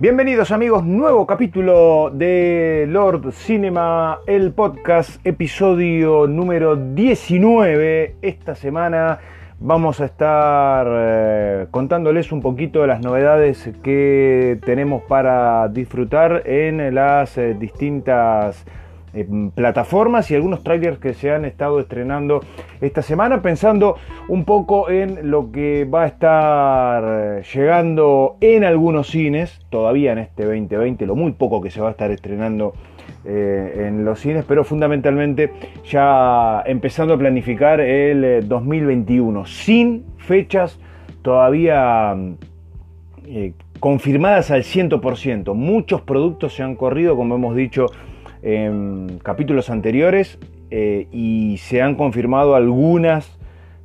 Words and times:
Bienvenidos 0.00 0.52
amigos, 0.52 0.84
nuevo 0.84 1.26
capítulo 1.26 2.12
de 2.14 2.86
Lord 2.88 3.32
Cinema, 3.32 4.20
el 4.28 4.52
podcast, 4.52 5.18
episodio 5.26 6.28
número 6.28 6.76
19. 6.76 8.14
Esta 8.22 8.54
semana 8.54 9.18
vamos 9.58 10.00
a 10.00 10.04
estar 10.04 10.86
eh, 10.88 11.66
contándoles 11.72 12.30
un 12.30 12.40
poquito 12.42 12.82
de 12.82 12.86
las 12.86 13.00
novedades 13.00 13.72
que 13.82 14.60
tenemos 14.64 15.02
para 15.02 15.66
disfrutar 15.66 16.44
en 16.46 16.94
las 16.94 17.36
eh, 17.36 17.56
distintas 17.58 18.64
plataformas 19.54 20.30
y 20.30 20.34
algunos 20.34 20.62
trailers 20.62 20.98
que 20.98 21.14
se 21.14 21.30
han 21.30 21.44
estado 21.44 21.80
estrenando 21.80 22.40
esta 22.80 23.02
semana, 23.02 23.42
pensando 23.42 23.96
un 24.28 24.44
poco 24.44 24.90
en 24.90 25.30
lo 25.30 25.50
que 25.50 25.84
va 25.84 26.04
a 26.04 26.06
estar 26.06 27.04
eh, 27.06 27.42
llegando 27.54 28.36
en 28.40 28.64
algunos 28.64 29.08
cines, 29.08 29.60
todavía 29.70 30.12
en 30.12 30.18
este 30.18 30.44
2020, 30.44 31.06
lo 31.06 31.16
muy 31.16 31.32
poco 31.32 31.60
que 31.60 31.70
se 31.70 31.80
va 31.80 31.88
a 31.88 31.90
estar 31.92 32.10
estrenando 32.10 32.74
eh, 33.24 33.86
en 33.88 34.04
los 34.04 34.20
cines, 34.20 34.44
pero 34.46 34.64
fundamentalmente 34.64 35.52
ya 35.84 36.62
empezando 36.66 37.14
a 37.14 37.18
planificar 37.18 37.80
el 37.80 38.46
2021, 38.46 39.40
eh, 39.40 39.44
sin 39.46 40.04
fechas 40.18 40.78
todavía 41.22 42.16
confirmadas 43.80 44.50
al 44.50 44.62
100%. 44.62 45.54
Muchos 45.54 46.00
productos 46.02 46.54
se 46.54 46.62
han 46.62 46.74
corrido, 46.76 47.16
como 47.16 47.34
hemos 47.34 47.54
dicho, 47.54 47.86
en 48.42 49.20
capítulos 49.22 49.70
anteriores 49.70 50.38
eh, 50.70 51.06
y 51.12 51.56
se 51.58 51.82
han 51.82 51.94
confirmado 51.94 52.54
algunas 52.54 53.38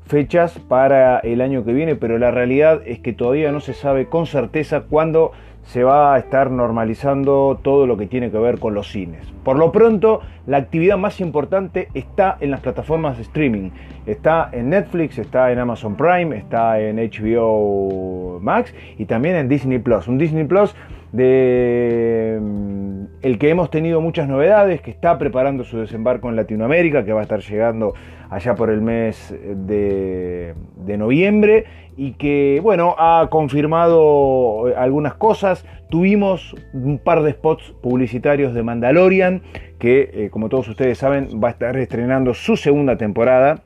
fechas 0.06 0.60
para 0.60 1.20
el 1.20 1.42
año 1.42 1.64
que 1.64 1.74
viene, 1.74 1.96
pero 1.96 2.18
la 2.18 2.32
realidad 2.32 2.82
es 2.86 3.00
que 3.00 3.14
todavía 3.14 3.52
no 3.52 3.62
se 3.62 3.74
sabe 3.74 4.08
con 4.08 4.26
certeza 4.26 4.82
cuándo 4.82 5.32
se 5.64 5.84
va 5.84 6.14
a 6.14 6.20
estar 6.20 6.52
normalizando 6.52 7.60
todo 7.64 7.88
lo 7.88 7.98
que 7.98 8.06
tiene 8.06 8.32
que 8.32 8.38
ver 8.38 8.60
con 8.60 8.74
los 8.74 8.92
cines. 8.92 9.26
Por 9.44 9.58
lo 9.58 9.72
pronto, 9.72 10.22
la 10.46 10.58
actividad 10.58 10.98
más 10.98 11.22
importante 11.22 11.88
está 11.94 12.38
en 12.42 12.52
las 12.52 12.60
plataformas 12.60 13.18
de 13.18 13.24
streaming. 13.24 13.70
Está 14.06 14.50
en 14.52 14.70
Netflix, 14.70 15.18
está 15.18 15.52
en 15.52 15.60
Amazon 15.60 15.96
Prime, 15.96 16.36
está 16.36 16.80
en 16.82 16.98
HBO 16.98 18.40
Max 18.42 18.74
y 18.98 19.06
también 19.06 19.36
en 19.36 19.48
Disney 19.48 19.80
Plus. 19.80 20.08
Un 20.08 20.18
Disney 20.18 20.44
Plus 20.44 20.76
de 21.14 22.40
mm, 22.42 23.04
el 23.22 23.38
que 23.38 23.50
hemos 23.50 23.70
tenido 23.70 24.02
muchas 24.02 24.28
novedades, 24.28 24.82
que 24.82 24.92
está 24.92 25.18
preparando 25.18 25.64
su 25.64 25.78
desembarco 25.78 26.28
en 26.28 26.36
Latinoamérica, 26.36 27.06
que 27.06 27.14
va 27.14 27.22
a 27.22 27.24
estar 27.24 27.40
llegando 27.40 27.94
allá 28.30 28.56
por 28.56 28.70
el 28.70 28.82
mes 28.82 29.34
de, 29.56 30.56
noviembre 30.98 31.66
y 31.96 32.14
que, 32.14 32.60
bueno, 32.62 32.96
ha 32.98 33.28
confirmado 33.30 34.66
algunas 34.76 35.14
cosas. 35.14 35.66
Tuvimos 35.90 36.56
un 36.74 36.98
par 36.98 37.22
de 37.22 37.32
spots 37.32 37.74
publicitarios 37.82 38.54
de 38.54 38.64
Mandalorian, 38.64 39.44
que, 39.78 40.10
eh, 40.14 40.30
como 40.32 40.50
todos 40.50 40.68
ustedes 40.68 40.98
saben, 40.98 41.40
va 41.42 41.50
a 41.50 41.52
estar 41.52 41.78
estrenando 41.78 42.34
su 42.34 42.58
segunda 42.58 42.98
temporada 42.98 43.62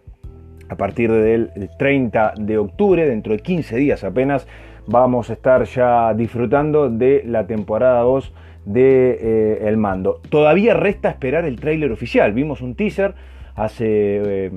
a 0.70 0.76
partir 0.76 1.12
del 1.12 1.50
30 1.80 2.34
de 2.38 2.58
octubre, 2.58 3.08
dentro 3.08 3.32
de 3.32 3.40
15 3.40 3.78
días 3.78 4.04
apenas 4.04 4.48
vamos 4.88 5.30
a 5.30 5.34
estar 5.34 5.64
ya 5.66 6.14
disfrutando 6.14 6.90
de 6.90 7.24
la 7.26 7.46
temporada 7.46 8.02
2 8.02 8.34
de 8.66 9.12
eh, 9.22 9.68
El 9.68 9.78
Mando. 9.78 10.22
Todavía 10.30 10.74
resta 10.74 11.10
esperar 11.10 11.46
el 11.46 11.60
tráiler 11.60 11.92
oficial. 11.92 12.34
Vimos 12.34 12.62
un 12.62 12.76
teaser 12.76 13.14
hace 13.56 14.46
eh, 14.48 14.52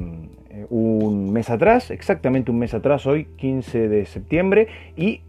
un 0.68 1.32
mes 1.32 1.50
atrás, 1.50 1.90
exactamente 1.90 2.50
un 2.50 2.58
mes 2.58 2.74
atrás, 2.74 3.06
hoy 3.06 3.26
15 3.36 3.88
de 3.88 4.06
septiembre, 4.06 4.68
y 4.96 5.22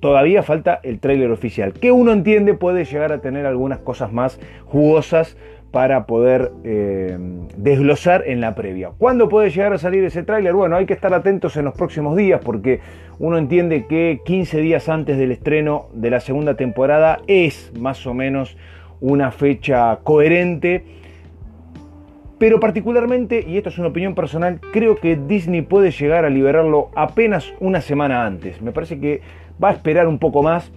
todavía 0.00 0.42
falta 0.42 0.80
el 0.82 1.00
tráiler 1.00 1.30
oficial, 1.30 1.72
que 1.72 1.90
uno 1.90 2.12
entiende 2.12 2.54
puede 2.54 2.84
llegar 2.84 3.12
a 3.12 3.20
tener 3.20 3.46
algunas 3.46 3.78
cosas 3.78 4.12
más 4.12 4.40
jugosas 4.66 5.36
para 5.70 6.06
poder 6.06 6.50
eh, 6.64 7.18
desglosar 7.56 8.24
en 8.26 8.40
la 8.40 8.54
previa. 8.54 8.90
¿Cuándo 8.96 9.28
puede 9.28 9.50
llegar 9.50 9.72
a 9.72 9.78
salir 9.78 10.02
ese 10.04 10.22
tráiler? 10.22 10.54
Bueno, 10.54 10.76
hay 10.76 10.86
que 10.86 10.94
estar 10.94 11.12
atentos 11.12 11.56
en 11.56 11.66
los 11.66 11.74
próximos 11.74 12.16
días 12.16 12.40
porque 12.42 12.80
uno 13.18 13.36
entiende 13.36 13.86
que 13.86 14.20
15 14.24 14.60
días 14.60 14.88
antes 14.88 15.18
del 15.18 15.30
estreno 15.30 15.88
de 15.92 16.10
la 16.10 16.20
segunda 16.20 16.54
temporada 16.54 17.20
es 17.26 17.72
más 17.78 18.06
o 18.06 18.14
menos 18.14 18.56
una 19.00 19.30
fecha 19.30 19.98
coherente. 20.02 20.84
Pero 22.38 22.60
particularmente, 22.60 23.44
y 23.46 23.56
esto 23.56 23.68
es 23.68 23.78
una 23.78 23.88
opinión 23.88 24.14
personal, 24.14 24.60
creo 24.72 24.96
que 24.96 25.16
Disney 25.16 25.62
puede 25.62 25.90
llegar 25.90 26.24
a 26.24 26.30
liberarlo 26.30 26.90
apenas 26.94 27.52
una 27.58 27.80
semana 27.80 28.24
antes. 28.24 28.62
Me 28.62 28.70
parece 28.70 29.00
que 29.00 29.20
va 29.62 29.70
a 29.70 29.72
esperar 29.72 30.06
un 30.06 30.20
poco 30.20 30.42
más 30.42 30.70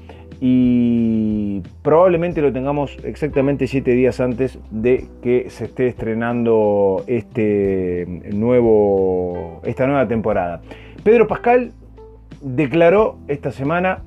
y 0.44 1.62
probablemente 1.84 2.42
lo 2.42 2.52
tengamos 2.52 2.98
exactamente 3.04 3.68
7 3.68 3.92
días 3.92 4.20
antes 4.20 4.58
de 4.72 5.06
que 5.22 5.52
se 5.52 5.66
esté 5.66 5.86
estrenando 5.86 7.04
este 7.06 8.08
nuevo, 8.34 9.62
esta 9.64 9.86
nueva 9.86 10.08
temporada. 10.08 10.62
Pedro 11.04 11.28
Pascal 11.28 11.74
declaró 12.42 13.20
esta 13.28 13.52
semana, 13.52 14.02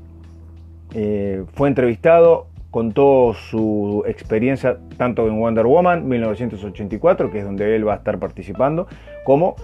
eh, 0.93 1.45
fue 1.55 1.69
entrevistado, 1.69 2.49
contó 2.73 3.33
su 3.35 4.03
experiencia 4.05 4.79
tanto 4.97 5.29
en 5.29 5.39
Wonder 5.39 5.67
Woman 5.67 6.09
1984, 6.09 7.31
que 7.31 7.39
es 7.39 7.45
donde 7.45 7.77
él 7.77 7.87
va 7.87 7.93
a 7.93 7.97
estar 7.99 8.19
participando, 8.19 8.89
como 9.23 9.55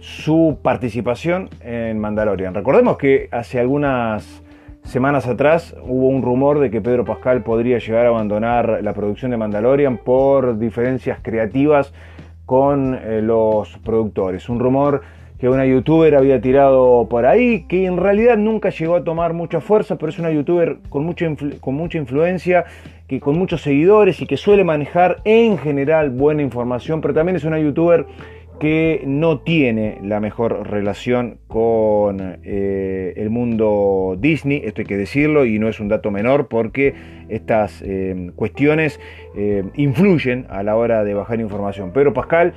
su 0.00 0.58
participación 0.60 1.48
en 1.62 1.98
Mandalorian. 1.98 2.52
Recordemos 2.52 2.98
que 2.98 3.30
hace 3.32 3.58
algunas 3.58 4.42
Semanas 4.88 5.26
atrás 5.26 5.76
hubo 5.82 6.08
un 6.08 6.22
rumor 6.22 6.60
de 6.60 6.70
que 6.70 6.80
Pedro 6.80 7.04
Pascal 7.04 7.42
podría 7.42 7.76
llegar 7.76 8.06
a 8.06 8.08
abandonar 8.08 8.80
la 8.82 8.94
producción 8.94 9.30
de 9.30 9.36
Mandalorian 9.36 9.98
por 9.98 10.58
diferencias 10.58 11.18
creativas 11.20 11.92
con 12.46 12.94
eh, 12.94 13.20
los 13.20 13.76
productores. 13.84 14.48
Un 14.48 14.60
rumor 14.60 15.02
que 15.38 15.50
una 15.50 15.66
youtuber 15.66 16.16
había 16.16 16.40
tirado 16.40 17.06
por 17.06 17.26
ahí, 17.26 17.66
que 17.68 17.84
en 17.84 17.98
realidad 17.98 18.38
nunca 18.38 18.70
llegó 18.70 18.96
a 18.96 19.04
tomar 19.04 19.34
mucha 19.34 19.60
fuerza, 19.60 19.96
pero 19.96 20.08
es 20.08 20.18
una 20.18 20.30
youtuber 20.30 20.78
con 20.88 21.04
mucha, 21.04 21.26
con 21.60 21.74
mucha 21.74 21.98
influencia, 21.98 22.64
que 23.06 23.20
con 23.20 23.38
muchos 23.38 23.60
seguidores 23.60 24.22
y 24.22 24.26
que 24.26 24.38
suele 24.38 24.64
manejar 24.64 25.18
en 25.24 25.58
general 25.58 26.08
buena 26.08 26.40
información, 26.40 27.02
pero 27.02 27.12
también 27.12 27.36
es 27.36 27.44
una 27.44 27.58
youtuber 27.58 28.06
que 28.58 29.02
no 29.06 29.38
tiene 29.40 29.98
la 30.02 30.20
mejor 30.20 30.68
relación 30.68 31.38
con 31.46 32.38
eh, 32.42 33.14
el 33.16 33.30
mundo 33.30 34.16
Disney, 34.18 34.62
esto 34.64 34.80
hay 34.80 34.86
que 34.86 34.96
decirlo 34.96 35.44
y 35.44 35.58
no 35.58 35.68
es 35.68 35.80
un 35.80 35.88
dato 35.88 36.10
menor 36.10 36.48
porque 36.48 36.94
estas 37.28 37.82
eh, 37.82 38.32
cuestiones 38.36 39.00
eh, 39.36 39.64
influyen 39.74 40.46
a 40.50 40.62
la 40.62 40.76
hora 40.76 41.04
de 41.04 41.14
bajar 41.14 41.40
información. 41.40 41.92
Pero 41.94 42.12
Pascal 42.12 42.54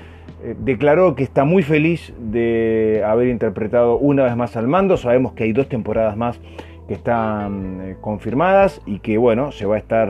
declaró 0.63 1.13
que 1.13 1.23
está 1.23 1.43
muy 1.43 1.61
feliz 1.61 2.13
de 2.19 3.03
haber 3.05 3.27
interpretado 3.27 3.97
una 3.97 4.23
vez 4.23 4.35
más 4.35 4.57
al 4.57 4.67
mando, 4.67 4.97
sabemos 4.97 5.33
que 5.33 5.43
hay 5.43 5.53
dos 5.53 5.69
temporadas 5.69 6.17
más 6.17 6.39
que 6.87 6.95
están 6.95 7.97
confirmadas 8.01 8.81
y 8.87 8.99
que 8.99 9.19
bueno, 9.19 9.51
se 9.51 9.67
va 9.67 9.75
a 9.75 9.77
estar 9.77 10.09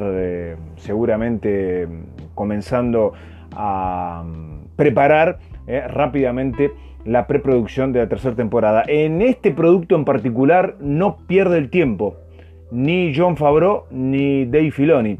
seguramente 0.77 1.85
comenzando 2.33 3.11
a 3.53 4.23
mm, 4.25 4.75
preparar 4.77 5.39
eh, 5.71 5.87
rápidamente 5.87 6.73
la 7.05 7.27
preproducción 7.27 7.93
de 7.93 7.99
la 7.99 8.09
tercera 8.09 8.35
temporada. 8.35 8.83
En 8.87 9.21
este 9.21 9.51
producto 9.51 9.95
en 9.95 10.03
particular 10.03 10.75
no 10.81 11.15
pierde 11.27 11.57
el 11.57 11.69
tiempo 11.69 12.17
ni 12.71 13.13
John 13.15 13.37
Favreau 13.37 13.85
ni 13.89 14.43
Dave 14.43 14.71
Filoni. 14.71 15.17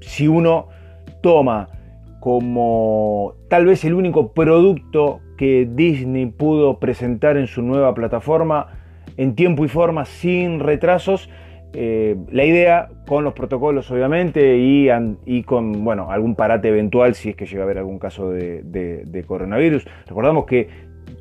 Si 0.00 0.28
uno 0.28 0.68
toma 1.22 1.68
como 2.20 3.32
tal 3.48 3.64
vez 3.64 3.82
el 3.86 3.94
único 3.94 4.34
producto 4.34 5.20
que 5.38 5.66
Disney 5.66 6.26
pudo 6.26 6.78
presentar 6.78 7.38
en 7.38 7.46
su 7.46 7.62
nueva 7.62 7.94
plataforma 7.94 8.66
en 9.16 9.34
tiempo 9.34 9.64
y 9.64 9.68
forma 9.68 10.04
sin 10.04 10.60
retrasos, 10.60 11.30
eh, 11.72 12.16
la 12.32 12.44
idea 12.44 12.88
con 13.06 13.22
los 13.22 13.32
protocolos 13.32 13.88
obviamente 13.92 14.58
y, 14.58 14.88
y, 15.24 15.42
con 15.44 15.84
bueno, 15.84 16.10
algún 16.10 16.34
parate 16.34 16.68
eventual 16.68 17.14
si 17.14 17.30
es 17.30 17.36
que 17.36 17.46
llega 17.46 17.62
a 17.62 17.64
haber 17.64 17.78
algún 17.78 17.98
caso 17.98 18.30
de, 18.30 19.24
coronavirus. 19.26 19.86
Recordamos 20.06 20.46
que 20.46 20.68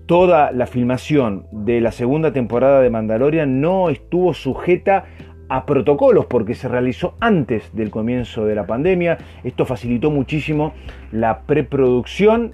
toda 0.08 0.52
la 0.52 0.66
filmación 0.66 1.46
de 1.52 1.82
la 1.82 1.92
segunda 1.92 2.34
temporada 2.34 2.82
de 2.82 2.90
Mandalorian 2.90 3.62
no 3.62 3.90
estuvo 3.90 4.34
sujeta 4.34 5.06
a 5.50 5.66
protocolos 5.68 6.26
porque 6.26 6.56
se 6.56 6.68
realizó 6.68 7.16
antes 7.20 7.76
del 7.76 7.92
comienzo 7.92 8.46
de 8.46 8.56
la 8.56 8.66
pandemia. 8.66 9.20
Esto 9.44 9.66
facilitó 9.66 10.10
muchísimo 10.10 10.74
la 11.12 11.42
preproducción 11.42 12.54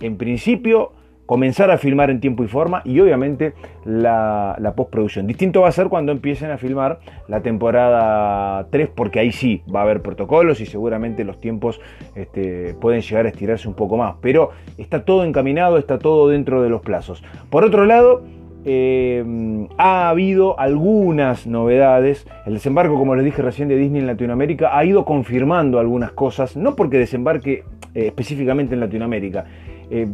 en 0.00 0.16
principio 0.16 0.92
comenzar 1.30 1.70
a 1.70 1.78
filmar 1.78 2.10
en 2.10 2.18
tiempo 2.18 2.42
y 2.42 2.48
forma 2.48 2.82
y 2.84 2.98
obviamente 2.98 3.52
la, 3.84 4.72
postproducción. 4.74 5.28
Distinto 5.28 5.60
va 5.60 5.68
a 5.68 5.72
ser 5.72 5.86
cuando 5.86 6.10
empiecen 6.10 6.50
a 6.50 6.58
filmar 6.58 6.98
la 7.28 7.40
temporada 7.40 8.66
3 8.70 8.88
porque 8.92 9.20
ahí 9.20 9.30
sí 9.30 9.62
va 9.72 9.78
a 9.78 9.82
haber 9.84 10.02
protocolos 10.02 10.60
y 10.60 10.66
seguramente 10.66 11.22
los 11.22 11.40
tiempos 11.40 11.80
este, 12.16 12.74
pueden 12.80 13.02
llegar 13.02 13.26
a 13.26 13.28
estirarse 13.28 13.68
un 13.68 13.74
poco 13.74 13.96
más. 13.96 14.16
Pero 14.20 14.50
está 14.76 15.04
todo 15.04 15.22
encaminado, 15.22 15.78
está 15.78 16.00
todo 16.00 16.28
dentro 16.28 16.64
de 16.64 16.68
los 16.68 16.80
plazos. 16.80 17.22
Por 17.48 17.62
otro 17.62 17.84
lado, 17.84 18.24
eh, 18.64 19.24
ha 19.78 20.08
habido 20.08 20.58
algunas 20.58 21.46
novedades. 21.46 22.26
El 22.44 22.54
desembarco, 22.54 22.96
como 22.96 23.14
les 23.14 23.24
dije 23.24 23.40
recién, 23.40 23.68
de 23.68 23.76
Disney 23.76 24.00
en 24.00 24.08
Latinoamérica 24.08 24.76
ha 24.76 24.84
ido 24.84 25.04
confirmando 25.04 25.78
algunas 25.78 26.10
cosas, 26.10 26.56
no 26.56 26.74
porque 26.74 26.98
desembarque 26.98 27.62
eh, 27.94 28.06
específicamente 28.06 28.74
en 28.74 28.80
Latinoamérica. 28.80 29.44
Eh, 29.92 30.06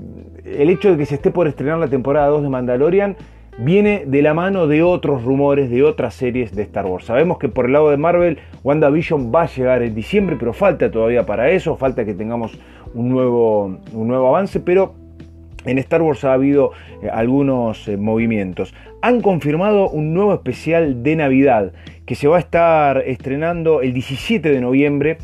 el 0.47 0.71
hecho 0.71 0.91
de 0.91 0.97
que 0.97 1.07
se 1.07 1.17
esté 1.17 1.31
por 1.31 1.49
estrenar 1.49 1.79
la 1.79 1.89
temporada 1.89 2.29
2 2.29 2.45
de 2.45 2.49
Mandalorian 2.49 3.17
viene 3.59 4.05
de 4.07 4.23
la 4.23 4.35
mano 4.35 4.67
de 4.67 4.83
otros 4.83 5.25
rumores 5.25 5.71
de 5.71 5.83
otras 5.83 6.15
series 6.15 6.55
de 6.55 6.63
Star 6.63 6.87
Wars. 6.87 7.07
Sabemos 7.07 7.39
que 7.39 7.49
por 7.49 7.67
el 7.67 7.73
lado 7.73 7.91
de 7.91 7.97
Marvel, 7.97 8.39
WandaVision 8.63 9.33
va 9.35 9.43
a 9.43 9.47
llegar 9.47 9.83
en 9.83 9.95
diciembre, 9.95 10.37
pero 10.39 10.53
falta 10.53 10.91
todavía 10.91 11.25
para 11.25 11.51
eso, 11.51 11.77
falta 11.77 12.05
que 12.05 12.15
tengamos 12.15 12.59
un 12.95 13.09
nuevo, 13.09 13.79
un 13.93 14.09
nuevo 14.09 14.29
avance, 14.29 14.61
pero 14.61 14.95
en 15.65 15.79
Star 15.79 16.03
Wars 16.03 16.25
ha 16.25 16.33
habido 16.33 16.73
eh, 17.03 17.09
algunos 17.11 17.89
eh, 17.89 17.97
movimientos. 17.97 18.75
Han 19.03 19.21
confirmado 19.21 19.89
un 19.89 20.15
nuevo 20.15 20.33
especial 20.35 21.03
de 21.03 21.17
Navidad 21.17 21.73
que 22.05 22.15
se 22.15 22.29
va 22.29 22.37
a 22.37 22.41
estar 22.41 23.03
estrenando 23.07 23.83
el 23.83 23.93
17 23.93 24.49
de 24.49 24.61
noviembre 24.61 25.19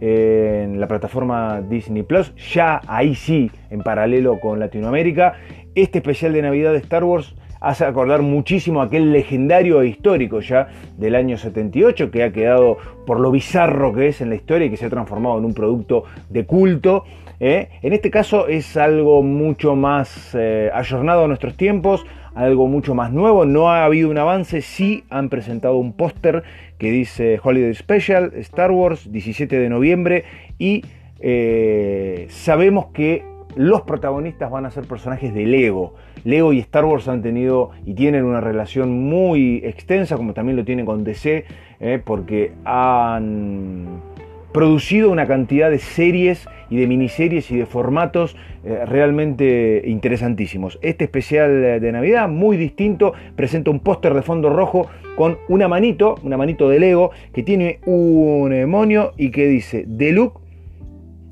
en 0.00 0.80
la 0.80 0.88
plataforma 0.88 1.60
Disney 1.62 2.02
Plus, 2.02 2.34
ya 2.52 2.80
ahí 2.86 3.14
sí, 3.14 3.50
en 3.70 3.82
paralelo 3.82 4.38
con 4.40 4.60
Latinoamérica. 4.60 5.34
Este 5.74 5.98
especial 5.98 6.32
de 6.32 6.42
Navidad 6.42 6.72
de 6.72 6.78
Star 6.78 7.04
Wars 7.04 7.34
hace 7.60 7.84
acordar 7.84 8.22
muchísimo 8.22 8.82
aquel 8.82 9.12
legendario 9.12 9.82
e 9.82 9.88
histórico 9.88 10.40
ya 10.40 10.68
del 10.96 11.14
año 11.14 11.36
78 11.36 12.10
que 12.10 12.22
ha 12.22 12.32
quedado 12.32 12.76
por 13.06 13.20
lo 13.20 13.30
bizarro 13.30 13.92
que 13.92 14.08
es 14.08 14.20
en 14.20 14.28
la 14.28 14.36
historia 14.36 14.66
y 14.66 14.70
que 14.70 14.76
se 14.76 14.86
ha 14.86 14.90
transformado 14.90 15.38
en 15.38 15.44
un 15.44 15.54
producto 15.54 16.04
de 16.28 16.44
culto. 16.44 17.04
¿eh? 17.40 17.68
En 17.82 17.92
este 17.92 18.10
caso 18.10 18.48
es 18.48 18.76
algo 18.76 19.22
mucho 19.22 19.74
más 19.74 20.34
eh, 20.34 20.70
ayornado 20.72 21.24
a 21.24 21.28
nuestros 21.28 21.56
tiempos, 21.56 22.04
algo 22.36 22.68
mucho 22.68 22.94
más 22.94 23.12
nuevo, 23.12 23.46
no 23.46 23.70
ha 23.70 23.84
habido 23.84 24.10
un 24.10 24.18
avance, 24.18 24.60
sí 24.60 25.04
han 25.08 25.30
presentado 25.30 25.78
un 25.78 25.94
póster 25.94 26.44
que 26.78 26.90
dice 26.90 27.40
Holiday 27.42 27.74
Special, 27.74 28.32
Star 28.36 28.70
Wars, 28.70 29.10
17 29.10 29.58
de 29.58 29.68
noviembre 29.70 30.24
y 30.58 30.84
eh, 31.20 32.26
sabemos 32.28 32.88
que 32.92 33.24
los 33.56 33.82
protagonistas 33.82 34.50
van 34.50 34.66
a 34.66 34.70
ser 34.70 34.84
personajes 34.84 35.32
de 35.32 35.46
Lego. 35.46 35.94
Lego 36.24 36.52
y 36.52 36.58
Star 36.58 36.84
Wars 36.84 37.08
han 37.08 37.22
tenido 37.22 37.70
y 37.86 37.94
tienen 37.94 38.24
una 38.24 38.42
relación 38.42 38.90
muy 38.90 39.62
extensa, 39.64 40.18
como 40.18 40.34
también 40.34 40.56
lo 40.56 40.64
tienen 40.64 40.84
con 40.84 41.04
DC, 41.04 41.46
eh, 41.80 42.02
porque 42.04 42.52
han 42.66 44.02
producido 44.56 45.10
una 45.10 45.26
cantidad 45.26 45.70
de 45.70 45.78
series 45.78 46.48
y 46.70 46.78
de 46.78 46.86
miniseries 46.86 47.50
y 47.50 47.58
de 47.58 47.66
formatos 47.66 48.38
eh, 48.64 48.86
realmente 48.86 49.82
interesantísimos. 49.84 50.78
Este 50.80 51.04
especial 51.04 51.78
de 51.78 51.92
Navidad, 51.92 52.26
muy 52.30 52.56
distinto, 52.56 53.12
presenta 53.36 53.70
un 53.70 53.80
póster 53.80 54.14
de 54.14 54.22
fondo 54.22 54.48
rojo 54.48 54.88
con 55.14 55.36
una 55.48 55.68
manito, 55.68 56.14
una 56.22 56.38
manito 56.38 56.70
de 56.70 56.78
Lego, 56.78 57.10
que 57.34 57.42
tiene 57.42 57.80
un 57.84 58.48
demonio 58.48 59.12
y 59.18 59.30
que 59.30 59.46
dice, 59.46 59.84
de 59.86 60.12
Luke 60.12 60.40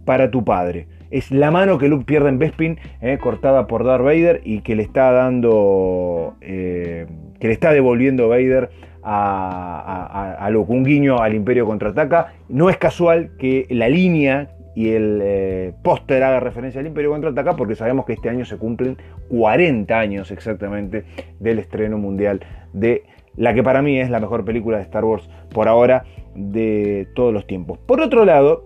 para 0.05 0.31
tu 0.31 0.45
padre 0.45 0.89
es 1.11 1.31
la 1.31 1.53
mano 1.53 1.79
que 1.79 1.87
Luke 1.87 2.05
pierde 2.05 2.29
en 2.29 2.41
Bespin, 2.41 2.79
eh, 3.01 3.19
cortada 3.21 3.69
por 3.69 3.85
Darth 3.85 4.03
Vader 4.03 4.41
y 4.45 4.63
que 4.63 4.75
le 4.75 4.83
está 4.83 5.13
dando, 5.13 6.35
eh, 6.41 7.07
que 7.39 7.47
le 7.47 7.53
está 7.53 7.73
devolviendo 7.73 8.29
Vader 8.29 8.71
a, 9.05 10.49
Luke, 10.51 10.73
un 10.73 10.85
guiño 10.85 11.19
al 11.19 11.35
Imperio 11.35 11.67
contraataca. 11.67 12.35
No 12.49 12.71
es 12.71 12.77
casual 12.77 13.33
que 13.39 13.67
la 13.71 13.89
línea 13.89 14.51
y 14.75 14.91
el 14.91 15.21
eh, 15.23 15.73
póster 15.83 16.23
haga 16.23 16.41
referencia 16.41 16.81
al 16.81 16.87
Imperio 16.87 17.11
contraataca 17.11 17.55
porque 17.55 17.77
sabemos 17.77 18.07
que 18.07 18.15
este 18.15 18.29
año 18.29 18.45
se 18.45 18.57
cumplen 18.57 18.97
40 19.29 19.99
años 19.99 20.31
exactamente 20.31 21.05
del 21.39 21.59
estreno 21.61 21.99
mundial 21.99 22.41
de 22.73 23.05
la 23.37 23.55
que 23.55 23.63
para 23.63 23.83
mí 23.83 24.01
es 24.01 24.11
la 24.11 24.21
mejor 24.21 24.45
película 24.45 24.79
de 24.79 24.85
Star 24.85 25.05
Wars 25.05 25.29
por 25.53 25.69
ahora 25.69 26.05
de 26.35 27.09
todos 27.15 27.33
los 27.33 27.47
tiempos. 27.47 27.79
Por 27.79 28.01
otro 28.01 28.25
lado, 28.25 28.65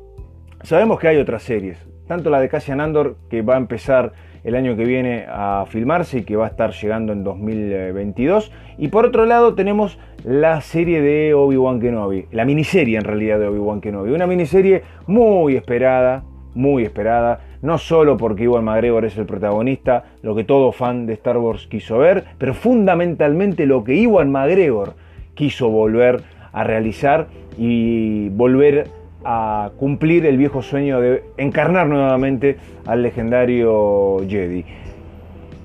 sabemos 0.62 0.98
que 0.98 1.08
hay 1.08 1.16
otras 1.18 1.42
series 1.42 1.88
tanto 2.08 2.30
la 2.30 2.40
de 2.40 2.48
Cassian 2.48 2.80
Andor, 2.80 3.16
que 3.30 3.42
va 3.42 3.54
a 3.54 3.58
empezar 3.58 4.14
el 4.42 4.56
año 4.56 4.76
que 4.76 4.84
viene 4.84 5.26
a 5.28 5.66
filmarse 5.68 6.18
y 6.18 6.22
que 6.22 6.34
va 6.34 6.46
a 6.46 6.48
estar 6.48 6.72
llegando 6.72 7.12
en 7.12 7.22
2022. 7.22 8.50
Y 8.78 8.88
por 8.88 9.06
otro 9.06 9.26
lado 9.26 9.54
tenemos 9.54 9.98
la 10.28 10.60
serie 10.60 11.00
de 11.00 11.32
Obi-Wan 11.32 11.80
Kenobi, 11.80 12.26
la 12.32 12.44
miniserie 12.44 12.98
en 12.98 13.04
realidad 13.04 13.38
de 13.38 13.48
Obi-Wan 13.48 13.80
Kenobi. 13.80 14.10
Una 14.10 14.26
miniserie 14.26 14.82
muy 15.06 15.56
esperada, 15.56 16.22
muy 16.54 16.82
esperada, 16.82 17.40
no 17.62 17.78
solo 17.78 18.18
porque 18.18 18.42
Iwan 18.42 18.62
McGregor 18.62 19.06
es 19.06 19.16
el 19.16 19.24
protagonista, 19.24 20.04
lo 20.20 20.34
que 20.34 20.44
todo 20.44 20.70
fan 20.72 21.06
de 21.06 21.14
Star 21.14 21.38
Wars 21.38 21.66
quiso 21.66 21.96
ver, 21.96 22.24
pero 22.36 22.52
fundamentalmente 22.52 23.64
lo 23.64 23.84
que 23.84 23.94
Iwan 23.94 24.30
McGregor 24.30 24.92
quiso 25.32 25.70
volver 25.70 26.20
a 26.52 26.62
realizar 26.62 27.28
y 27.56 28.28
volver 28.28 28.88
a 29.24 29.70
cumplir 29.78 30.26
el 30.26 30.36
viejo 30.36 30.60
sueño 30.60 31.00
de 31.00 31.22
encarnar 31.38 31.86
nuevamente 31.86 32.58
al 32.84 33.02
legendario 33.02 34.18
Jedi. 34.28 34.66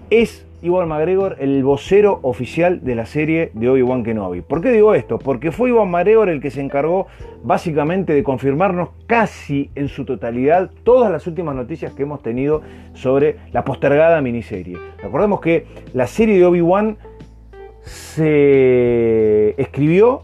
Es 0.09 0.47
Iwan 0.63 0.87
McGregor 0.87 1.35
el 1.39 1.61
vocero 1.63 2.19
oficial 2.23 2.83
de 2.83 2.95
la 2.95 3.05
serie 3.05 3.51
de 3.53 3.69
Obi-Wan 3.69 4.03
Kenobi. 4.03 4.41
¿Por 4.41 4.61
qué 4.61 4.71
digo 4.71 4.95
esto? 4.95 5.19
Porque 5.19 5.51
fue 5.51 5.69
Iwan 5.69 5.91
McGregor 5.91 6.29
el 6.29 6.39
que 6.39 6.51
se 6.51 6.61
encargó 6.61 7.07
básicamente 7.43 8.13
de 8.13 8.23
confirmarnos 8.23 8.89
casi 9.05 9.69
en 9.75 9.89
su 9.89 10.05
totalidad 10.05 10.71
todas 10.83 11.11
las 11.11 11.27
últimas 11.27 11.53
noticias 11.53 11.91
que 11.93 12.03
hemos 12.03 12.21
tenido 12.21 12.61
sobre 12.93 13.35
la 13.51 13.65
postergada 13.65 14.21
miniserie. 14.21 14.77
Recordemos 15.01 15.41
que 15.41 15.67
la 15.93 16.07
serie 16.07 16.37
de 16.39 16.45
Obi-Wan 16.45 16.97
se 17.81 19.61
escribió 19.61 20.23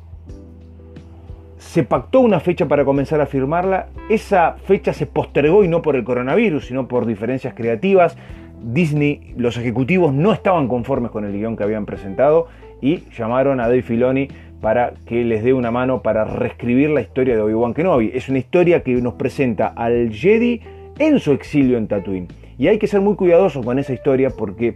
se 1.70 1.84
pactó 1.84 2.22
una 2.22 2.40
fecha 2.40 2.68
para 2.68 2.84
comenzar 2.84 3.22
a 3.22 3.28
firmarla, 3.28 3.90
esa 4.10 4.56
fecha 4.64 4.92
se 4.92 5.06
postergó 5.06 5.64
y 5.64 5.68
no 5.68 5.84
por 5.84 5.96
el 5.96 6.04
coronavirus, 6.04 6.66
sino 6.66 6.88
por 6.88 7.06
diferencias 7.06 7.54
creativas. 7.54 8.18
Disney, 8.62 9.34
los 9.38 9.58
ejecutivos 9.58 10.14
no 10.14 10.34
estaban 10.34 10.68
conformes 10.68 11.12
con 11.12 11.26
el 11.26 11.34
guion 11.34 11.56
que 11.56 11.64
habían 11.64 11.86
presentado 11.86 12.48
y 12.82 13.04
llamaron 13.18 13.60
a 13.60 13.64
Dave 13.68 13.82
Filoni 13.82 14.28
para 14.62 14.94
que 15.06 15.24
les 15.24 15.44
dé 15.44 15.54
una 15.54 15.72
mano 15.72 16.02
para 16.02 16.26
reescribir 16.26 16.90
la 16.90 17.02
historia 17.02 17.36
de 17.36 17.42
Obi-Wan 17.42 17.74
Kenobi. 17.74 18.12
Es 18.14 18.30
una 18.30 18.40
historia 18.40 18.84
que 18.84 18.94
nos 19.02 19.14
presenta 19.14 19.68
al 19.68 20.12
Jedi 20.12 20.62
en 20.98 21.20
su 21.20 21.32
exilio 21.32 21.78
en 21.78 21.88
Tatooine. 21.88 22.28
Y 22.58 22.68
hay 22.68 22.78
que 22.78 22.88
ser 22.88 23.02
muy 23.02 23.16
cuidadosos 23.16 23.66
con 23.66 23.80
esa 23.80 23.94
historia 23.94 24.32
porque, 24.32 24.76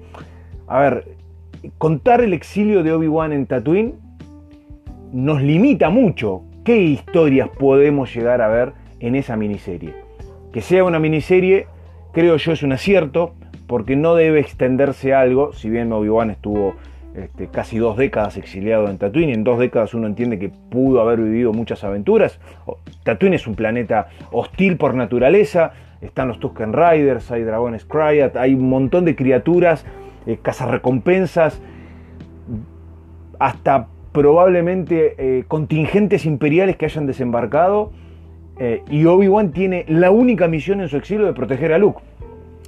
a 0.68 0.80
ver, 0.80 1.06
contar 1.78 2.22
el 2.22 2.34
exilio 2.34 2.82
de 2.84 2.94
Obi-Wan 2.94 3.34
en 3.34 3.46
Tatooine 3.46 3.96
nos 5.12 5.42
limita 5.42 5.90
mucho 5.90 6.44
qué 6.64 6.78
historias 6.78 7.50
podemos 7.50 8.14
llegar 8.16 8.42
a 8.42 8.48
ver 8.48 8.74
en 9.00 9.16
esa 9.16 9.36
miniserie. 9.36 9.94
Que 10.54 10.62
sea 10.62 10.86
una 10.86 11.00
miniserie, 11.00 11.68
creo 12.14 12.38
yo, 12.38 12.54
es 12.54 12.64
un 12.64 12.72
acierto, 12.72 13.34
porque 13.68 13.96
no 13.96 14.16
debe 14.16 14.40
extenderse 14.40 15.14
algo, 15.14 15.54
si 15.54 15.70
bien 15.70 15.92
Obi-Wan 15.92 16.30
estuvo 16.30 16.76
este, 17.16 17.48
casi 17.48 17.78
dos 17.78 17.98
décadas 17.98 18.38
exiliado 18.38 18.90
en 18.90 18.98
Tatooine, 18.98 19.30
y 19.30 19.34
en 19.34 19.44
dos 19.44 19.60
décadas 19.60 19.94
uno 19.94 20.08
entiende 20.08 20.40
que 20.40 20.50
pudo 20.50 21.02
haber 21.02 21.20
vivido 21.20 21.54
muchas 21.54 21.84
aventuras. 21.84 22.40
Tatooine 23.04 23.36
es 23.36 23.48
un 23.48 23.56
planeta 23.56 24.08
hostil 24.32 24.78
por 24.78 24.96
naturaleza, 24.96 25.74
están 26.02 26.28
los 26.28 26.40
Tusken 26.40 26.74
Riders, 26.74 27.32
hay 27.32 27.44
dragones 27.44 27.86
Cryat, 27.86 28.36
hay 28.36 28.54
un 28.54 28.68
montón 28.68 29.06
de 29.06 29.16
criaturas, 29.16 29.86
eh, 30.26 30.38
cazarrecompensas, 30.42 31.62
hasta 33.40 33.88
probablemente 34.12 35.16
eh, 35.18 35.44
contingentes 35.48 36.26
imperiales 36.26 36.78
que 36.78 36.86
hayan 36.86 37.08
desembarcado 37.08 37.92
eh, 38.60 38.84
y 38.90 39.06
Obi-Wan 39.06 39.52
tiene 39.52 39.86
la 39.88 40.12
única 40.12 40.48
misión 40.48 40.82
en 40.82 40.88
su 40.88 40.98
exilio 40.98 41.26
de 41.26 41.34
proteger 41.34 41.74
a 41.74 41.78
Luke 41.78 42.02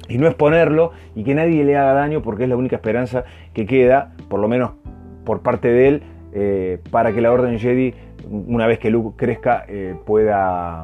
y 0.07 0.17
no 0.17 0.27
exponerlo 0.27 0.91
y 1.15 1.23
que 1.23 1.35
nadie 1.35 1.63
le 1.63 1.77
haga 1.77 1.93
daño 1.93 2.21
porque 2.21 2.43
es 2.43 2.49
la 2.49 2.55
única 2.55 2.75
esperanza 2.75 3.25
que 3.53 3.65
queda, 3.65 4.13
por 4.29 4.39
lo 4.39 4.47
menos 4.47 4.71
por 5.25 5.41
parte 5.41 5.67
de 5.69 5.87
él, 5.87 6.03
eh, 6.33 6.79
para 6.91 7.13
que 7.13 7.21
la 7.21 7.31
Orden 7.31 7.59
Jedi, 7.59 7.93
una 8.29 8.67
vez 8.67 8.79
que 8.79 8.89
Luke 8.89 9.15
crezca, 9.17 9.65
pueda 10.05 10.83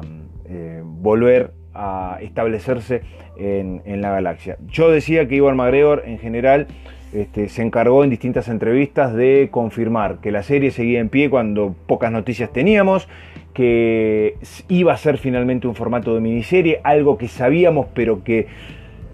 volver 0.84 1.52
a 1.74 2.18
establecerse 2.20 3.02
en, 3.38 3.80
en, 3.86 4.02
la 4.02 4.10
galaxia. 4.10 4.58
Yo 4.68 4.90
decía 4.90 5.26
que 5.26 5.36
Iwan 5.36 5.56
McGregor 5.56 6.02
en 6.04 6.18
general 6.18 6.66
este, 7.12 7.50
se 7.50 7.60
encargó 7.60 8.04
en 8.04 8.10
distintas 8.10 8.48
entrevistas 8.48 9.12
de 9.12 9.48
confirmar 9.50 10.18
que 10.22 10.30
la 10.30 10.42
serie 10.42 10.70
seguía 10.70 10.98
en 10.98 11.10
pie 11.10 11.28
cuando 11.28 11.74
pocas 11.86 12.10
noticias 12.10 12.50
teníamos, 12.50 13.06
que 13.52 14.36
iba 14.68 14.94
a 14.94 14.96
ser 14.96 15.18
finalmente 15.18 15.66
un 15.66 15.74
formato 15.74 16.14
de 16.14 16.22
miniserie, 16.22 16.80
algo 16.84 17.18
que 17.18 17.28
sabíamos 17.28 17.86
pero 17.94 18.24
que 18.24 18.46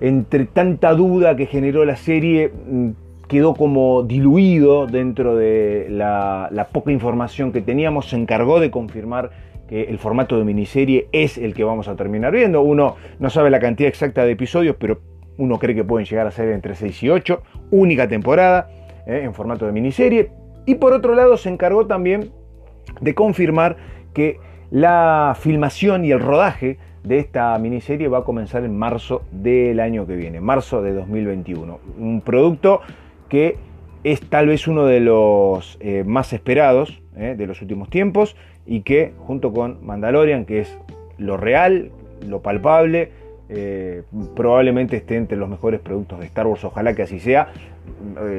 entre 0.00 0.44
tanta 0.46 0.94
duda 0.94 1.36
que 1.36 1.46
generó 1.46 1.84
la 1.84 1.96
serie 1.96 2.50
mm, 2.50 2.90
quedó 3.28 3.54
como 3.54 4.02
diluido 4.02 4.86
dentro 4.86 5.36
de 5.36 5.86
la, 5.90 6.68
poca 6.72 6.90
información 6.90 7.52
que 7.52 7.60
teníamos, 7.60 8.08
se 8.08 8.16
encargó 8.16 8.58
de 8.58 8.70
confirmar 8.70 9.30
que 9.68 9.82
el 9.84 9.98
formato 9.98 10.38
de 10.38 10.44
miniserie 10.44 11.08
es 11.12 11.36
el 11.36 11.52
que 11.52 11.62
vamos 11.62 11.88
a 11.88 11.94
terminar 11.94 12.32
viendo. 12.32 12.62
Uno 12.62 12.96
no 13.18 13.28
sabe 13.28 13.50
la 13.50 13.60
cantidad 13.60 13.88
exacta 13.88 14.24
de 14.24 14.32
episodios, 14.32 14.76
pero 14.78 15.00
uno 15.36 15.58
cree 15.58 15.74
que 15.74 15.84
pueden 15.84 16.06
llegar 16.06 16.26
a 16.26 16.30
ser 16.30 16.48
entre 16.48 16.74
6 16.74 17.02
y 17.02 17.10
8, 17.10 17.42
única 17.70 18.08
temporada. 18.08 18.70
eh, 19.06 19.22
en 19.24 19.34
formato 19.34 19.66
de 19.66 19.72
miniserie. 19.72 20.30
Y 20.66 20.74
por 20.76 20.92
otro 20.92 21.14
lado 21.14 21.36
se 21.36 21.48
encargó 21.48 21.86
también 21.86 22.30
de 23.00 23.14
confirmar 23.14 23.76
que 24.12 24.38
la 24.70 25.34
filmación 25.38 26.04
y 26.04 26.12
el 26.12 26.20
rodaje 26.20 26.78
de 27.08 27.18
esta 27.18 27.58
miniserie 27.58 28.06
va 28.08 28.18
a 28.18 28.24
comenzar 28.24 28.64
en 28.64 28.76
marzo 28.76 29.22
del 29.32 29.80
año 29.80 30.06
que 30.06 30.14
viene, 30.14 30.40
marzo 30.40 30.82
de 30.82 30.92
2021. 30.92 31.80
Un 31.98 32.20
producto 32.20 32.82
que 33.30 33.56
es 34.04 34.20
tal 34.20 34.46
vez 34.48 34.68
uno 34.68 34.84
de 34.84 35.00
los 35.00 35.78
eh, 35.80 36.04
más 36.06 36.32
esperados 36.34 37.00
eh, 37.16 37.34
de 37.36 37.46
los 37.46 37.62
últimos 37.62 37.88
tiempos 37.88 38.36
y 38.66 38.82
que 38.82 39.14
junto 39.18 39.52
con 39.52 39.84
Mandalorian, 39.84 40.44
que 40.44 40.60
es 40.60 40.78
lo 41.16 41.38
real, 41.38 41.90
lo 42.26 42.42
palpable, 42.42 43.10
eh, 43.48 44.02
probablemente 44.36 44.98
esté 44.98 45.16
entre 45.16 45.38
los 45.38 45.48
mejores 45.48 45.80
productos 45.80 46.20
de 46.20 46.26
Star 46.26 46.46
Wars, 46.46 46.62
ojalá 46.64 46.94
que 46.94 47.02
así 47.02 47.18
sea. 47.18 47.48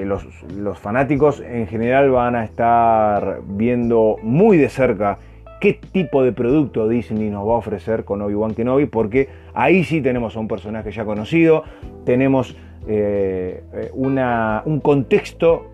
Los, 0.05 0.27
los, 0.55 0.77
fanáticos 0.77 1.41
en 1.41 1.65
general 1.65 2.11
van 2.11 2.35
a 2.35 2.45
estar 2.45 3.39
viendo 3.47 4.17
muy 4.21 4.57
de 4.57 4.69
cerca 4.69 5.17
qué 5.59 5.73
tipo 5.73 6.23
de 6.23 6.31
producto 6.31 6.87
Disney 6.87 7.29
nos 7.29 7.47
va 7.47 7.53
a 7.53 7.57
ofrecer 7.57 8.05
con 8.05 8.21
Obi-Wan 8.21 8.53
Kenobi, 8.53 8.85
porque 8.85 9.29
ahí 9.53 9.83
sí 9.83 10.01
tenemos 10.01 10.35
a 10.35 10.39
un 10.39 10.47
personaje 10.47 10.91
ya 10.91 11.05
conocido, 11.05 11.63
tenemos 12.05 12.55
eh, 12.87 13.63
un 13.93 14.79
contexto 14.81 15.67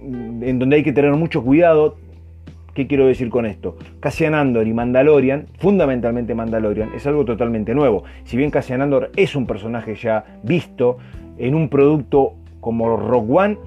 en 0.00 0.58
donde 0.58 0.76
hay 0.76 0.82
que 0.82 0.92
tener 0.92 1.12
mucho 1.12 1.42
cuidado. 1.42 1.96
¿Qué 2.74 2.86
quiero 2.86 3.06
decir 3.06 3.30
con 3.30 3.46
esto? 3.46 3.76
Cassian 3.98 4.32
Andor 4.32 4.66
y 4.66 4.72
Mandalorian, 4.72 5.46
fundamentalmente 5.58 6.36
Mandalorian, 6.36 6.90
es 6.94 7.04
algo 7.06 7.24
totalmente 7.24 7.74
nuevo. 7.74 8.04
Si 8.24 8.36
bien 8.36 8.50
Cassian 8.50 8.80
Andor 8.80 9.10
es 9.16 9.34
un 9.34 9.46
personaje 9.46 9.96
ya 9.96 10.38
visto 10.44 10.98
en 11.36 11.56
un 11.56 11.68
producto 11.68 12.34
como 12.60 12.96
Rogue 12.96 13.32
One, 13.32 13.58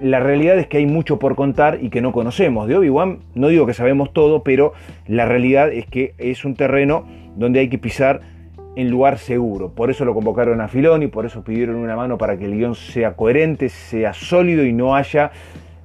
la 0.00 0.20
realidad 0.20 0.58
es 0.58 0.66
que 0.66 0.78
hay 0.78 0.86
mucho 0.86 1.18
por 1.18 1.34
contar 1.34 1.78
y 1.80 1.90
que 1.90 2.00
no 2.00 2.12
conocemos. 2.12 2.68
De 2.68 2.76
Obi-Wan 2.76 3.18
no 3.34 3.48
digo 3.48 3.66
que 3.66 3.74
sabemos 3.74 4.12
todo, 4.12 4.42
pero 4.42 4.72
la 5.06 5.26
realidad 5.26 5.72
es 5.72 5.86
que 5.86 6.14
es 6.18 6.44
un 6.44 6.54
terreno 6.54 7.04
donde 7.36 7.60
hay 7.60 7.68
que 7.68 7.78
pisar 7.78 8.20
en 8.76 8.90
lugar 8.90 9.18
seguro. 9.18 9.70
Por 9.70 9.90
eso 9.90 10.04
lo 10.04 10.14
convocaron 10.14 10.60
a 10.60 10.68
Filoni, 10.68 11.08
por 11.08 11.26
eso 11.26 11.42
pidieron 11.42 11.76
una 11.76 11.96
mano 11.96 12.16
para 12.16 12.38
que 12.38 12.44
el 12.44 12.56
guion 12.56 12.74
sea 12.74 13.14
coherente, 13.16 13.68
sea 13.68 14.12
sólido 14.12 14.64
y 14.64 14.72
no 14.72 14.94
haya 14.94 15.32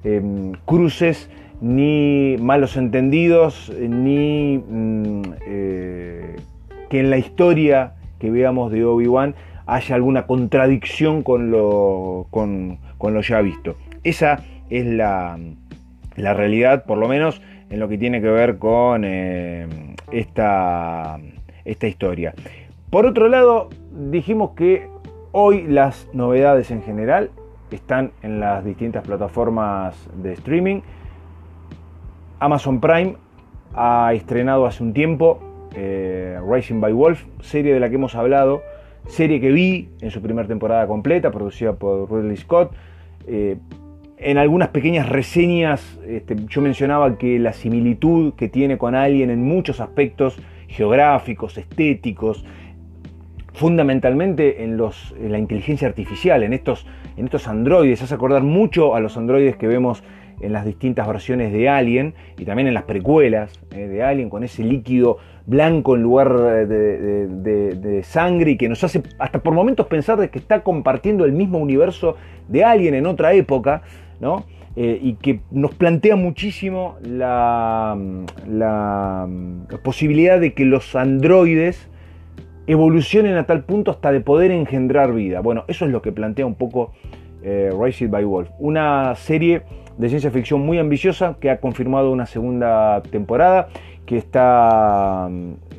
em, 0.04 0.52
cruces 0.64 1.28
ni 1.60 2.36
malos 2.38 2.76
entendidos, 2.76 3.72
ni 3.80 4.58
mm, 4.58 5.22
eh, 5.46 6.36
que 6.88 7.00
en 7.00 7.10
la 7.10 7.18
historia 7.18 7.94
que 8.20 8.30
veamos 8.30 8.70
de 8.70 8.84
Obi-Wan 8.84 9.34
haya 9.66 9.94
alguna 9.94 10.26
contradicción 10.26 11.22
con 11.22 11.50
lo, 11.50 12.26
con 12.30 12.78
lo 13.00 13.20
ya 13.22 13.40
visto. 13.40 13.76
Esa 14.04 14.44
es 14.70 14.86
la, 14.86 15.38
realidad, 16.16 16.84
por 16.84 16.98
lo 16.98 17.08
menos 17.08 17.40
en 17.70 17.80
lo 17.80 17.88
que 17.88 17.98
tiene 17.98 18.20
que 18.20 18.28
ver 18.28 18.58
con 18.58 19.02
eh, 19.04 19.66
esta, 20.12 21.18
esta 21.64 21.86
historia. 21.86 22.34
Por 22.90 23.06
otro 23.06 23.28
lado, 23.28 23.70
dijimos 23.90 24.50
que 24.50 24.88
hoy 25.32 25.66
las 25.66 26.08
novedades 26.12 26.70
en 26.70 26.82
general 26.82 27.30
están 27.70 28.12
en 28.22 28.40
las 28.40 28.64
distintas 28.64 29.04
plataformas 29.04 29.96
de 30.22 30.34
streaming. 30.34 30.82
Amazon 32.38 32.80
Prime 32.80 33.16
ha 33.74 34.12
estrenado 34.14 34.66
hace 34.66 34.82
un 34.82 34.92
tiempo 34.92 35.40
eh, 35.74 36.38
Racing 36.46 36.80
by 36.80 36.92
Wolf, 36.92 37.24
serie 37.40 37.74
de 37.74 37.80
la 37.80 37.88
que 37.88 37.96
hemos 37.96 38.14
hablado, 38.14 38.62
serie 39.08 39.40
que 39.40 39.50
vi 39.50 39.88
en 40.00 40.10
su 40.10 40.22
primera 40.22 40.46
temporada 40.46 40.86
completa, 40.86 41.30
producida 41.30 41.72
por 41.72 42.10
Ridley 42.12 42.36
Scott. 42.36 42.72
Eh, 43.26 43.56
en 44.24 44.38
algunas 44.38 44.68
pequeñas 44.68 45.08
reseñas 45.08 45.98
este, 46.06 46.34
yo 46.48 46.62
mencionaba 46.62 47.18
que 47.18 47.38
la 47.38 47.52
similitud 47.52 48.32
que 48.34 48.48
tiene 48.48 48.78
con 48.78 48.94
alguien 48.94 49.30
en 49.30 49.44
muchos 49.44 49.80
aspectos 49.80 50.38
geográficos, 50.66 51.58
estéticos, 51.58 52.44
fundamentalmente 53.52 54.64
en, 54.64 54.76
los, 54.76 55.14
en 55.20 55.30
la 55.30 55.38
inteligencia 55.38 55.86
artificial, 55.86 56.42
en 56.42 56.54
estos, 56.54 56.86
en 57.16 57.26
estos 57.26 57.46
androides, 57.46 58.02
hace 58.02 58.14
acordar 58.14 58.42
mucho 58.42 58.96
a 58.96 59.00
los 59.00 59.16
androides 59.16 59.56
que 59.56 59.66
vemos 59.66 60.02
en 60.40 60.52
las 60.52 60.64
distintas 60.64 61.06
versiones 61.06 61.52
de 61.52 61.68
Alien 61.68 62.14
y 62.38 62.44
también 62.44 62.66
en 62.66 62.74
las 62.74 62.84
precuelas 62.84 63.60
eh, 63.70 63.86
de 63.86 64.02
Alien, 64.02 64.30
con 64.30 64.42
ese 64.42 64.64
líquido 64.64 65.18
blanco 65.46 65.94
en 65.94 66.02
lugar 66.02 66.66
de, 66.66 68.00
sangre 68.02 68.52
y 68.52 68.56
que 68.56 68.68
nos 68.68 68.82
hace 68.82 69.02
hasta 69.18 69.40
por 69.40 69.52
momentos 69.54 69.86
pensar 69.86 70.18
de 70.18 70.30
que 70.30 70.38
está 70.38 70.62
compartiendo 70.62 71.24
el 71.24 71.32
mismo 71.32 71.58
universo 71.58 72.16
de 72.48 72.64
Alien 72.64 72.94
en 72.94 73.06
otra 73.06 73.34
época. 73.34 73.82
Eh, 74.76 74.98
y 75.00 75.14
que 75.14 75.38
nos 75.52 75.72
plantea 75.74 76.16
muchísimo 76.16 76.96
la, 77.04 77.96
la, 78.48 79.28
posibilidad 79.84 80.40
de 80.40 80.52
que 80.52 80.64
los 80.64 80.96
androides 80.96 81.88
evolucionen 82.66 83.36
a 83.36 83.46
tal 83.46 83.62
punto 83.62 83.92
hasta 83.92 84.10
de 84.10 84.20
poder 84.20 84.50
engendrar 84.50 85.12
vida. 85.12 85.40
Bueno, 85.40 85.64
eso 85.68 85.84
es 85.84 85.92
lo 85.92 86.02
que 86.02 86.10
plantea 86.10 86.44
un 86.44 86.56
poco 86.56 86.92
eh, 87.44 87.70
Raised 87.78 88.10
by 88.10 88.24
Wolf. 88.24 88.48
Una 88.58 89.14
serie 89.14 89.62
de 89.96 90.08
ciencia 90.08 90.32
ficción 90.32 90.66
muy 90.66 90.78
ambiciosa 90.78 91.36
que 91.38 91.50
ha 91.50 91.60
confirmado 91.60 92.10
una 92.10 92.26
segunda 92.26 93.00
temporada 93.12 93.68
que 94.06 94.18
está 94.18 95.28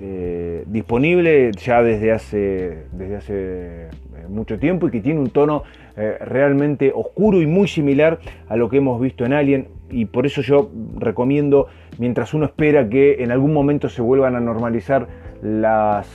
eh, 0.01 0.63
disponible 0.67 1.51
ya 1.51 1.84
desde 1.84 2.12
hace, 2.12 2.86
desde 2.91 3.15
hace 3.15 3.34
eh, 3.36 3.89
mucho 4.29 4.58
tiempo 4.58 4.88
y 4.88 4.91
que 4.91 5.01
tiene 5.01 5.20
un 5.20 5.29
tono 5.29 5.63
eh, 5.96 6.17
realmente 6.20 6.91
oscuro 6.94 7.41
y 7.41 7.46
muy 7.46 7.67
similar 7.67 8.20
a 8.50 8.55
lo 8.55 8.70
que 8.70 8.77
hemos 8.77 9.00
visto 9.00 9.25
en 9.25 9.34
Alien. 9.34 9.67
Y 9.89 10.05
por 10.05 10.25
eso 10.25 10.41
yo 10.41 10.72
recomiendo 10.98 11.67
mientras 12.00 12.34
uno 12.34 12.46
espera 12.46 12.89
que 12.89 13.24
en 13.24 13.32
algún 13.32 13.53
momento 13.53 13.89
se 13.89 14.01
vuelvan 14.01 14.36
a 14.36 14.39
normalizar 14.39 15.08
las 15.41 16.08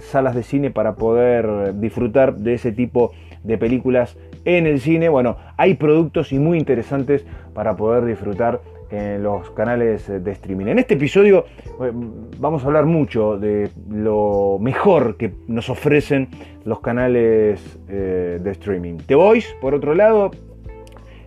salas 0.00 0.34
de 0.34 0.42
cine 0.42 0.70
para 0.70 0.96
poder 0.96 1.80
disfrutar 1.80 2.36
de 2.36 2.52
ese 2.52 2.72
tipo 2.72 3.12
de 3.42 3.56
películas 3.56 4.18
en 4.44 4.66
el 4.66 4.80
cine, 4.80 5.08
bueno, 5.08 5.36
hay 5.56 5.74
productos 5.74 6.32
y 6.32 6.38
muy 6.38 6.58
interesantes 6.58 7.24
para 7.54 7.76
poder 7.76 8.04
disfrutar 8.04 8.60
en 8.92 9.22
los 9.22 9.50
canales 9.50 10.06
de 10.06 10.30
streaming. 10.32 10.66
En 10.66 10.78
este 10.78 10.94
episodio 10.94 11.46
eh, 11.80 11.90
vamos 12.38 12.62
a 12.62 12.66
hablar 12.66 12.84
mucho 12.84 13.38
de 13.38 13.70
lo 13.90 14.58
mejor 14.60 15.16
que 15.16 15.32
nos 15.48 15.70
ofrecen 15.70 16.28
los 16.64 16.80
canales 16.80 17.78
eh, 17.88 18.38
de 18.40 18.50
streaming. 18.50 18.98
The 19.06 19.14
Voice, 19.14 19.48
por 19.60 19.74
otro 19.74 19.94
lado, 19.94 20.30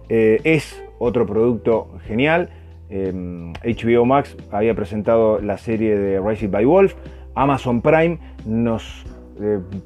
eh, 0.10 0.40
es 0.44 0.82
otro 1.00 1.26
producto 1.26 1.90
genial. 2.08 2.50
HBO 2.88 4.06
Max 4.06 4.38
había 4.52 4.76
presentado 4.76 5.42
la 5.42 5.58
serie 5.58 5.98
de 5.98 6.20
Rising 6.22 6.52
by 6.52 6.66
Wolf. 6.66 6.94
Amazon 7.34 7.82
Prime 7.82 8.20
nos 8.46 9.04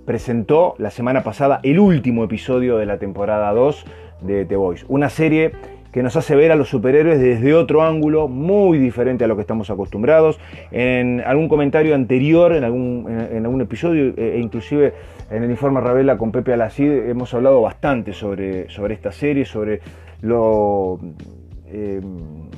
presentó 0.06 0.76
la 0.78 0.92
semana 0.92 1.24
pasada 1.24 1.62
el 1.64 1.80
último 1.80 2.26
episodio 2.26 2.78
de 2.78 2.86
la 2.86 3.00
temporada 3.00 3.52
2 3.54 3.86
de 4.22 4.46
The 4.46 4.56
Voice. 4.58 4.86
Una 4.90 5.10
serie 5.10 5.54
que 5.92 6.04
nos 6.04 6.16
hace 6.16 6.36
ver 6.36 6.52
a 6.52 6.56
los 6.56 6.70
superhéroes 6.70 7.20
desde 7.20 7.54
otro 7.54 7.84
ángulo, 7.84 8.28
muy 8.28 8.78
diferente 8.78 9.24
a 9.24 9.28
lo 9.28 9.36
que 9.36 9.42
estamos 9.42 9.70
acostumbrados. 9.70 10.40
En 10.72 11.22
algún 11.22 11.50
comentario 11.50 11.96
anterior, 11.96 12.54
en 12.54 12.64
algún, 12.64 13.62
episodio, 13.62 14.14
e, 14.16 14.36
e 14.36 14.40
inclusive 14.40 14.94
en 15.32 15.44
el 15.44 15.52
informe 15.52 15.82
Ravela 15.82 16.18
con 16.18 16.32
Pepe 16.32 16.54
Alacid, 16.54 16.92
hemos 17.10 17.34
hablado 17.34 17.62
bastante 17.62 18.14
sobre, 18.14 18.70
sobre 18.70 18.94
esta 18.94 19.12
serie, 19.12 19.46
sobre 19.46 19.82
lo 20.22 21.00
em, 21.68 22.50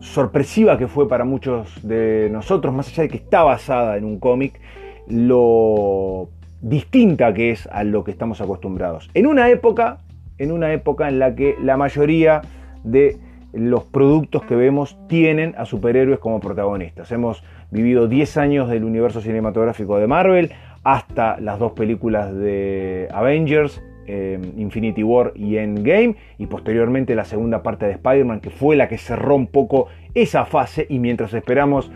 sorpresiva 0.00 0.78
que 0.78 0.86
fue 0.86 1.08
para 1.08 1.24
muchos 1.24 1.80
de 1.82 2.28
nosotros, 2.30 2.72
más 2.72 2.88
allá 2.88 3.04
de 3.04 3.08
que 3.08 3.16
está 3.16 3.42
basada 3.42 3.96
en 3.96 4.04
un 4.04 4.18
cómic, 4.18 4.60
lo 5.08 6.28
distinta 6.60 7.32
que 7.34 7.50
es 7.50 7.66
a 7.66 7.84
lo 7.84 8.04
que 8.04 8.10
estamos 8.10 8.40
acostumbrados. 8.40 9.10
En 9.14 9.26
una 9.26 9.48
época 9.50 9.98
en 10.38 10.52
una 10.52 10.72
época 10.72 11.08
en 11.08 11.18
la 11.18 11.34
que 11.34 11.56
la 11.62 11.76
mayoría 11.76 12.42
de 12.84 13.18
los 13.52 13.84
productos 13.84 14.42
que 14.44 14.54
vemos 14.54 14.98
tienen 15.08 15.54
a 15.56 15.64
superhéroes 15.64 16.18
como 16.18 16.40
protagonistas. 16.40 17.10
Hemos 17.10 17.42
vivido 17.70 18.06
10 18.06 18.36
años 18.36 18.68
del 18.68 18.84
universo 18.84 19.20
cinematográfico 19.20 19.98
de 19.98 20.06
Marvel, 20.06 20.52
hasta 20.84 21.40
las 21.40 21.58
dos 21.58 21.72
películas 21.72 22.34
de 22.34 23.08
Avengers, 23.12 23.82
eh, 24.06 24.38
Infinity 24.56 25.02
War 25.02 25.32
y 25.34 25.56
Endgame, 25.56 26.16
y 26.38 26.46
posteriormente 26.46 27.14
la 27.14 27.24
segunda 27.24 27.62
parte 27.62 27.86
de 27.86 27.92
Spider-Man, 27.92 28.40
que 28.40 28.50
fue 28.50 28.76
la 28.76 28.88
que 28.88 28.98
cerró 28.98 29.34
un 29.34 29.48
poco 29.48 29.88
esa 30.14 30.44
fase, 30.44 30.86
y 30.88 30.98
mientras 30.98 31.34
esperamos 31.34 31.90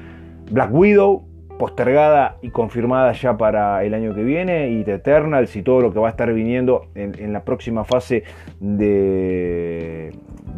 Black 0.51 0.73
Widow, 0.73 1.30
postergada 1.61 2.39
y 2.41 2.49
confirmada 2.49 3.13
ya 3.13 3.37
para 3.37 3.85
el 3.85 3.93
año 3.93 4.15
que 4.15 4.25
viene, 4.25 4.71
y 4.71 4.83
The 4.83 4.95
Eternals 4.95 5.55
y 5.57 5.63
todo 5.63 5.83
lo 5.83 5.93
que 5.93 5.99
va 5.99 6.09
a 6.09 6.11
estar 6.11 6.33
viniendo 6.33 6.87
en, 6.95 7.35
la 7.35 7.45
próxima 7.45 7.85
fase 7.85 8.25
de, 8.61 10.11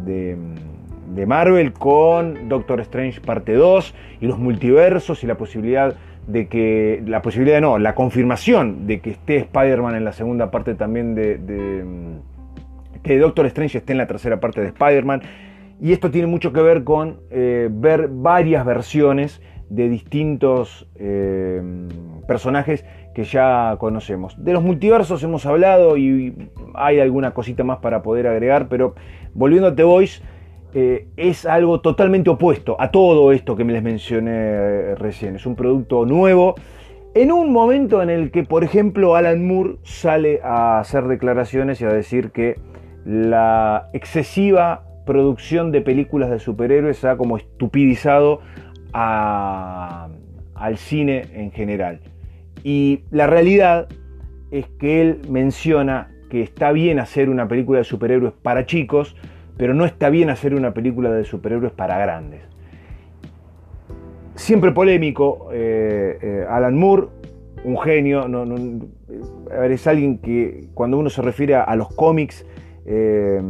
de, 0.05 1.25
Marvel 1.27 1.73
con 1.73 2.47
Doctor 2.47 2.79
Strange 2.79 3.19
parte 3.19 3.53
2 3.53 3.93
y 4.21 4.27
los 4.27 4.39
multiversos 4.39 5.23
y 5.25 5.27
la 5.27 5.35
posibilidad 5.35 5.93
de 6.25 6.47
que, 6.47 7.03
la 7.05 7.21
posibilidad 7.21 7.59
no, 7.59 7.77
la 7.77 7.95
confirmación 7.95 8.87
de 8.87 9.01
que 9.01 9.09
esté 9.11 9.37
Spider-Man 9.39 9.95
en 9.95 10.05
la 10.05 10.13
segunda 10.13 10.51
parte 10.51 10.73
también 10.73 11.15
de, 11.15 11.91
que 13.03 13.17
Doctor 13.17 13.45
Strange 13.47 13.79
esté 13.79 13.91
en 13.91 13.97
la 13.97 14.07
tercera 14.07 14.39
parte 14.39 14.61
de 14.61 14.67
Spider-Man. 14.67 15.21
Y 15.81 15.91
esto 15.91 16.09
tiene 16.11 16.27
mucho 16.27 16.53
que 16.53 16.61
ver 16.61 16.85
con 16.85 17.17
eh, 17.29 17.67
ver 17.69 18.07
varias 18.07 18.65
versiones 18.65 19.41
de 19.73 19.89
distintos 19.89 20.87
eh, 20.95 21.61
personajes 22.27 22.85
que 23.15 23.23
ya 23.23 23.75
conocemos. 23.79 24.35
De 24.43 24.53
los 24.53 24.63
multiversos 24.63 25.23
hemos 25.23 25.45
hablado 25.45 25.97
y 25.97 26.49
hay 26.75 26.99
alguna 26.99 27.33
cosita 27.33 27.63
más 27.63 27.79
para 27.79 28.03
poder 28.03 28.27
agregar, 28.27 28.67
pero 28.69 28.93
volviendo 29.33 29.69
a 29.69 29.75
The 29.75 29.83
Voice, 29.83 30.21
eh, 30.75 31.07
es 31.17 31.45
algo 31.45 31.81
totalmente 31.81 32.29
opuesto 32.29 32.75
a 32.79 32.91
todo 32.91 33.31
esto 33.31 33.55
que 33.55 33.63
me 33.63 33.73
les 33.73 33.81
mencioné 33.81 34.95
recién. 34.95 35.35
Es 35.35 35.45
un 35.45 35.55
producto 35.55 36.05
nuevo. 36.05 36.53
En 37.15 37.31
un 37.31 37.51
momento 37.51 38.01
en 38.01 38.09
el 38.09 38.31
que, 38.31 38.43
por 38.43 38.63
ejemplo, 38.63 39.15
Alan 39.15 39.45
Moore 39.45 39.77
sale 39.83 40.39
a 40.43 40.79
hacer 40.79 41.05
declaraciones 41.05 41.81
y 41.81 41.85
a 41.85 41.89
decir 41.89 42.31
que 42.31 42.59
la 43.05 43.89
excesiva 43.93 44.83
producción 45.05 45.71
de 45.71 45.81
películas 45.81 46.29
de 46.29 46.39
superhéroes 46.39 47.03
ha 47.05 47.17
como 47.17 47.37
estupidizado 47.37 48.39
al 48.93 50.77
cine 50.77 51.23
en 51.33 51.51
general. 51.51 51.99
Y 52.63 53.01
la 53.11 53.27
realidad 53.27 53.87
es 54.51 54.67
que 54.79 55.01
él 55.01 55.21
menciona 55.29 56.09
que 56.29 56.41
está 56.41 56.71
bien 56.71 56.99
hacer 56.99 57.29
una 57.29 57.47
película 57.47 57.79
de 57.79 57.83
superhéroes 57.83 58.33
para 58.33 58.65
chicos, 58.65 59.15
pero 59.57 59.73
no 59.73 59.85
está 59.85 60.09
bien 60.09 60.29
hacer 60.29 60.55
una 60.55 60.73
película 60.73 61.11
de 61.11 61.23
superhéroes 61.25 61.73
para 61.73 61.97
grandes. 61.97 62.41
Siempre 64.35 64.71
polémico, 64.71 65.49
eh, 65.51 66.17
eh, 66.21 66.45
Alan 66.49 66.75
Moore, 66.75 67.07
un 67.63 67.79
genio, 67.79 68.27
no, 68.27 68.45
es 69.63 69.87
alguien 69.87 70.17
que 70.17 70.67
cuando 70.73 70.97
uno 70.97 71.09
se 71.09 71.21
refiere 71.21 71.55
a 71.55 71.75
los 71.75 71.93
cómics, 71.93 72.45
eh, 72.85 73.41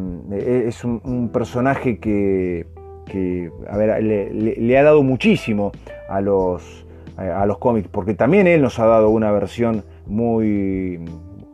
es 0.67 0.83
un, 0.83 1.29
personaje 1.33 1.97
que, 1.99 2.67
le, 3.11 4.77
ha 4.77 4.83
dado 4.83 5.03
muchísimo 5.03 5.71
a 6.09 6.21
los, 6.21 6.85
a 7.17 7.45
los 7.45 7.57
cómics, 7.57 7.87
porque 7.89 8.13
también 8.13 8.47
él 8.47 8.61
nos 8.61 8.79
ha 8.79 8.85
dado 8.85 9.09
una 9.09 9.31
versión 9.31 9.83
muy, 10.05 10.99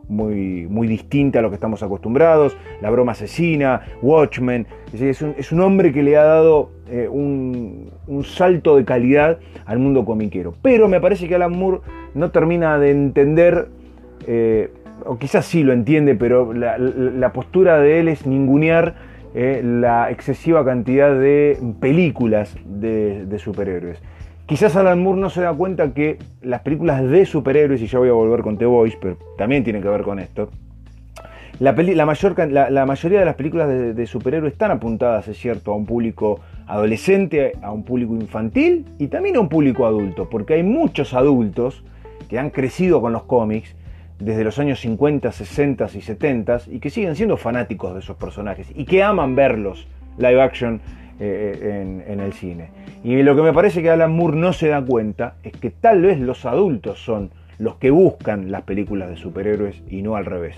muy, 0.08 0.66
muy 0.68 0.88
distinta 0.88 1.38
a 1.38 1.42
lo 1.42 1.50
que 1.50 1.54
estamos 1.54 1.82
acostumbrados, 1.82 2.56
La 2.80 2.90
broma 2.90 3.12
asesina, 3.12 3.82
Watchmen, 4.02 4.66
es, 4.92 5.22
un, 5.22 5.60
hombre 5.60 5.92
que 5.92 6.02
le 6.02 6.16
ha 6.16 6.24
dado 6.24 6.70
eh, 6.90 7.08
un, 7.08 7.90
salto 8.24 8.76
de 8.76 8.84
calidad 8.84 9.38
al 9.66 9.78
mundo 9.78 10.04
comiquero. 10.04 10.54
Pero 10.62 10.88
me 10.88 11.00
parece 11.00 11.28
que 11.28 11.36
Alan 11.36 11.56
Moore 11.56 11.80
no 12.14 12.30
termina 12.30 12.78
de 12.78 12.90
entender 12.90 13.68
eh, 14.26 14.70
o 15.06 15.18
quizás 15.18 15.46
sí 15.46 15.62
lo 15.62 15.72
entiende, 15.72 16.14
pero 16.14 16.52
la, 16.52 17.32
postura 17.32 17.78
de 17.78 18.00
él 18.00 18.08
es 18.08 18.26
ningunear 18.26 18.94
eh, 19.34 19.62
la 19.64 20.10
excesiva 20.10 20.64
cantidad 20.64 21.16
de 21.16 21.58
películas 21.78 22.56
de, 22.64 23.38
superhéroes. 23.38 23.98
Quizás 24.46 24.74
Alan 24.74 25.00
Moore 25.00 25.20
no 25.20 25.30
se 25.30 25.42
da 25.42 25.52
cuenta 25.52 25.94
que 25.94 26.18
las 26.42 26.62
películas 26.62 27.08
de 27.08 27.24
superhéroes, 27.24 27.80
y 27.80 27.86
ya 27.86 28.00
voy 28.00 28.08
a 28.08 28.12
volver 28.12 28.40
con 28.42 28.58
The 28.58 28.66
Voice, 28.66 28.98
pero 29.00 29.16
también 29.38 29.62
tiene 29.62 29.80
que 29.80 29.88
ver 29.88 30.02
con 30.02 30.18
esto, 30.18 30.50
la, 31.60 31.72
mayor, 32.06 32.48
la, 32.50 32.86
mayoría 32.86 33.20
de 33.20 33.24
las 33.26 33.34
películas 33.34 33.68
de, 33.68 34.06
superhéroes 34.06 34.54
están 34.54 34.70
apuntadas, 34.70 35.28
es 35.28 35.38
cierto, 35.38 35.72
a 35.72 35.76
un 35.76 35.84
público 35.84 36.40
adolescente, 36.66 37.52
a 37.62 37.70
un 37.70 37.84
público 37.84 38.14
infantil 38.14 38.86
y 38.98 39.08
también 39.08 39.36
a 39.36 39.40
un 39.40 39.48
público 39.48 39.86
adulto, 39.86 40.28
porque 40.28 40.54
hay 40.54 40.62
muchos 40.62 41.12
adultos 41.12 41.84
que 42.28 42.38
han 42.38 42.50
crecido 42.50 43.00
con 43.00 43.12
los 43.12 43.24
cómics 43.24 43.76
desde 44.20 44.44
los 44.44 44.58
años 44.58 44.80
50, 44.80 45.32
60 45.32 45.88
y 45.94 46.00
70 46.00 46.60
y 46.70 46.78
que 46.78 46.90
siguen 46.90 47.16
siendo 47.16 47.36
fanáticos 47.36 47.94
de 47.94 48.00
esos 48.00 48.16
personajes 48.16 48.70
y 48.74 48.84
que 48.84 49.02
aman 49.02 49.34
verlos 49.34 49.88
live 50.18 50.40
action 50.40 50.80
eh, 51.18 51.58
eh, 51.60 52.04
en, 52.06 52.20
el 52.20 52.32
cine. 52.32 52.68
Y 53.02 53.22
lo 53.22 53.34
que 53.34 53.42
me 53.42 53.52
parece 53.52 53.82
que 53.82 53.90
Alan 53.90 54.12
Moore 54.12 54.36
no 54.36 54.52
se 54.52 54.68
da 54.68 54.82
cuenta 54.82 55.34
es 55.42 55.52
que 55.52 55.70
tal 55.70 56.02
vez 56.02 56.20
los 56.20 56.44
adultos 56.44 57.02
son 57.02 57.30
los 57.58 57.76
que 57.76 57.90
buscan 57.90 58.50
las 58.50 58.62
películas 58.62 59.10
de 59.10 59.16
superhéroes 59.16 59.82
y 59.88 60.02
no 60.02 60.16
al 60.16 60.24
revés. 60.24 60.56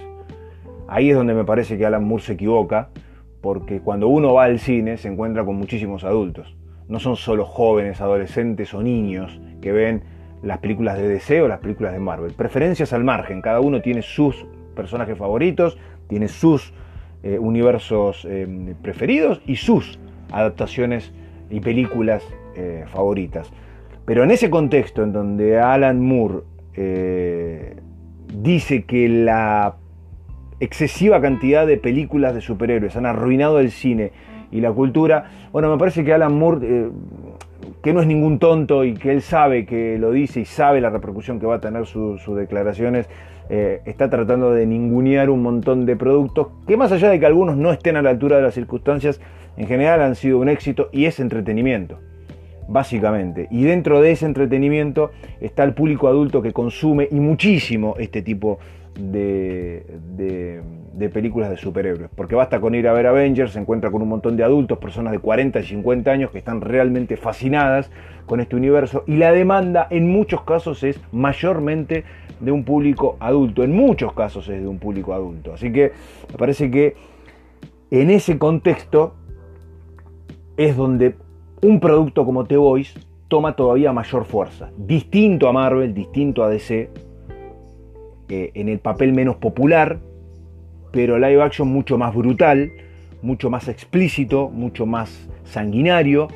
Ahí 0.89 1.11
es 1.11 1.17
donde 1.17 1.35
me 1.35 1.45
parece 1.45 1.79
que 1.79 1.87
Alan 1.87 2.05
Moore 2.05 2.23
se 2.23 2.33
equivoca, 2.35 2.91
porque 3.41 3.81
cuando 3.81 4.09
uno 4.09 4.35
va 4.35 4.45
al 4.45 4.59
cine 4.59 4.99
se 4.99 5.09
encuentra 5.09 5.45
con 5.45 5.57
muchísimos 5.57 6.05
adultos. 6.05 6.55
No 6.89 7.01
son 7.01 7.17
solo 7.17 7.45
jóvenes, 7.45 8.01
adolescentes 8.01 8.75
o 8.75 8.83
niños 8.83 9.41
que 9.61 9.73
ven 9.73 10.03
las 10.43 10.59
películas 10.59 10.99
de 10.99 11.09
DC 11.09 11.41
o 11.43 11.49
las 11.49 11.61
películas 11.61 11.93
de 11.93 12.01
Marvel. 12.01 12.33
Preferencias 12.33 12.93
al 12.93 13.05
margen, 13.05 13.41
cada 13.41 13.61
uno 13.61 13.81
tiene 13.81 14.03
sus 14.03 14.47
personajes 14.75 15.17
favoritos, 15.17 15.79
tiene 16.09 16.29
sus 16.29 16.73
eh, 17.23 17.39
universos 17.39 18.27
eh, 18.29 18.75
preferidos 18.83 19.41
y 19.47 19.57
sus 19.57 19.99
adaptaciones 20.33 21.13
y 21.51 21.61
películas 21.61 22.25
eh, 22.57 22.85
favoritas. 22.89 23.51
Pero 24.05 24.25
en 24.25 24.33
ese 24.33 24.51
contexto 24.51 25.05
en 25.05 25.13
donde 25.13 25.61
Alan 25.61 26.01
Moore 26.01 26.41
dice 28.35 28.85
que 28.85 29.09
la 29.09 29.77
excesiva 30.59 31.21
cantidad 31.21 31.67
de 31.67 31.77
películas 31.77 32.35
de 32.35 32.41
superhéroes 32.41 32.97
han 32.97 33.07
arruinado 33.07 33.61
el 33.61 33.71
cine 33.71 34.11
y 34.51 34.61
la 34.61 34.73
cultura, 34.73 35.31
bueno, 35.53 35.71
me 35.71 35.79
parece 35.79 36.03
que 36.03 36.13
Alan 36.13 36.37
Moore 36.37 36.91
que 37.83 37.93
no 37.93 38.01
es 38.01 38.07
ningún 38.07 38.39
tonto 38.39 38.85
y 38.85 38.95
que 38.95 39.11
él 39.11 39.23
sabe 39.23 39.67
que 39.67 39.99
lo 39.99 40.13
dice 40.13 40.41
y 40.41 40.45
sabe 40.45 40.81
la 40.81 40.91
repercusión 40.91 41.41
que 41.41 41.47
va 41.47 41.57
a 41.57 41.61
tener 41.61 41.87
sus 41.87 42.37
declaraciones, 42.37 43.09
eh, 43.51 43.83
está 43.85 44.09
tratando 44.09 44.53
de 44.53 44.67
ningunear 44.67 45.29
un 45.29 45.43
montón 45.43 45.85
de 45.85 45.97
productos 45.97 46.49
que 46.67 46.77
más 46.77 46.93
allá 46.93 47.11
de 47.11 47.19
que 47.19 47.27
algunos 47.27 47.57
no 47.57 47.73
estén 47.73 47.97
a 47.97 48.03
la 48.03 48.11
altura 48.11 48.37
de 48.37 48.43
las 48.43 48.55
circunstancias, 48.55 49.21
en 49.57 49.67
general 49.67 50.01
han 50.01 50.15
sido 50.15 50.39
un 50.39 50.49
éxito 50.49 50.89
y 50.93 51.07
es 51.07 51.21
entretenimiento, 51.21 51.99
básicamente. 52.69 53.49
Y 53.51 53.65
dentro 53.65 54.01
de 54.01 54.13
ese 54.13 54.27
entretenimiento 54.27 55.11
está 55.41 55.65
el 55.65 55.75
público 55.75 56.09
adulto 56.09 56.41
que 56.41 56.53
consume 56.53 57.09
y 57.11 57.17
muchísimo 57.17 57.97
este 57.99 58.23
tipo 58.23 58.59
de, 58.59 58.82
de, 58.95 60.63
películas 61.13 61.51
de 61.51 61.57
superhéroes. 61.57 62.11
Porque 62.15 62.35
basta 62.35 62.61
con 62.61 62.75
ir 62.75 62.89
a 62.89 62.93
ver 62.93 63.07
Avengers, 63.07 63.53
se 63.53 63.61
encuentra 63.61 63.91
con 63.91 64.03
un 64.03 64.09
montón 64.09 64.37
de 64.37 64.45
adultos, 64.45 64.79
personas 64.79 65.13
de 65.13 65.19
40 65.19 65.61
y 65.61 65.65
50 65.65 66.11
años 66.11 66.31
que 66.31 66.39
están 66.39 66.61
realmente 66.61 67.17
fascinadas 67.17 67.91
con 68.27 68.41
este 68.41 68.57
universo. 68.57 69.05
Y 69.07 69.17
la 69.17 69.33
demanda 69.33 69.87
en 69.91 70.11
muchos 70.11 70.43
casos 70.43 70.83
es 70.83 71.01
mayormente 71.13 72.05
de 72.41 72.53
un 72.53 72.65
público 72.65 73.17
adulto. 73.21 73.63
En 73.63 73.73
muchos 73.73 74.13
casos 74.13 74.49
es 74.49 74.61
de 74.61 74.69
un 74.69 74.79
público 74.79 75.13
adulto. 75.13 75.55
Así 75.55 75.73
que 75.73 75.93
me 76.31 76.39
parece 76.39 76.71
que 76.71 76.95
en 77.91 78.11
ese 78.11 78.39
contexto 78.39 79.15
es 80.57 80.77
donde 80.77 81.17
un 81.63 81.81
producto 81.81 82.25
como 82.25 82.45
The 82.45 82.57
Voice 82.57 82.99
toma 83.29 83.57
todavía 83.57 83.93
mayor 83.93 84.25
fuerza. 84.25 84.71
Distinto 84.77 85.49
a 85.49 85.53
Marvel, 85.53 85.95
distinto 85.95 86.43
a 86.43 86.49
DC, 86.49 86.91
en 88.55 88.69
el 88.69 88.79
papel 88.79 89.13
menos 89.13 89.37
popular, 89.37 89.99
pero 90.91 91.19
live 91.19 91.43
action 91.43 91.69
mucho 91.69 91.99
más 91.99 92.15
brutal, 92.15 92.71
mucho 93.23 93.51
más 93.51 93.69
explícito, 93.69 94.49
mucho 94.49 94.87
más 94.87 95.29
sanguinario. 95.45 96.29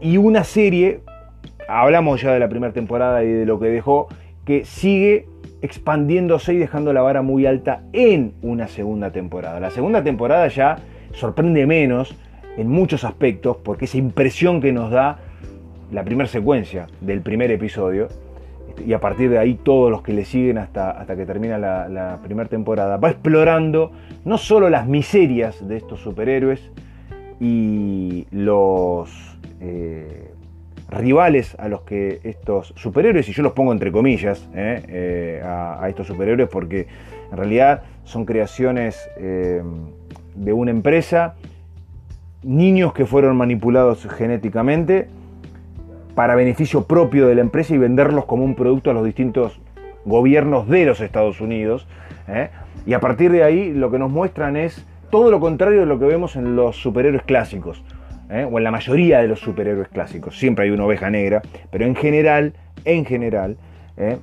Y 0.00 0.16
una 0.16 0.44
serie, 0.44 1.00
hablamos 1.68 2.22
ya 2.22 2.32
de 2.32 2.40
la 2.40 2.48
primera 2.48 2.72
temporada 2.72 3.22
y 3.24 3.28
de 3.28 3.46
lo 3.46 3.58
que 3.58 3.68
dejó, 3.68 4.08
que 4.44 4.64
sigue 4.64 5.26
expandiéndose 5.62 6.54
y 6.54 6.58
dejando 6.58 6.92
la 6.92 7.02
vara 7.02 7.22
muy 7.22 7.46
alta 7.46 7.82
en 7.92 8.32
una 8.42 8.66
segunda 8.68 9.10
temporada. 9.10 9.60
La 9.60 9.70
segunda 9.70 10.02
temporada 10.02 10.48
ya 10.48 10.78
sorprende 11.12 11.66
menos 11.66 12.14
en 12.56 12.68
muchos 12.68 13.04
aspectos 13.04 13.58
porque 13.58 13.84
esa 13.84 13.98
impresión 13.98 14.60
que 14.60 14.72
nos 14.72 14.90
da 14.90 15.18
la 15.92 16.04
primera 16.04 16.28
secuencia 16.28 16.86
del 17.00 17.20
primer 17.20 17.50
episodio 17.50 18.08
y 18.86 18.92
a 18.92 19.00
partir 19.00 19.30
de 19.30 19.38
ahí 19.38 19.54
todos 19.54 19.90
los 19.90 20.02
que 20.02 20.12
le 20.12 20.24
siguen 20.24 20.58
hasta, 20.58 20.90
hasta 20.90 21.16
que 21.16 21.26
termina 21.26 21.58
la, 21.58 22.18
primera 22.22 22.48
temporada, 22.48 22.96
va 22.96 23.10
explorando 23.10 23.92
no 24.24 24.38
solo 24.38 24.70
las 24.70 24.86
miserias 24.86 25.66
de 25.66 25.76
estos 25.76 26.00
superhéroes 26.00 26.70
y 27.40 28.26
los 28.30 29.38
eh, 29.60 30.30
rivales 30.90 31.56
a 31.58 31.68
los 31.68 31.82
que 31.82 32.20
estos 32.24 32.72
superhéroes, 32.76 33.28
y 33.28 33.32
yo 33.32 33.42
los 33.42 33.52
pongo 33.52 33.72
entre 33.72 33.92
comillas 33.92 34.48
eh, 34.54 34.82
eh, 34.88 35.42
a, 35.44 35.86
estos 35.88 36.06
superhéroes 36.06 36.48
porque 36.48 36.86
en 37.30 37.36
realidad 37.36 37.82
son 38.04 38.24
creaciones 38.24 39.08
de 39.16 40.52
una 40.52 40.70
empresa, 40.70 41.36
niños 42.42 42.92
que 42.92 43.06
fueron 43.06 43.36
manipulados 43.36 44.06
genéticamente, 44.08 45.08
para 46.20 46.34
beneficio 46.34 46.84
propio 46.84 47.28
de 47.28 47.34
la 47.34 47.40
empresa 47.40 47.74
y 47.74 47.78
venderlos 47.78 48.26
como 48.26 48.44
un 48.44 48.54
producto 48.54 48.90
a 48.90 48.92
los 48.92 49.06
distintos 49.06 49.58
gobiernos 50.04 50.68
de 50.68 50.84
los 50.84 51.00
Estados 51.00 51.40
Unidos. 51.40 51.88
¿eh? 52.28 52.50
Y 52.84 52.92
a 52.92 53.00
partir 53.00 53.32
de 53.32 53.42
ahí 53.42 53.72
lo 53.72 53.90
que 53.90 53.98
nos 53.98 54.10
muestran 54.10 54.54
es 54.58 54.86
todo 55.10 55.30
lo 55.30 55.40
contrario 55.40 55.80
de 55.80 55.86
lo 55.86 55.98
que 55.98 56.04
vemos 56.04 56.36
en 56.36 56.56
los 56.56 56.76
superhéroes 56.76 57.22
clásicos, 57.22 57.82
¿eh? 58.28 58.46
o 58.52 58.58
en 58.58 58.64
la 58.64 58.70
mayoría 58.70 59.20
de 59.20 59.28
los 59.28 59.40
superhéroes 59.40 59.88
clásicos. 59.88 60.38
Siempre 60.38 60.66
hay 60.66 60.70
una 60.72 60.84
oveja 60.84 61.08
negra, 61.08 61.40
pero 61.70 61.86
en 61.86 61.96
general, 61.96 62.52
en 62.84 63.06
general, 63.06 63.56
¿eh? 63.96 64.18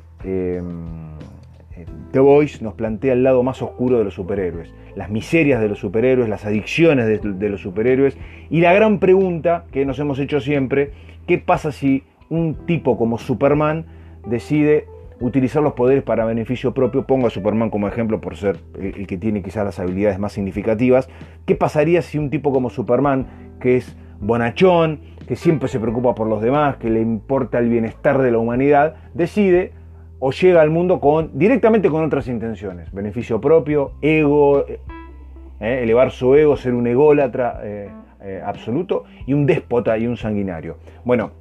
The 2.11 2.19
Voice 2.19 2.63
nos 2.63 2.75
plantea 2.75 3.13
el 3.13 3.23
lado 3.23 3.41
más 3.41 3.59
oscuro 3.63 3.97
de 3.97 4.03
los 4.03 4.13
superhéroes, 4.13 4.71
las 4.95 5.09
miserias 5.09 5.59
de 5.61 5.67
los 5.67 5.79
superhéroes, 5.79 6.29
las 6.29 6.45
adicciones 6.45 7.07
de 7.07 7.49
los 7.49 7.61
superhéroes 7.61 8.15
y 8.51 8.61
la 8.61 8.71
gran 8.73 8.99
pregunta 8.99 9.65
que 9.71 9.83
nos 9.83 9.97
hemos 9.97 10.19
hecho 10.19 10.39
siempre, 10.39 10.91
¿qué 11.27 11.37
pasa 11.37 11.71
si 11.71 12.03
un 12.29 12.55
tipo 12.65 12.97
como 12.97 13.17
Superman 13.17 13.85
decide 14.25 14.87
utilizar 15.19 15.63
los 15.63 15.73
poderes 15.73 16.03
para 16.03 16.25
beneficio 16.25 16.73
propio, 16.73 17.05
pongo 17.05 17.27
a 17.27 17.29
Superman 17.29 17.69
como 17.69 17.87
ejemplo 17.87 18.21
por 18.21 18.35
ser 18.35 18.59
el 18.79 19.07
que 19.07 19.17
tiene 19.17 19.41
quizás 19.41 19.65
las 19.65 19.79
habilidades 19.79 20.19
más 20.19 20.33
significativas, 20.33 21.09
¿qué 21.45 21.55
pasaría 21.55 22.01
si 22.01 22.17
un 22.17 22.29
tipo 22.29 22.51
como 22.51 22.69
Superman, 22.69 23.27
que 23.59 23.77
es 23.77 23.97
bonachón, 24.19 25.01
que 25.27 25.35
siempre 25.35 25.69
se 25.69 25.79
preocupa 25.79 26.15
por 26.15 26.27
los 26.27 26.41
demás, 26.41 26.77
que 26.77 26.89
le 26.89 27.01
importa 27.01 27.59
el 27.59 27.69
bienestar 27.69 28.21
de 28.21 28.31
la 28.31 28.37
humanidad, 28.37 28.95
decide 29.13 29.73
o 30.19 30.31
llega 30.31 30.61
al 30.61 30.69
mundo 30.69 30.99
con, 30.99 31.37
directamente 31.37 31.89
con 31.89 32.03
otras 32.03 32.27
intenciones, 32.27 32.91
beneficio 32.91 33.39
propio, 33.39 33.93
ego, 34.01 34.65
eh, 34.67 34.79
elevar 35.59 36.11
su 36.11 36.33
ego, 36.35 36.57
ser 36.57 36.73
un 36.73 36.87
ególatra 36.87 37.59
eh, 37.63 37.89
eh, 38.27 38.41
absoluto 38.43 39.05
y 39.25 39.33
un 39.33 39.45
déspota 39.45 39.97
y 39.97 40.05
un 40.05 40.17
sanguinario. 40.17 40.77
Bueno, 41.05 41.31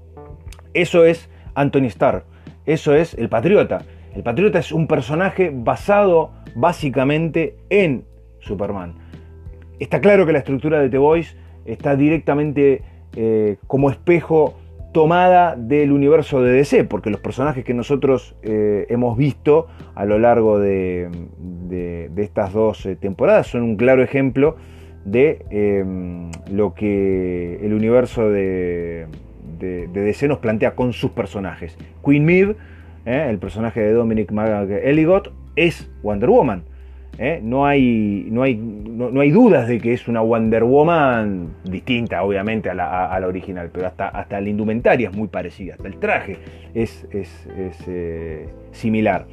eso 0.72 1.04
es 1.04 1.28
Anthony 1.54 1.86
Starr 1.86 2.24
eso 2.66 2.94
es 2.94 3.14
el 3.14 3.28
patriota. 3.28 3.82
El 4.14 4.22
patriota 4.22 4.58
es 4.58 4.72
un 4.72 4.88
personaje 4.88 5.52
basado 5.54 6.32
básicamente 6.54 7.56
en 7.70 8.04
Superman. 8.40 8.94
Está 9.78 10.00
claro 10.00 10.26
que 10.26 10.32
la 10.32 10.38
estructura 10.38 10.80
de 10.80 10.88
The 10.88 10.98
Voice 10.98 11.36
está 11.64 11.96
directamente 11.96 12.82
eh, 13.14 13.56
como 13.66 13.90
espejo 13.90 14.58
tomada 14.92 15.54
del 15.56 15.92
universo 15.92 16.40
de 16.42 16.52
DC, 16.52 16.84
porque 16.84 17.10
los 17.10 17.20
personajes 17.20 17.64
que 17.64 17.74
nosotros 17.74 18.34
eh, 18.42 18.86
hemos 18.88 19.16
visto 19.16 19.68
a 19.94 20.06
lo 20.06 20.18
largo 20.18 20.58
de, 20.58 21.08
estas 22.16 22.52
dos 22.52 22.88
temporadas 22.98 23.46
son 23.48 23.62
un 23.62 23.76
claro 23.76 24.02
ejemplo 24.02 24.56
de 25.06 25.38
em, 25.50 26.30
lo 26.50 26.74
que 26.74 27.60
el 27.62 27.72
universo 27.72 28.28
de, 28.28 29.06
de, 29.58 29.86
DC 29.86 30.28
nos 30.28 30.38
plantea 30.38 30.74
con 30.74 30.92
sus 30.92 31.12
personajes. 31.12 31.78
Queen 32.04 32.26
Maeve, 32.26 32.56
eh, 33.06 33.26
el 33.30 33.38
personaje 33.38 33.80
de 33.80 33.92
Dominic 33.92 34.32
McElligott, 34.32 35.32
es 35.54 35.88
Wonder 36.02 36.28
Woman. 36.28 36.64
Eh. 37.18 37.40
No, 37.42 37.64
hay, 37.64 38.26
no, 38.30 38.42
hay, 38.42 38.56
no, 38.56 39.20
hay 39.20 39.30
dudas 39.30 39.68
de 39.68 39.78
que 39.78 39.94
es 39.94 40.06
una 40.06 40.20
Wonder 40.20 40.64
Woman 40.64 41.54
distinta, 41.64 42.22
obviamente, 42.24 42.68
a 42.68 42.74
la, 42.74 43.26
original, 43.26 43.70
pero 43.72 43.86
hasta, 43.86 44.08
hasta 44.08 44.40
la 44.40 44.48
indumentaria 44.48 45.08
es 45.08 45.16
muy 45.16 45.28
parecida, 45.28 45.74
hasta 45.74 45.88
el 45.88 45.96
traje 45.98 46.36
es, 46.74 47.06
eh, 47.86 48.48
similar. 48.72 49.26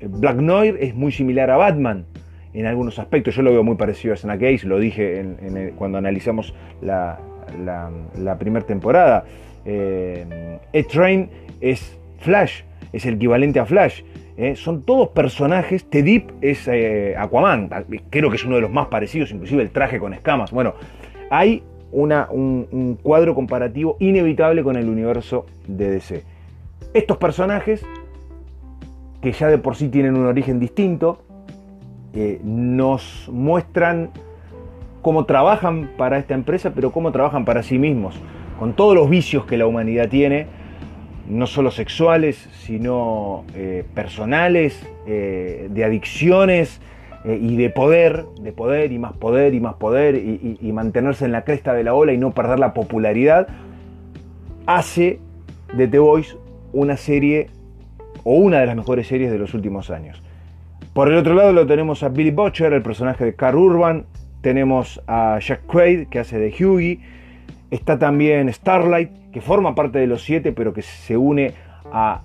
Black 0.00 0.36
Noir 0.36 0.78
es 0.80 0.94
muy 0.94 1.12
similar 1.12 1.50
a 1.50 1.56
Batman 1.56 2.06
en 2.58 2.66
algunos 2.66 2.98
aspectos. 2.98 3.36
Yo 3.36 3.42
lo 3.42 3.52
veo 3.52 3.62
muy 3.62 3.76
parecido 3.76 4.14
a 4.14 4.16
Snake 4.16 4.54
Ace, 4.54 4.66
lo 4.66 4.78
dije 4.78 5.24
cuando 5.76 5.98
analizamos 5.98 6.54
la, 6.80 7.18
primera 8.38 8.66
temporada. 8.66 9.24
Eh, 9.64 10.58
Ed 10.72 10.86
Train 10.86 11.30
es 11.60 11.96
Flash, 12.18 12.62
es 12.92 13.06
el 13.06 13.14
equivalente 13.14 13.60
a 13.60 13.64
Flash. 13.64 14.02
Eh, 14.36 14.56
son 14.56 14.82
todos 14.82 15.10
personajes. 15.10 15.88
Tedip 15.88 16.30
es 16.40 16.66
eh, 16.68 17.14
Aquaman, 17.16 17.70
creo 18.10 18.28
que 18.30 18.36
es 18.36 18.44
uno 18.44 18.56
de 18.56 18.62
los 18.62 18.70
más 18.70 18.88
parecidos, 18.88 19.30
inclusive 19.30 19.62
el 19.62 19.70
traje 19.70 20.00
con 20.00 20.12
escamas. 20.12 20.50
Bueno, 20.50 20.74
hay 21.30 21.62
una, 21.92 22.28
un, 22.30 22.98
cuadro 23.00 23.36
comparativo 23.36 23.96
inevitable 24.00 24.64
con 24.64 24.76
el 24.76 24.88
universo 24.88 25.46
de 25.68 25.90
DC. 25.90 26.24
Estos 26.92 27.18
personajes, 27.18 27.84
que 29.22 29.30
ya 29.30 29.48
de 29.48 29.58
por 29.58 29.76
sí 29.76 29.88
tienen 29.88 30.16
un 30.16 30.26
origen 30.26 30.58
distinto, 30.58 31.22
nos 32.42 33.28
muestran 33.32 34.10
cómo 35.02 35.24
trabajan 35.24 35.90
para 35.96 36.18
esta 36.18 36.34
empresa, 36.34 36.72
pero 36.74 36.90
cómo 36.90 37.12
trabajan 37.12 37.44
para 37.44 37.62
sí 37.62 37.78
mismos, 37.78 38.14
con 38.58 38.74
todos 38.74 38.94
los 38.94 39.08
vicios 39.08 39.44
que 39.46 39.56
la 39.56 39.66
humanidad 39.66 40.08
tiene, 40.08 40.46
no 41.28 41.46
solo 41.46 41.70
sexuales, 41.70 42.36
sino 42.52 43.44
eh, 43.54 43.84
personales, 43.94 44.86
eh, 45.06 45.68
de 45.70 45.84
adicciones 45.84 46.80
eh, 47.24 47.38
y 47.40 47.56
de 47.56 47.70
poder, 47.70 48.24
de 48.40 48.52
poder 48.52 48.92
y 48.92 48.98
más 48.98 49.12
poder 49.12 49.54
y 49.54 49.60
más 49.60 49.74
poder 49.74 50.16
y, 50.16 50.72
mantenerse 50.72 51.24
en 51.24 51.32
la 51.32 51.44
cresta 51.44 51.74
de 51.74 51.84
la 51.84 51.94
ola 51.94 52.12
y 52.12 52.18
no 52.18 52.32
perder 52.32 52.58
la 52.58 52.72
popularidad, 52.72 53.48
hace 54.66 55.20
de 55.74 55.86
The 55.86 55.98
Voice 55.98 56.36
una 56.72 56.96
serie 56.96 57.48
o 58.24 58.34
una 58.34 58.60
de 58.60 58.66
las 58.66 58.76
mejores 58.76 59.06
series 59.06 59.30
de 59.30 59.38
los 59.38 59.54
últimos 59.54 59.90
años. 59.90 60.22
Por 60.98 61.12
el 61.12 61.14
otro 61.14 61.34
lado 61.34 61.52
lo 61.52 61.64
tenemos 61.64 62.02
a 62.02 62.08
Billy 62.08 62.32
Butcher, 62.32 62.72
el 62.72 62.82
personaje 62.82 63.24
de 63.24 63.36
Carl 63.36 63.56
Urban, 63.56 64.06
tenemos 64.40 65.00
a 65.06 65.38
Jack 65.38 65.64
Quaid, 65.66 66.08
que 66.08 66.18
hace 66.18 66.40
de 66.40 66.48
Hughie. 66.48 66.98
Está 67.70 68.00
también 68.00 68.52
Starlight, 68.52 69.30
que 69.30 69.40
forma 69.40 69.76
parte 69.76 70.00
de 70.00 70.08
los 70.08 70.24
siete, 70.24 70.50
pero 70.50 70.72
que 70.74 70.82
se 70.82 71.16
une 71.16 71.54
a 71.92 72.22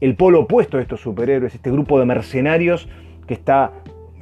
el 0.00 0.16
polo 0.16 0.40
opuesto 0.40 0.78
de 0.78 0.82
estos 0.82 1.00
superhéroes, 1.00 1.54
este 1.54 1.70
grupo 1.70 2.00
de 2.00 2.06
mercenarios 2.06 2.88
que 3.28 3.34
está 3.34 3.70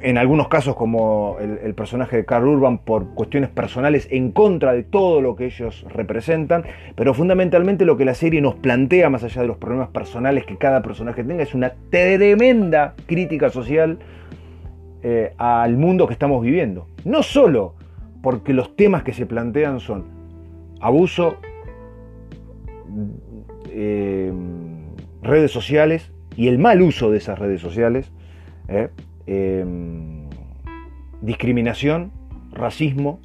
en 0.01 0.17
algunos 0.17 0.47
casos 0.47 0.75
como 0.75 1.37
el, 1.39 1.73
personaje 1.75 2.17
de 2.17 2.25
Carl 2.25 2.47
Urban 2.47 2.79
por 2.79 3.13
cuestiones 3.13 3.49
personales 3.49 4.07
en 4.11 4.31
contra 4.31 4.73
de 4.73 4.83
todo 4.83 5.21
lo 5.21 5.35
que 5.35 5.45
ellos 5.45 5.85
representan, 5.89 6.63
pero 6.95 7.13
fundamentalmente 7.13 7.85
lo 7.85 7.97
que 7.97 8.05
la 8.05 8.13
serie 8.13 8.41
nos 8.41 8.55
plantea, 8.55 9.09
más 9.09 9.23
allá 9.23 9.41
de 9.41 9.47
los 9.47 9.57
problemas 9.57 9.89
personales 9.89 10.45
que 10.45 10.57
cada 10.57 10.81
personaje 10.81 11.23
tenga, 11.23 11.43
es 11.43 11.53
una 11.53 11.73
tremenda 11.89 12.95
crítica 13.05 13.49
social 13.49 13.99
eh, 15.03 15.33
al 15.37 15.77
mundo 15.77 16.07
que 16.07 16.13
estamos 16.13 16.41
viviendo. 16.41 16.87
No 17.05 17.23
solo 17.23 17.75
porque 18.21 18.53
los 18.53 18.75
temas 18.75 19.03
que 19.03 19.13
se 19.13 19.25
plantean 19.25 19.79
son 19.79 20.05
abuso, 20.79 21.37
eh, 23.69 24.33
redes 25.21 25.51
sociales 25.51 26.11
y 26.35 26.47
el 26.47 26.57
mal 26.57 26.81
uso 26.81 27.11
de 27.11 27.17
esas 27.17 27.37
redes 27.39 27.61
sociales, 27.61 28.11
eh, 28.67 28.89
discriminación, 31.21 32.11
racismo, 32.51 33.19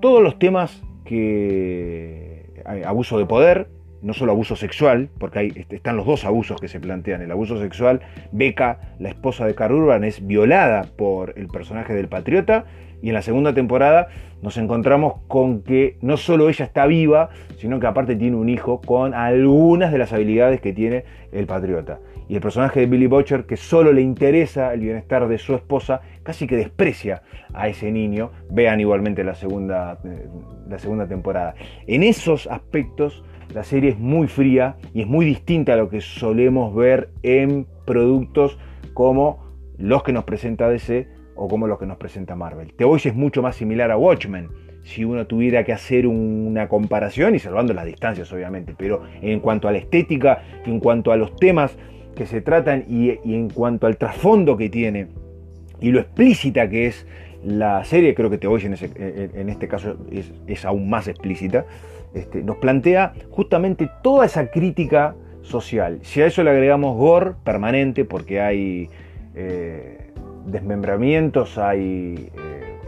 todos 0.00 0.22
los 0.22 0.38
temas 0.38 0.82
que... 1.04 2.62
abuso 2.84 3.18
de 3.18 3.26
poder, 3.26 3.68
no 4.02 4.12
solo 4.12 4.32
abuso 4.32 4.56
sexual, 4.56 5.08
porque 5.18 5.52
este, 5.56 5.76
están 5.76 5.96
los 5.96 6.06
dos 6.06 6.24
abusos 6.24 6.60
que 6.60 6.68
se 6.68 6.80
plantean. 6.80 7.22
El 7.22 7.30
abuso 7.30 7.58
sexual, 7.58 8.00
Beca, 8.32 8.94
la 8.98 9.08
esposa 9.08 9.46
de 9.46 9.54
Carl 9.54 9.74
Urban, 9.74 10.04
es 10.04 10.26
violada 10.26 10.86
por 10.96 11.34
el 11.36 11.48
personaje 11.48 11.94
del 11.94 12.08
patriota 12.08 12.66
y 13.02 13.08
en 13.08 13.14
la 13.14 13.22
segunda 13.22 13.52
temporada 13.54 14.08
nos 14.42 14.56
encontramos 14.58 15.14
con 15.28 15.62
que 15.62 15.96
no 16.02 16.16
solo 16.16 16.48
ella 16.48 16.64
está 16.64 16.86
viva, 16.86 17.30
sino 17.58 17.80
que 17.80 17.86
aparte 17.86 18.16
tiene 18.16 18.36
un 18.36 18.48
hijo 18.48 18.80
con 18.80 19.14
algunas 19.14 19.92
de 19.92 19.98
las 19.98 20.12
habilidades 20.12 20.60
que 20.60 20.72
tiene 20.72 21.04
el 21.32 21.46
patriota. 21.46 21.98
Y 22.28 22.34
el 22.34 22.40
personaje 22.40 22.80
de 22.80 22.86
Billy 22.86 23.06
Butcher, 23.06 23.46
que 23.46 23.56
solo 23.56 23.92
le 23.92 24.02
interesa 24.02 24.72
el 24.74 24.80
bienestar 24.80 25.28
de 25.28 25.38
su 25.38 25.54
esposa, 25.54 26.00
casi 26.22 26.46
que 26.46 26.56
desprecia 26.56 27.22
a 27.54 27.68
ese 27.68 27.92
niño. 27.92 28.32
Vean 28.50 28.80
igualmente 28.80 29.22
la 29.22 29.34
segunda, 29.34 29.98
eh, 30.04 30.26
la 30.68 30.78
segunda 30.78 31.06
temporada. 31.06 31.54
En 31.86 32.02
esos 32.02 32.46
aspectos 32.48 33.22
la 33.54 33.62
serie 33.62 33.90
es 33.90 33.98
muy 33.98 34.26
fría 34.26 34.76
y 34.92 35.02
es 35.02 35.06
muy 35.06 35.24
distinta 35.24 35.74
a 35.74 35.76
lo 35.76 35.88
que 35.88 36.00
solemos 36.00 36.74
ver 36.74 37.10
en 37.22 37.66
productos 37.84 38.58
como 38.92 39.46
los 39.78 40.02
que 40.02 40.12
nos 40.12 40.24
presenta 40.24 40.68
DC 40.68 41.08
o 41.36 41.48
como 41.48 41.66
los 41.66 41.78
que 41.78 41.86
nos 41.86 41.96
presenta 41.96 42.34
Marvel. 42.34 42.72
The 42.76 42.84
Voice 42.84 43.08
es 43.08 43.14
mucho 43.14 43.42
más 43.42 43.56
similar 43.56 43.90
a 43.90 43.96
Watchmen, 43.96 44.48
si 44.82 45.04
uno 45.04 45.26
tuviera 45.26 45.64
que 45.64 45.72
hacer 45.72 46.06
una 46.06 46.68
comparación 46.68 47.34
y 47.34 47.38
salvando 47.38 47.74
las 47.74 47.86
distancias 47.86 48.32
obviamente, 48.32 48.74
pero 48.76 49.02
en 49.20 49.40
cuanto 49.40 49.68
a 49.68 49.72
la 49.72 49.78
estética, 49.78 50.42
en 50.64 50.78
cuanto 50.78 51.12
a 51.12 51.16
los 51.16 51.34
temas 51.36 51.76
que 52.16 52.26
se 52.26 52.40
tratan 52.40 52.84
y, 52.88 53.10
en 53.10 53.50
cuanto 53.50 53.86
al 53.86 53.96
trasfondo 53.96 54.56
que 54.56 54.68
tiene 54.68 55.08
y 55.80 55.90
lo 55.90 56.00
explícita 56.00 56.68
que 56.68 56.86
es 56.86 57.06
la 57.44 57.84
serie, 57.84 58.14
creo 58.14 58.30
que 58.30 58.38
The 58.38 58.46
Voice 58.48 58.66
en, 58.66 59.48
este 59.48 59.68
caso 59.68 59.96
es 60.46 60.64
aún 60.64 60.88
más 60.88 61.06
explícita, 61.06 61.66
este, 62.14 62.42
nos 62.42 62.56
plantea 62.56 63.12
justamente 63.30 63.88
toda 64.02 64.24
esa 64.24 64.50
crítica 64.50 65.14
social. 65.42 66.00
Si 66.02 66.22
a 66.22 66.26
eso 66.26 66.42
le 66.42 66.50
agregamos 66.50 66.96
gore 66.96 67.34
permanente, 67.44 68.04
porque 68.04 68.40
hay 68.40 68.90
eh, 69.34 70.12
desmembramientos, 70.46 71.58
hay, 71.58 72.30
eh, 72.36 72.78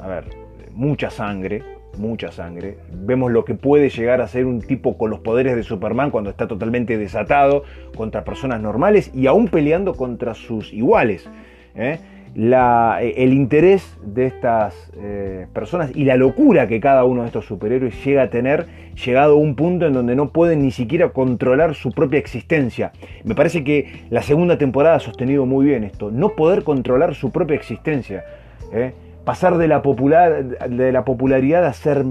a 0.00 0.06
ver, 0.06 0.24
mucha 0.72 1.10
sangre, 1.10 1.62
mucha 1.98 2.32
sangre. 2.32 2.78
Vemos 2.92 3.32
lo 3.32 3.44
que 3.44 3.54
puede 3.54 3.90
llegar 3.90 4.20
a 4.20 4.28
ser 4.28 4.46
un 4.46 4.60
tipo 4.60 4.96
con 4.96 5.10
los 5.10 5.20
poderes 5.20 5.56
de 5.56 5.62
Superman 5.62 6.10
cuando 6.10 6.30
está 6.30 6.46
totalmente 6.46 6.98
desatado 6.98 7.64
contra 7.96 8.24
personas 8.24 8.60
normales 8.60 9.10
y 9.14 9.26
aún 9.26 9.48
peleando 9.48 9.94
contra 9.94 10.34
sus 10.34 10.72
iguales. 10.72 11.28
¿eh? 11.74 11.98
el 12.34 13.32
interés 13.32 13.96
de 14.02 14.26
estas 14.26 14.92
eh, 14.96 15.46
personas 15.52 15.90
y 15.94 16.04
la 16.04 16.16
locura 16.16 16.68
que 16.68 16.78
cada 16.78 17.04
uno 17.04 17.22
de 17.22 17.26
estos 17.26 17.46
superhéroes 17.46 18.04
llega 18.04 18.22
a 18.22 18.30
tener, 18.30 18.66
llegado 19.04 19.34
a 19.34 19.36
un 19.36 19.56
punto 19.56 19.86
en 19.86 19.92
donde 19.92 20.14
no 20.14 20.30
pueden 20.30 20.62
ni 20.62 20.70
siquiera 20.70 21.08
controlar 21.08 21.74
su 21.74 21.90
propia 21.90 22.18
existencia. 22.18 22.92
Me 23.24 23.34
parece 23.34 23.64
que 23.64 24.04
la 24.10 24.22
segunda 24.22 24.58
temporada 24.58 24.96
ha 24.96 25.00
sostenido 25.00 25.44
muy 25.44 25.66
bien 25.66 25.84
esto, 25.84 26.10
no 26.10 26.30
poder 26.30 26.62
controlar 26.62 27.14
su 27.14 27.30
propia 27.32 27.56
existencia. 27.56 28.24
¿eh? 28.72 28.92
Pasar 29.24 29.58
de 29.58 29.68
la, 29.68 29.82
popular, 29.82 30.44
de 30.44 30.92
la 30.92 31.04
popularidad 31.04 31.64
a 31.64 31.72
ser 31.72 32.04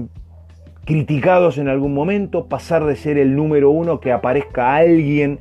criticados 0.84 1.58
en 1.58 1.68
algún 1.68 1.94
momento, 1.94 2.46
pasar 2.46 2.84
de 2.84 2.96
ser 2.96 3.18
el 3.18 3.36
número 3.36 3.70
uno 3.70 4.00
que 4.00 4.12
aparezca 4.12 4.76
alguien 4.76 5.38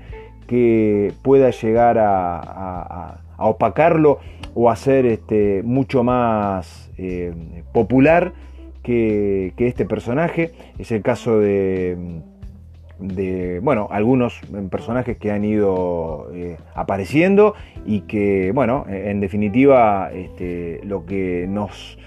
que 0.48 1.14
pueda 1.24 1.52
llegar 1.52 1.98
a, 2.00 3.22
opacarlo 3.38 4.20
o 4.54 4.70
a 4.70 4.76
ser 4.76 5.06
este, 5.06 5.62
mucho 5.64 6.04
más 6.04 6.92
eh, 6.98 7.64
popular 7.72 8.34
que, 8.84 9.54
este 9.58 9.86
personaje. 9.86 10.52
Es 10.78 10.92
el 10.92 11.02
caso 11.02 11.40
de, 11.40 12.22
de 13.00 13.60
bueno, 13.62 13.88
algunos 13.92 14.40
personajes 14.70 15.18
que 15.18 15.32
han 15.32 15.44
ido 15.44 16.30
eh, 16.34 16.58
apareciendo 16.76 17.56
y 17.86 18.02
que, 18.02 18.52
bueno, 18.54 18.86
en 18.88 19.20
definitiva, 19.20 20.12
este, 20.14 20.82
lo 20.84 21.06
que 21.06 21.46
nos 21.50 21.98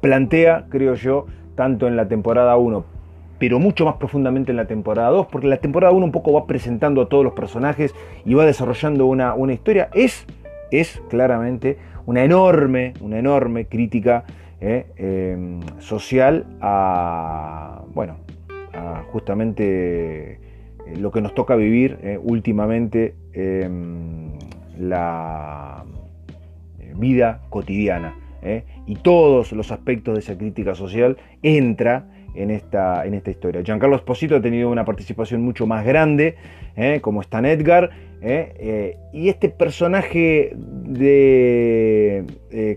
plantea, 0.00 0.66
creo 0.68 0.94
yo, 0.94 1.26
tanto 1.54 1.86
en 1.86 1.96
la 1.96 2.08
temporada 2.08 2.56
1, 2.56 2.84
pero 3.38 3.58
mucho 3.58 3.84
más 3.84 3.96
profundamente 3.96 4.50
en 4.50 4.56
la 4.56 4.66
temporada 4.66 5.10
2, 5.10 5.26
porque 5.26 5.46
la 5.46 5.58
temporada 5.58 5.92
1 5.92 6.04
un 6.04 6.12
poco 6.12 6.32
va 6.32 6.46
presentando 6.46 7.02
a 7.02 7.08
todos 7.08 7.24
los 7.24 7.34
personajes 7.34 7.94
y 8.24 8.34
va 8.34 8.44
desarrollando 8.44 9.06
una, 9.06 9.34
una 9.34 9.52
historia, 9.52 9.88
es, 9.94 10.26
es 10.70 11.00
claramente 11.08 11.78
una 12.06 12.24
enorme, 12.24 12.94
una 13.00 13.18
enorme 13.18 13.66
crítica 13.66 14.24
eh, 14.60 14.86
em, 14.96 15.60
social 15.78 16.46
a, 16.60 17.82
bueno, 17.94 18.16
justamente 19.12 20.32
eh, 20.32 20.38
lo 20.98 21.10
que 21.10 21.20
nos 21.20 21.34
toca 21.34 21.56
vivir 21.56 21.98
eh, 22.02 22.18
últimamente 22.22 23.14
em, 23.32 24.32
la 24.78 25.84
vida 26.94 27.42
cotidiana. 27.50 28.14
¿eh? 28.42 28.64
y 28.86 28.96
todos 28.96 29.52
los 29.52 29.70
aspectos 29.72 30.14
de 30.14 30.20
esa 30.20 30.36
crítica 30.38 30.74
social 30.74 31.16
entra 31.42 32.06
en 32.34 32.50
esta, 32.50 33.04
en 33.06 33.14
esta 33.14 33.30
historia. 33.30 33.62
Giancarlo 33.62 33.96
Esposito 33.96 34.36
ha 34.36 34.40
tenido 34.40 34.70
una 34.70 34.84
participación 34.84 35.42
mucho 35.42 35.66
más 35.66 35.84
grande, 35.84 36.36
¿eh? 36.76 37.00
como 37.00 37.20
Stan 37.20 37.44
Edgar, 37.44 37.90
¿eh? 38.20 38.96
y 39.12 39.28
este 39.28 39.48
personaje 39.48 40.52
de 40.54 42.24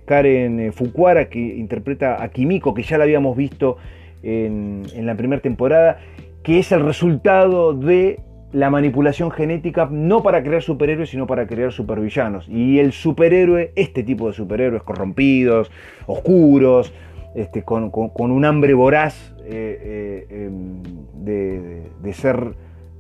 Karen 0.06 0.74
Fukuara, 0.74 1.30
que 1.30 1.40
interpreta 1.40 2.22
a 2.22 2.30
Kimiko, 2.30 2.74
que 2.74 2.84
ya 2.84 2.98
la 2.98 3.04
habíamos 3.04 3.38
visto 3.38 3.78
en, 4.24 5.06
la 5.06 5.16
primera 5.16 5.42
temporada, 5.42 6.00
que 6.44 6.60
es 6.60 6.72
el 6.72 6.84
resultado 6.84 7.74
de 7.74 8.20
la 8.52 8.70
manipulación 8.70 9.32
genética 9.32 9.88
no 9.90 10.24
para 10.24 10.44
crear 10.44 10.62
superhéroes, 10.62 11.10
sino 11.10 11.26
para 11.26 11.48
crear 11.48 11.72
supervillanos. 11.72 12.48
Y 12.50 12.80
el 12.80 12.92
superhéroe, 12.92 13.72
este 13.76 14.04
tipo 14.04 14.28
de 14.28 14.34
superhéroes 14.34 14.84
corrompidos, 14.84 15.72
oscuros, 16.06 16.94
este, 17.34 17.64
con, 17.64 17.92
un 17.94 18.46
hambre 18.46 18.74
voraz 18.74 19.34
eh, 19.46 20.26
eh, 20.30 20.46
em, 20.46 20.84
de, 21.24 22.14
ser 22.14 22.56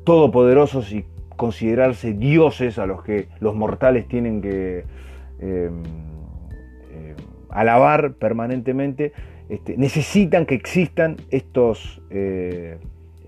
todopoderosos 0.06 0.94
y 0.94 1.06
considerarse 1.36 2.14
dioses 2.14 2.80
a 2.80 2.86
los 2.86 3.04
que 3.04 3.28
los 3.40 3.56
mortales 3.56 4.08
tienen 4.08 4.42
que 4.42 4.86
em, 5.40 5.84
em, 6.94 7.16
alabar 7.50 8.14
permanentemente, 8.14 9.12
este, 9.52 9.76
necesitan 9.76 10.46
que 10.46 10.56
existan 10.56 11.18
estos 11.30 12.02
eh, 12.10 12.78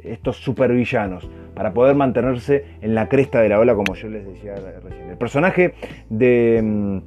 estos 0.05 0.37
supervillanos 0.37 1.29
para 1.53 1.73
poder 1.73 1.95
mantenerse 1.95 2.63
en 2.81 2.95
la 2.95 3.09
cresta 3.09 3.41
de 3.41 3.49
la 3.49 3.59
ola, 3.59 3.75
como 3.75 3.93
yo 3.93 4.07
les 4.07 4.25
decía 4.25 4.55
recién. 4.55 5.09
El 5.09 5.17
personaje 5.17 5.73
de, 6.09 6.61
mm, 6.63 6.97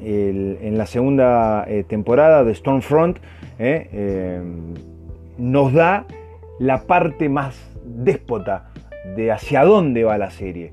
en 0.00 0.76
la 0.76 0.86
segunda 0.86 1.64
eh, 1.68 1.84
temporada 1.84 2.42
de 2.42 2.52
Stormfront 2.52 3.18
eh, 3.60 4.42
nos 5.38 5.72
da 5.72 6.06
la 6.58 6.82
parte 6.82 7.28
más 7.28 7.70
déspota 7.84 8.72
de 9.14 9.30
hacia 9.30 9.64
dónde 9.64 10.02
va 10.02 10.18
la 10.18 10.30
serie. 10.30 10.72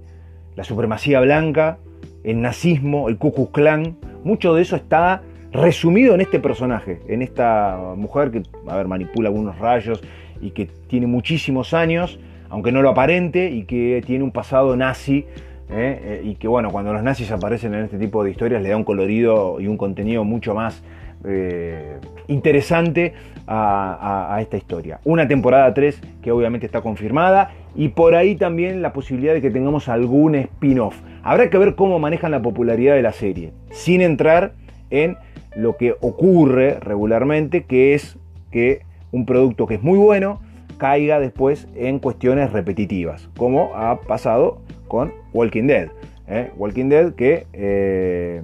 La 0.56 0.64
supremacía 0.64 1.20
blanca, 1.20 1.78
el 2.24 2.42
nazismo, 2.42 3.10
el 3.10 3.20
Ku 3.20 3.32
Klux 3.32 3.52
Klan, 3.52 3.98
mucho 4.24 4.56
de 4.56 4.64
eso 4.64 4.76
está 4.76 5.22
resumido 5.52 6.14
en 6.14 6.22
este 6.22 6.40
personaje, 6.40 7.00
en 7.08 7.22
esta 7.22 7.94
mujer 7.96 8.32
que, 8.32 8.44
a 8.68 8.78
ver, 8.78 8.88
manipula 8.88 9.30
algunos 9.30 9.58
rayos 9.58 10.02
y 10.42 10.52
que 10.52 10.68
tiene 10.88 11.08
muchísimos 11.08 11.74
años, 11.74 12.20
aunque 12.50 12.72
no 12.72 12.82
lo 12.82 12.90
aparente, 12.90 13.50
y 13.50 13.64
que 13.64 14.02
tiene 14.06 14.24
un 14.24 14.32
pasado 14.32 14.76
nazi. 14.76 15.26
¿eh? 15.70 16.00
Eh, 16.04 16.22
y 16.24 16.36
que 16.36 16.48
bueno, 16.48 16.72
cuando 16.72 16.94
los 16.94 17.04
nazis 17.04 17.32
aparecen 17.32 17.74
en 17.74 17.86
este 17.86 17.98
tipo 17.98 18.24
de 18.24 18.32
historias 18.32 18.62
le 18.62 18.70
da 18.70 18.78
un 18.78 18.84
colorido 18.84 19.60
y 19.60 19.68
un 19.68 19.78
contenido 19.78 20.24
mucho 20.24 20.56
más 20.56 20.84
eh, 21.26 21.98
interesante 22.28 23.14
a, 23.46 24.38
esta 24.42 24.58
historia. 24.58 25.00
Una 25.04 25.28
temporada 25.28 25.74
3 25.74 26.02
que 26.22 26.32
obviamente 26.32 26.68
está 26.68 26.82
confirmada 26.82 27.52
y 27.76 27.90
por 27.90 28.16
ahí 28.16 28.36
también 28.36 28.84
la 28.84 28.94
posibilidad 28.94 29.34
de 29.34 29.42
que 29.42 29.50
tengamos 29.50 29.90
algún 29.90 30.36
spin-off. 30.36 30.96
Habrá 31.24 31.50
que 31.50 31.58
ver 31.58 31.76
cómo 31.76 31.98
manejan 31.98 32.30
la 32.32 32.42
popularidad 32.42 32.94
de 32.94 33.02
la 33.02 33.12
serie, 33.12 33.52
sin 33.72 34.02
entrar 34.02 34.54
en 34.92 35.18
lo 35.56 35.78
que 35.78 35.96
ocurre 36.02 36.80
regularmente, 36.80 37.64
que 37.64 37.94
es 37.94 38.18
que 38.52 38.82
un 39.12 39.26
producto 39.26 39.68
que 39.68 39.76
es 39.76 39.84
muy 39.84 39.98
bueno 39.98 40.42
caiga 40.78 41.20
después 41.20 41.68
en 41.76 42.00
cuestiones 42.00 42.52
repetitivas, 42.52 43.30
como 43.38 43.76
ha 43.76 44.00
pasado 44.02 44.62
con 44.88 45.14
Walking 45.34 45.68
Dead. 45.68 45.90
¿eh? 46.28 46.52
Walking 46.58 46.90
Dead 46.90 47.14
que 47.14 47.46
eh, 47.54 48.42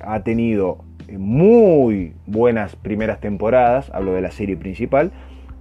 ha 0.00 0.20
tenido 0.20 0.78
muy 1.16 2.14
buenas 2.26 2.74
primeras 2.76 3.20
temporadas, 3.20 3.90
hablo 3.92 4.14
de 4.14 4.22
la 4.22 4.30
serie 4.30 4.56
principal, 4.56 5.12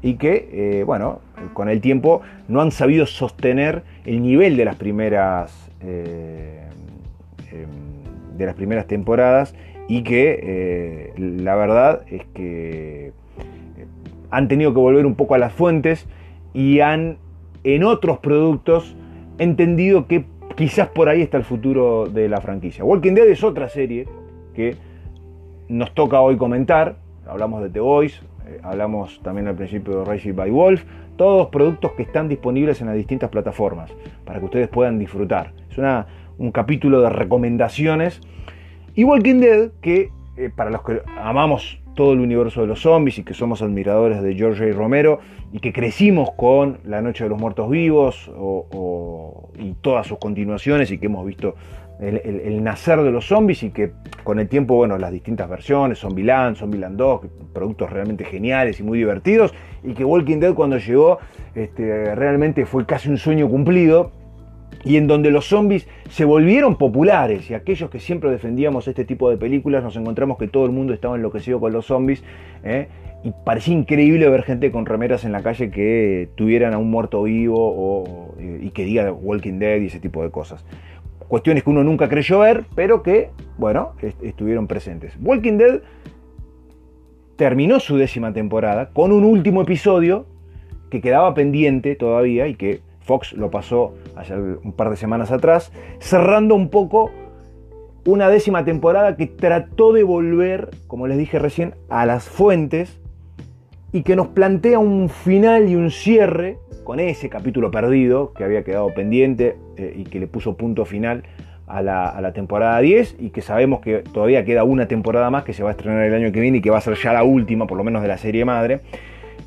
y 0.02 0.16
que, 0.16 0.50
eh, 0.52 0.84
bueno, 0.84 1.20
con 1.54 1.70
el 1.70 1.82
tiempo 1.82 2.22
no 2.48 2.62
han 2.62 2.72
sabido 2.72 3.06
sostener 3.06 3.84
el 4.06 4.22
nivel 4.22 4.56
de 4.56 4.66
las 4.66 4.76
primeras, 4.76 5.70
de 8.38 8.46
las 8.46 8.56
primeras 8.56 8.88
temporadas 8.88 9.54
y 9.88 10.04
que 10.04 11.14
la 11.18 11.56
verdad 11.56 12.02
es 12.08 12.26
que 12.34 13.14
han 14.32 14.48
tenido 14.48 14.74
que 14.74 14.80
volver 14.80 15.06
un 15.06 15.16
poco 15.16 15.36
a 15.36 15.38
las 15.38 15.54
fuentes 15.54 16.08
y 16.54 16.80
han 16.80 17.18
en 17.64 17.84
otros 17.84 18.20
productos 18.20 18.96
entendido 19.38 20.08
que 20.08 20.26
quizás 20.56 20.88
por 20.88 21.10
ahí 21.10 21.22
está 21.22 21.38
el 21.38 21.44
futuro 21.44 22.08
de 22.08 22.30
la 22.30 22.42
franquicia. 22.42 22.84
Walking 22.84 23.14
Dead 23.14 23.28
es 23.28 23.44
otra 23.44 23.68
serie 23.70 24.08
que 24.54 24.76
nos 25.68 25.94
toca 25.94 26.22
hoy 26.22 26.38
comentar. 26.38 26.96
Hablamos 27.28 27.62
de 27.64 27.70
The 27.70 27.80
Voice, 27.80 28.22
eh, 28.48 28.60
hablamos 28.64 29.20
también 29.24 29.48
al 29.48 29.56
principio 29.56 30.00
de 30.00 30.06
Racing 30.06 30.34
by 30.34 30.52
Wolf, 30.52 30.84
todos 31.18 31.48
productos 31.48 31.92
que 31.94 32.04
están 32.04 32.30
disponibles 32.30 32.82
en 32.82 32.88
las 32.88 32.96
distintas 32.96 33.30
plataformas 33.30 33.92
para 34.26 34.40
que 34.40 34.46
ustedes 34.46 34.68
puedan 34.68 35.00
disfrutar. 35.00 35.54
Es 35.70 35.78
una, 35.78 36.08
un 36.38 36.52
capítulo 36.52 37.02
de 37.02 37.10
recomendaciones. 37.10 38.22
Y 38.96 39.04
Walking 39.04 39.40
Dead, 39.40 39.72
que 39.82 40.10
eh, 40.38 40.50
para 40.56 40.70
los 40.70 40.82
que 40.84 41.02
amamos 41.18 41.80
todo 41.96 42.14
el 42.14 42.20
universo 42.20 42.62
de 42.62 42.68
los 42.68 42.82
zombies 42.82 43.18
y 43.20 43.24
que 43.24 43.34
somos 43.34 43.62
admiradores 43.62 44.22
de 44.22 44.36
George 44.36 44.70
A. 44.70 44.74
Romero 44.74 45.20
y 45.52 45.60
que 45.60 45.72
crecimos 45.72 46.32
con 46.36 46.80
La 46.84 47.02
Noche 47.02 47.24
de 47.24 47.30
los 47.30 47.40
Muertos 47.40 47.70
Vivos 47.70 48.30
y 49.58 49.74
todas 49.82 50.06
sus 50.08 50.18
continuaciones 50.18 50.92
y 50.92 50.98
que 50.98 51.06
hemos 51.06 51.26
visto 51.26 51.56
el, 52.02 52.62
nacer 52.62 53.02
de 53.02 53.12
los 53.12 53.28
zombies 53.28 53.64
y 53.64 53.70
que 53.70 53.92
con 54.26 54.40
el 54.40 54.50
tiempo, 54.50 54.76
bueno, 54.76 54.98
las 54.98 55.14
distintas 55.14 55.50
versiones, 55.50 56.00
Zombieland, 56.00 56.58
Zombieland 56.58 56.98
2, 56.98 57.22
productos 57.54 57.90
realmente 57.90 58.26
geniales 58.26 58.82
y 58.82 58.84
muy 58.84 58.98
divertidos 58.98 59.54
y 59.84 59.94
que 59.94 60.04
Walking 60.04 60.40
Dead 60.40 60.54
cuando 60.54 60.78
llegó 60.78 61.20
este, 61.54 62.14
realmente 62.16 62.66
fue 62.66 62.86
casi 62.86 63.08
un 63.08 63.18
sueño 63.18 63.48
cumplido 63.48 64.12
y 64.86 64.98
en 64.98 65.08
donde 65.08 65.32
los 65.32 65.48
zombies 65.48 65.88
se 66.10 66.24
volvieron 66.24 66.78
populares 66.78 67.50
y 67.50 67.56
aquellos 67.56 67.90
que 67.90 68.00
siempre 68.00 68.30
defendíamos 68.30 68.88
este 68.88 69.04
tipo 69.04 69.30
de 69.30 69.38
películas 69.38 69.84
nos 69.84 69.98
encontramos 69.98 70.38
que 70.38 70.48
todo 70.48 70.66
el 70.66 70.72
mundo 70.72 70.94
estaba 70.94 71.16
enloquecido 71.16 71.60
con 71.60 71.74
los 71.74 71.88
zombies 71.88 72.24
¿eh? 72.64 72.88
y 73.24 73.32
parecía 73.44 73.74
increíble 73.74 74.30
ver 74.30 74.44
gente 74.44 74.72
con 74.72 74.86
remeras 74.86 75.26
en 75.26 75.32
la 75.32 75.42
calle 75.42 75.72
que 75.72 76.30
tuvieran 76.36 76.76
a 76.76 76.78
un 76.78 76.92
muerto 76.92 77.24
vivo 77.24 78.36
y 78.62 78.70
que 78.70 78.86
diga 78.86 79.12
Walking 79.12 79.58
Dead 79.58 79.82
y 79.82 79.88
ese 79.88 80.00
tipo 80.00 80.22
de 80.22 80.30
cosas. 80.30 80.64
Cuestiones 81.28 81.64
que 81.64 81.72
uno 81.72 81.84
nunca 81.84 82.08
creyó 82.08 82.42
ver, 82.42 82.66
pero 82.76 83.02
que, 83.02 83.32
bueno, 83.58 83.94
estuvieron 84.22 84.68
presentes. 84.68 85.18
Walking 85.20 85.58
Dead 85.58 85.82
terminó 87.36 87.80
su 87.80 87.98
décima 87.98 88.32
temporada 88.32 88.90
con 88.92 89.12
un 89.12 89.24
último 89.24 89.64
episodio 89.64 90.28
que 90.92 91.02
quedaba 91.02 91.34
pendiente 91.34 91.96
todavía 91.96 92.48
y 92.48 92.54
que 92.54 92.82
Fox 93.06 93.34
lo 93.34 93.52
pasó 93.52 93.94
hace 94.16 94.36
un 94.36 94.74
par 94.74 94.90
de 94.90 94.98
semanas 94.98 95.32
atrás, 95.32 95.72
cerrando 96.00 96.56
un 96.56 96.70
poco 96.70 97.12
una 98.06 98.30
décima 98.30 98.66
temporada 98.66 99.16
que 99.16 99.28
trató 99.28 99.94
de 99.94 100.04
volver, 100.04 100.70
como 100.88 101.08
les 101.08 101.18
dije 101.18 101.40
recién, 101.40 101.76
a 101.90 102.06
las 102.06 102.26
fuentes 102.26 103.00
y 103.92 104.04
que 104.04 104.16
nos 104.16 104.28
plantea 104.28 104.80
un 104.80 105.10
final 105.10 105.70
y 105.70 105.76
un 105.76 105.90
cierre 105.90 106.58
con 106.84 107.00
ese 107.00 107.30
capítulo 107.30 107.72
perdido 107.72 108.34
que 108.34 108.44
había 108.44 108.64
quedado 108.64 108.94
pendiente 108.94 109.58
eh, 109.78 109.94
y 109.98 110.04
que 110.04 110.20
le 110.20 110.28
puso 110.28 110.58
punto 110.58 110.86
final 110.86 111.24
a 111.68 111.82
la, 111.82 112.32
temporada 112.34 112.80
10 112.80 113.16
y 113.20 113.30
que 113.32 113.42
sabemos 113.42 113.80
que 113.80 114.00
todavía 114.00 114.46
queda 114.46 114.64
una 114.64 114.88
temporada 114.88 115.32
más 115.32 115.44
que 115.44 115.54
se 115.54 115.64
va 115.64 115.70
a 115.70 115.72
estrenar 115.72 116.04
el 116.06 116.14
año 116.14 116.32
que 116.32 116.40
viene 116.40 116.60
y 116.60 116.62
que 116.62 116.70
va 116.70 116.78
a 116.78 116.82
ser 116.82 116.96
ya 116.96 117.12
la 117.12 117.24
última, 117.24 117.66
por 117.66 117.78
lo 117.78 117.84
menos 117.84 118.04
de 118.04 118.08
la 118.08 118.18
serie 118.18 118.46
madre. 118.46 118.82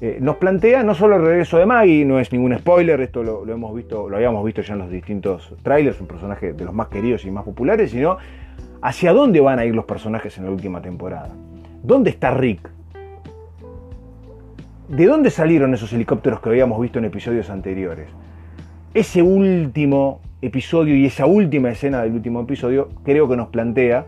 Eh, 0.01 0.19
nos 0.21 0.37
plantea 0.37 0.85
no 0.85 0.95
solo 0.95 1.17
el 1.17 1.23
regreso 1.23 1.59
de 1.59 1.67
Maggie, 1.67 2.05
no 2.05 2.21
es 2.21 2.33
ningún 2.33 2.57
spoiler, 2.57 3.01
esto 3.01 3.25
lo, 3.25 3.45
hemos 3.53 3.75
visto, 3.75 4.09
lo 4.09 4.17
habíamos 4.17 4.45
visto 4.45 4.63
ya 4.63 4.75
en 4.75 4.79
los 4.79 4.91
distintos 4.91 5.53
trailers, 5.63 6.01
un 6.01 6.07
personaje 6.07 6.53
de 6.53 6.65
los 6.65 6.73
más 6.73 6.87
queridos 6.87 7.25
y 7.25 7.33
más 7.33 7.45
populares, 7.45 7.91
sino 7.91 8.17
hacia 8.81 9.13
dónde 9.13 9.41
van 9.41 9.59
a 9.59 9.65
ir 9.65 9.75
los 9.75 9.87
personajes 9.87 10.39
en 10.39 10.45
la 10.45 10.53
última 10.53 10.81
temporada. 10.81 11.31
¿Dónde 11.83 12.11
está 12.11 12.31
Rick? 12.31 12.71
¿De 14.89 15.05
dónde 15.07 15.31
salieron 15.31 15.75
esos 15.75 15.93
helicópteros 15.93 16.41
que 16.41 16.49
habíamos 16.49 16.81
visto 16.81 17.01
en 17.01 17.05
episodios 17.07 17.51
anteriores? 17.51 18.07
Ese 18.95 19.21
último 19.21 20.21
episodio 20.41 20.95
y 20.97 21.07
esa 21.07 21.27
última 21.27 21.71
escena 21.71 22.03
del 22.03 22.13
último 22.13 22.41
episodio 22.43 22.89
creo 23.05 23.29
que 23.29 23.37
nos 23.37 23.49
plantea 23.49 24.07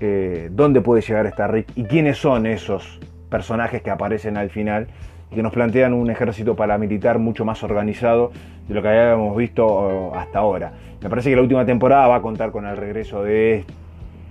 eh, 0.00 0.50
dónde 0.52 0.82
puede 0.82 1.00
llegar 1.00 1.24
a 1.24 1.30
estar 1.30 1.50
Rick 1.50 1.68
y 1.76 1.84
quiénes 1.84 2.18
son 2.18 2.46
esos 2.46 3.00
personajes 3.28 3.82
que 3.82 3.90
aparecen 3.90 4.36
al 4.36 4.50
final 4.50 4.88
y 5.30 5.36
que 5.36 5.42
nos 5.42 5.52
plantean 5.52 5.92
un 5.92 6.10
ejército 6.10 6.56
paramilitar 6.56 7.18
mucho 7.18 7.44
más 7.44 7.62
organizado 7.62 8.32
de 8.66 8.74
lo 8.74 8.82
que 8.82 8.88
habíamos 8.88 9.36
visto 9.36 10.14
hasta 10.14 10.38
ahora. 10.38 10.72
Me 11.02 11.08
parece 11.08 11.30
que 11.30 11.36
la 11.36 11.42
última 11.42 11.64
temporada 11.64 12.06
va 12.08 12.16
a 12.16 12.22
contar 12.22 12.50
con 12.50 12.66
el 12.66 12.76
regreso 12.76 13.22
de 13.22 13.64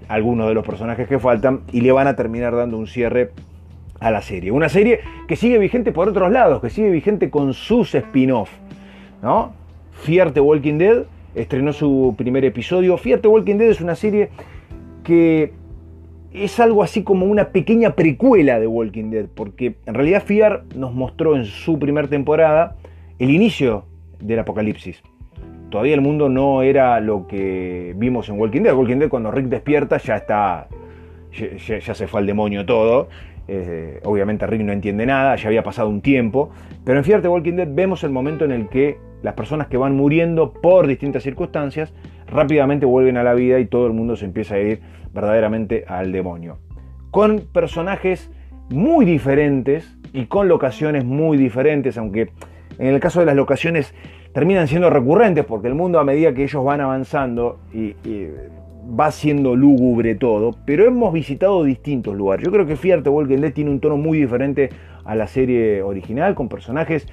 algunos 0.08 0.48
de 0.48 0.54
los 0.54 0.66
personajes 0.66 1.08
que 1.08 1.20
faltan 1.20 1.62
y 1.72 1.82
le 1.82 1.92
van 1.92 2.08
a 2.08 2.16
terminar 2.16 2.56
dando 2.56 2.78
un 2.78 2.88
cierre 2.88 3.32
a 4.00 4.12
la 4.12 4.22
serie. 4.22 4.52
Una 4.52 4.70
serie 4.70 5.00
que 5.28 5.36
sigue 5.36 5.58
vigente 5.58 5.92
por 5.92 6.08
otros 6.08 6.32
lados, 6.32 6.62
que 6.62 6.70
sigue 6.70 6.90
vigente 6.90 7.30
con 7.30 7.54
sus 7.54 7.94
spin-off. 7.96 8.50
¿no? 9.22 9.54
Fear 9.92 10.40
Walking 10.40 10.78
Dead 10.78 11.04
estrenó 11.36 11.74
su 11.74 12.16
primer 12.18 12.46
episodio. 12.46 12.98
Fear 12.98 13.20
the 13.20 13.28
Walking 13.28 13.58
Dead 13.58 13.70
es 13.70 13.82
una 13.82 13.96
serie 13.96 14.30
que 15.04 15.54
es 16.34 16.60
algo 16.60 16.84
así 16.84 17.04
como 17.04 17.26
una 17.26 17.50
pequeña 17.50 17.96
precuela 17.96 18.60
de 18.60 18.68
Walking 18.68 19.10
Dead, 19.10 19.26
porque 19.34 19.76
en 19.86 19.94
realidad 19.94 20.24
Fear 20.24 20.64
nos 20.76 20.94
mostró 20.94 21.36
en 21.36 21.46
su 21.46 21.80
primera 21.80 22.08
temporada 22.08 22.76
el 23.20 23.32
inicio 23.32 23.86
del 24.20 24.40
apocalipsis. 24.40 25.02
Todavía 25.70 25.96
el 25.96 26.02
mundo 26.02 26.30
no 26.30 26.62
era 26.62 27.00
lo 27.02 27.28
que 27.28 27.94
vimos 27.98 28.30
en 28.30 28.40
Walking 28.40 28.62
Dead. 28.62 28.74
Walking 28.74 28.98
Dead 28.98 29.10
cuando 29.10 29.32
Rick 29.32 29.48
despierta 29.48 29.98
ya 29.98 30.18
está, 30.18 30.68
ya, 31.32 31.94
se 31.94 32.08
fue 32.08 32.22
al 32.22 32.26
demonio 32.26 32.66
todo. 32.66 33.10
Eh, 33.50 34.02
obviamente 34.04 34.46
Rick 34.46 34.62
no 34.62 34.74
entiende 34.74 35.06
nada, 35.06 35.36
ya 35.36 35.48
había 35.48 35.64
pasado 35.64 35.90
un 35.90 36.02
tiempo. 36.02 36.52
Pero 36.86 37.00
en 37.00 37.04
Fear 37.04 37.22
the 37.22 37.28
Walking 37.28 37.54
Dead 37.54 37.68
vemos 37.70 38.04
el 38.04 38.12
momento 38.12 38.46
en 38.46 38.52
el 38.52 38.70
que 38.70 38.98
las 39.24 39.34
personas 39.34 39.68
que 39.68 39.78
van 39.78 39.96
muriendo 39.96 40.54
por 40.54 40.88
distintas 40.88 41.24
circunstancias 41.24 41.94
rápidamente 42.28 42.86
vuelven 42.86 43.18
a 43.18 43.24
la 43.24 43.34
vida 43.34 43.60
y 43.60 43.66
todo 43.66 43.88
el 43.88 43.94
mundo 43.94 44.16
se 44.16 44.26
empieza 44.26 44.56
a 44.56 44.60
ir 44.60 44.82
verdaderamente 45.14 45.86
al 45.88 46.12
demonio. 46.12 46.58
Con 47.12 47.42
personajes 47.52 48.32
muy 48.70 49.06
diferentes 49.06 49.98
y 50.14 50.26
con 50.26 50.48
locaciones 50.48 51.06
muy 51.06 51.38
diferentes, 51.38 51.98
aunque 51.98 52.32
en 52.80 52.88
el 52.88 53.00
caso 53.00 53.20
de 53.20 53.26
las 53.26 53.36
locaciones 53.36 53.94
terminan 54.34 54.68
siendo 54.68 54.90
recurrentes 54.90 55.46
porque 55.46 55.68
el 55.68 55.76
mundo 55.76 56.00
a 56.00 56.04
medida 56.04 56.34
que 56.34 56.44
ellos 56.44 56.64
van 56.64 56.82
avanzando 56.82 57.60
y, 57.74 57.96
va 58.88 59.12
siendo 59.12 59.54
lúgubre 59.54 60.16
todo, 60.16 60.56
pero 60.66 60.86
hemos 60.86 61.12
visitado 61.12 61.64
distintos 61.66 62.16
lugares. 62.16 62.46
Yo 62.46 62.52
creo 62.54 62.66
que 62.66 62.78
Fear 62.78 63.04
the 63.04 63.10
Walking 63.10 63.40
Dead 63.40 63.52
tiene 63.52 63.70
un 63.70 63.82
tono 63.82 63.98
muy 63.98 64.18
diferente 64.18 64.70
a 65.04 65.14
la 65.14 65.28
serie 65.28 65.82
original, 65.82 66.36
con 66.36 66.48
personajes 66.48 67.06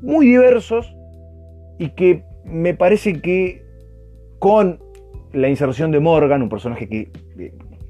muy 0.00 0.26
diversos 0.26 0.96
y 1.78 1.90
que 1.90 2.24
me 2.46 2.72
parece 2.72 3.20
que 3.20 3.62
con 4.38 4.83
la 5.34 5.48
inserción 5.48 5.90
de 5.90 6.00
Morgan, 6.00 6.42
un 6.42 6.48
personaje 6.48 6.88
que 6.88 7.10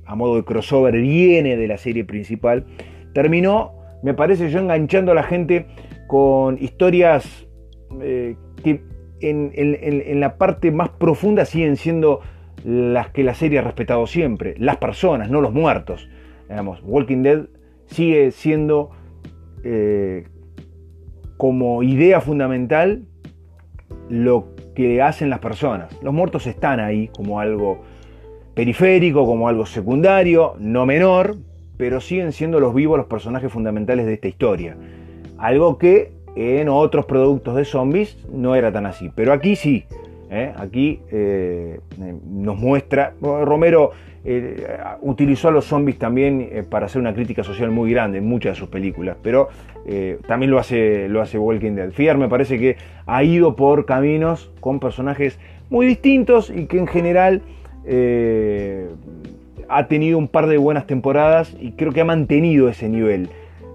a 0.06 0.14
modo 0.14 0.36
de 0.36 0.44
crossover 0.44 0.94
viene 0.94 1.56
de 1.56 1.68
la 1.68 1.78
serie 1.78 2.04
principal, 2.04 2.64
terminó, 3.12 3.72
me 4.02 4.14
parece 4.14 4.50
yo, 4.50 4.58
enganchando 4.58 5.12
a 5.12 5.14
la 5.14 5.22
gente 5.22 5.66
con 6.08 6.58
historias 6.62 7.46
eh, 8.00 8.36
que 8.62 8.82
en, 9.20 10.20
la 10.20 10.36
parte 10.36 10.70
más 10.70 10.90
profunda 10.90 11.44
siguen 11.44 11.76
siendo 11.76 12.20
las 12.64 13.08
que 13.10 13.24
la 13.24 13.34
serie 13.34 13.58
ha 13.58 13.62
respetado 13.62 14.06
siempre, 14.06 14.54
las 14.58 14.76
personas, 14.76 15.30
no 15.30 15.40
los 15.40 15.52
muertos. 15.52 16.08
Digamos, 16.48 16.82
Walking 16.84 17.22
Dead 17.22 17.46
sigue 17.86 18.30
siendo 18.30 18.90
eh, 19.62 20.24
como 21.36 21.82
idea 21.82 22.20
fundamental 22.20 23.04
lo 24.08 24.54
que 24.74 25.00
hacen 25.02 25.30
las 25.30 25.38
personas. 25.38 25.96
Los 26.02 26.12
muertos 26.12 26.46
están 26.46 26.80
ahí 26.80 27.08
como 27.08 27.40
algo 27.40 27.82
periférico, 28.54 29.26
como 29.26 29.48
algo 29.48 29.66
secundario, 29.66 30.54
no 30.58 30.86
menor, 30.86 31.36
pero 31.76 32.00
siguen 32.00 32.32
siendo 32.32 32.60
los 32.60 32.74
vivos 32.74 32.98
los 32.98 33.06
personajes 33.06 33.52
fundamentales 33.52 34.06
de 34.06 34.14
esta 34.14 34.28
historia. 34.28 34.76
Algo 35.38 35.78
que 35.78 36.12
en 36.36 36.68
otros 36.68 37.06
productos 37.06 37.56
de 37.56 37.64
zombies 37.64 38.18
no 38.30 38.54
era 38.54 38.72
tan 38.72 38.86
así, 38.86 39.10
pero 39.14 39.32
aquí 39.32 39.56
sí. 39.56 39.84
¿Eh? 40.30 40.52
Aquí 40.56 41.00
eh, 41.10 41.80
nos 42.26 42.56
muestra, 42.56 43.14
Romero 43.20 43.92
eh, 44.26 44.78
utilizó 45.02 45.48
a 45.48 45.50
los 45.50 45.66
zombies 45.66 45.98
también 45.98 46.48
eh, 46.50 46.62
para 46.62 46.86
hacer 46.86 46.98
una 46.98 47.12
crítica 47.12 47.44
social 47.44 47.70
muy 47.70 47.90
grande 47.92 48.18
en 48.18 48.26
muchas 48.26 48.54
de 48.54 48.58
sus 48.58 48.70
películas, 48.70 49.18
pero 49.22 49.48
eh, 49.86 50.18
también 50.26 50.50
lo 50.50 50.58
hace, 50.58 51.10
lo 51.10 51.20
hace 51.20 51.38
Walking 51.38 51.72
Dead. 51.72 51.90
Fear 51.90 52.16
me 52.16 52.28
parece 52.28 52.58
que 52.58 52.78
ha 53.04 53.22
ido 53.22 53.54
por 53.54 53.84
caminos 53.84 54.50
con 54.60 54.80
personajes 54.80 55.38
muy 55.68 55.84
distintos 55.84 56.48
y 56.48 56.66
que 56.66 56.78
en 56.78 56.86
general 56.86 57.42
ha 59.68 59.88
tenido 59.88 60.16
un 60.16 60.28
par 60.28 60.46
de 60.46 60.56
buenas 60.56 60.86
temporadas 60.86 61.54
y 61.60 61.72
creo 61.72 61.92
que 61.92 62.00
ha 62.00 62.06
mantenido 62.06 62.70
ese 62.70 62.88
nivel. 62.88 63.28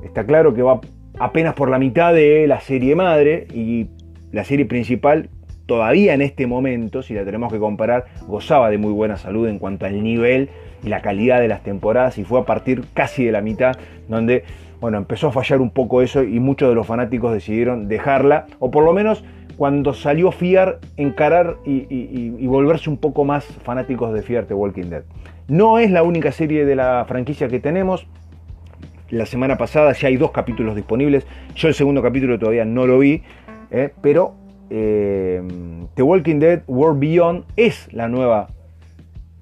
Está 0.03 0.25
claro 0.25 0.55
que 0.55 0.63
va 0.63 0.81
apenas 1.19 1.53
por 1.53 1.69
la 1.69 1.77
mitad 1.77 2.11
de 2.11 2.47
la 2.47 2.59
serie 2.59 2.95
madre 2.95 3.45
y 3.53 3.85
la 4.31 4.43
serie 4.45 4.65
principal 4.65 5.29
todavía 5.69 6.15
en 6.15 6.23
este 6.23 6.47
momento, 6.47 7.03
si 7.03 7.13
la 7.13 7.23
tenemos 7.23 7.53
que 7.53 7.59
comparar, 7.59 8.05
gozaba 8.25 8.71
de 8.71 8.79
muy 8.79 8.91
buena 8.91 9.17
salud 9.17 9.47
en 9.47 9.59
cuanto 9.59 9.85
al 9.85 10.01
nivel 10.01 10.49
y 10.83 10.89
la 10.89 11.03
calidad 11.03 11.39
de 11.39 11.47
las 11.47 11.61
temporadas 11.61 12.17
y 12.17 12.23
fue 12.23 12.39
a 12.39 12.43
partir 12.43 12.85
casi 12.95 13.23
de 13.23 13.31
la 13.31 13.41
mitad 13.41 13.77
donde 14.07 14.43
bueno, 14.81 14.97
empezó 14.97 15.27
a 15.27 15.31
fallar 15.31 15.61
un 15.61 15.69
poco 15.69 16.01
eso 16.01 16.23
y 16.23 16.39
muchos 16.39 16.69
de 16.69 16.75
los 16.75 16.87
fanáticos 16.87 17.33
decidieron 17.33 17.87
dejarla 17.87 18.47
o 18.57 18.71
por 18.71 18.83
lo 18.83 18.93
menos 18.93 19.23
cuando 19.57 19.93
salió 19.93 20.31
Fear 20.31 20.79
encarar 20.97 21.57
y, 21.65 22.47
volverse 22.47 22.89
un 22.89 22.97
poco 22.97 23.23
más 23.23 23.45
fanáticos 23.45 24.11
de 24.11 24.23
Fear 24.23 24.45
The 24.45 24.55
Walking 24.55 24.89
Dead. 24.89 25.03
No 25.47 25.77
es 25.77 25.91
la 25.91 26.01
única 26.01 26.31
serie 26.31 26.65
de 26.65 26.75
la 26.75 27.05
franquicia 27.07 27.47
que 27.47 27.59
tenemos. 27.59 28.07
La 29.11 29.27
semana 29.27 29.57
pasada 29.57 29.93
ya 29.93 30.07
hay 30.07 30.17
dos 30.17 30.31
capítulos 30.31 30.75
disponibles. 30.75 31.27
Yo 31.55 31.67
el 31.67 31.75
segundo 31.75 32.01
capítulo 32.01 32.39
todavía 32.39 32.65
no 32.65 32.87
lo 32.87 32.97
vi, 32.97 33.21
eh, 33.69 33.91
pero 34.01 34.33
eh, 34.69 35.41
The 35.95 36.03
Walking 36.03 36.39
Dead 36.39 36.63
World 36.67 36.99
Beyond 36.99 37.45
es 37.55 37.91
la 37.93 38.07
nueva 38.07 38.47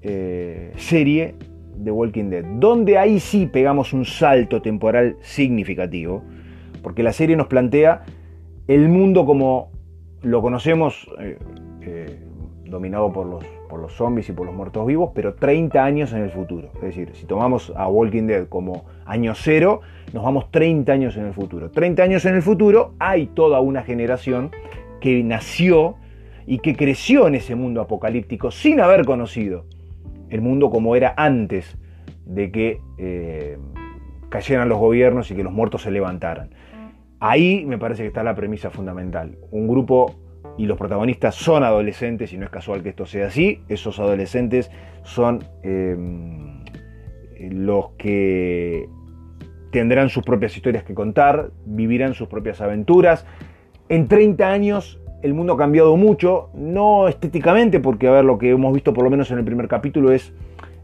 eh, 0.02 0.72
serie 0.78 1.36
de 1.76 1.92
Walking 1.92 2.30
Dead, 2.30 2.46
donde 2.60 2.98
ahí 2.98 3.20
sí 3.20 3.46
pegamos 3.46 3.94
un 3.94 4.06
salto 4.06 4.62
temporal 4.62 5.18
significativo, 5.22 6.24
porque 6.82 7.04
la 7.04 7.14
serie 7.14 7.36
nos 7.36 7.48
plantea 7.48 8.04
el 8.68 8.90
mundo 8.90 9.26
como 9.26 9.72
lo 10.24 10.42
conocemos, 10.42 11.10
eh, 11.20 12.20
dominado 12.66 13.14
por 13.14 13.26
los, 13.28 13.46
por 13.70 13.80
los 13.80 13.94
zombies 13.94 14.30
y 14.30 14.34
por 14.34 14.46
los 14.46 14.56
muertos 14.56 14.86
vivos, 14.86 15.12
pero 15.14 15.36
30 15.36 15.84
años 15.84 16.14
en 16.14 16.24
el 16.24 16.32
futuro. 16.32 16.70
Es 16.76 16.82
decir, 16.82 17.12
si 17.14 17.26
tomamos 17.26 17.72
a 17.76 17.88
Walking 17.88 18.28
Dead 18.28 18.48
como 18.48 18.86
año 19.06 19.34
cero, 19.36 19.82
nos 20.14 20.24
vamos 20.24 20.52
30 20.52 20.92
años 20.92 21.18
en 21.18 21.26
el 21.26 21.34
futuro. 21.34 21.72
30 21.72 22.04
años 22.04 22.26
en 22.26 22.36
el 22.36 22.42
futuro 22.42 22.94
hay 23.00 23.28
toda 23.28 23.62
una 23.62 23.84
generación 23.84 24.52
que 25.00 25.24
nació 25.24 25.96
y 26.46 26.60
que 26.60 26.76
creció 26.76 27.28
en 27.28 27.36
ese 27.36 27.56
mundo 27.56 27.82
apocalíptico 27.82 28.52
sin 28.52 28.80
haber 28.80 29.06
conocido 29.06 29.66
el 30.30 30.42
mundo 30.42 30.70
como 30.70 30.96
era 30.96 31.14
antes 31.18 31.78
de 32.26 32.52
que 32.52 32.82
eh, 32.98 33.58
cayeran 34.30 34.70
los 34.70 34.80
gobiernos 34.80 35.32
y 35.32 35.36
que 35.36 35.44
los 35.44 35.54
muertos 35.54 35.84
se 35.84 35.92
levantaran. 35.92 36.50
Ahí 37.20 37.66
me 37.66 37.78
parece 37.78 38.04
que 38.04 38.08
está 38.08 38.24
la 38.24 38.36
premisa 38.36 38.70
fundamental. 38.70 39.38
Un 39.52 39.68
grupo 39.68 40.16
y 40.58 40.66
los 40.66 40.78
protagonistas 40.78 41.36
son 41.36 41.64
adolescentes, 41.64 42.34
y 42.34 42.38
no 42.38 42.46
es 42.46 42.50
casual 42.50 42.84
que 42.84 42.90
esto 42.90 43.06
sea 43.06 43.28
así, 43.28 43.62
esos 43.70 44.00
adolescentes 44.00 44.72
son 45.04 45.44
em, 45.64 46.64
los 47.40 47.92
que 47.98 48.88
tendrán 49.72 50.10
sus 50.10 50.24
propias 50.24 50.56
historias 50.56 50.84
que 50.84 50.94
contar, 50.94 51.52
vivirán 51.66 52.14
sus 52.14 52.28
propias 52.28 52.62
aventuras, 52.62 53.26
en 53.90 54.08
30 54.08 54.48
años 54.48 55.00
el 55.22 55.34
mundo 55.34 55.54
ha 55.54 55.58
cambiado 55.58 55.96
mucho, 55.98 56.50
no 56.54 57.08
estéticamente, 57.08 57.80
porque 57.80 58.08
a 58.08 58.12
ver, 58.12 58.26
lo 58.26 58.38
que 58.38 58.52
hemos 58.52 58.74
visto 58.74 58.94
por 58.94 59.04
lo 59.04 59.10
menos 59.10 59.32
en 59.32 59.40
el 59.40 59.46
primer 59.46 59.68
capítulo 59.68 60.12
es 60.12 60.34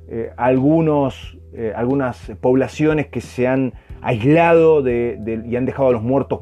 eh, 0.09 0.31
algunos, 0.37 1.37
eh, 1.53 1.73
algunas 1.75 2.31
poblaciones 2.41 3.07
que 3.07 3.21
se 3.21 3.47
han 3.47 3.73
aislado 4.01 4.87
y 4.87 5.55
han 5.55 5.65
dejado 5.65 5.89
a 5.89 5.91
los 5.93 6.03
muertos 6.03 6.41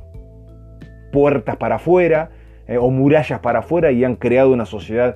puertas 1.11 1.57
para 1.57 1.75
afuera 1.75 2.31
eh, 2.67 2.77
o 2.77 2.89
murallas 2.89 3.39
para 3.39 3.59
afuera 3.59 3.91
y 3.91 4.03
han 4.03 4.15
creado 4.15 4.51
una 4.51 4.65
sociedad 4.65 5.15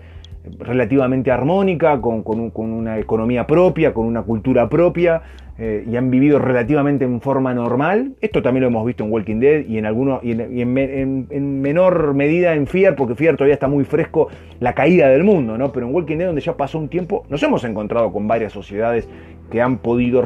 relativamente 0.60 1.32
armónica, 1.32 2.00
con, 2.02 2.24
una 2.56 3.00
economía 3.00 3.48
propia, 3.48 3.93
con 3.93 4.06
una 4.06 4.22
cultura 4.22 4.70
propia, 4.70 5.22
eh, 5.58 5.86
y 5.89 5.95
han 5.95 6.12
vivido 6.12 6.38
relativamente 6.38 7.06
en 7.06 7.22
forma 7.22 7.53
normal. 7.53 8.14
Esto 8.20 8.41
también 8.41 8.62
lo 8.62 8.68
hemos 8.68 8.86
visto 8.86 9.03
en 9.06 9.12
Walking 9.12 9.39
Dead 9.39 9.66
y 9.66 9.78
en 9.78 9.86
algunos 9.86 10.24
y, 10.24 10.32
en, 10.32 11.62
menor 11.62 12.14
medida 12.14 12.53
en 12.53 12.68
Fear, 12.68 12.95
porque 12.95 13.16
Fear 13.16 13.38
todavía 13.38 13.53
está 13.53 13.68
muy 13.68 13.86
fresco 13.86 14.28
la 14.60 14.74
caída 14.74 15.08
del 15.08 15.24
mundo, 15.24 15.58
¿no? 15.58 15.72
Pero 15.72 15.88
en 15.88 15.95
Walking 15.95 16.18
Dead, 16.18 16.28
donde 16.28 16.41
ya 16.41 16.58
pasó 16.58 16.78
un 16.78 16.89
tiempo, 16.89 17.26
nos 17.30 17.41
hemos 17.43 17.64
encontrado 17.64 18.12
con 18.12 18.28
varias 18.28 18.51
sociedades 18.51 19.08
que 19.49 19.62
han 19.62 19.78
podido 19.78 20.24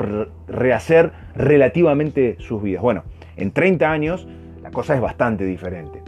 rehacer 0.47 1.11
relativamente 1.35 2.35
sus 2.39 2.63
vidas. 2.63 2.81
Bueno, 2.81 3.03
en 3.35 3.51
30 3.51 3.91
años 3.91 4.27
la 4.63 4.71
cosa 4.71 4.95
es 4.95 5.01
bastante 5.01 5.45
diferente 5.45 5.99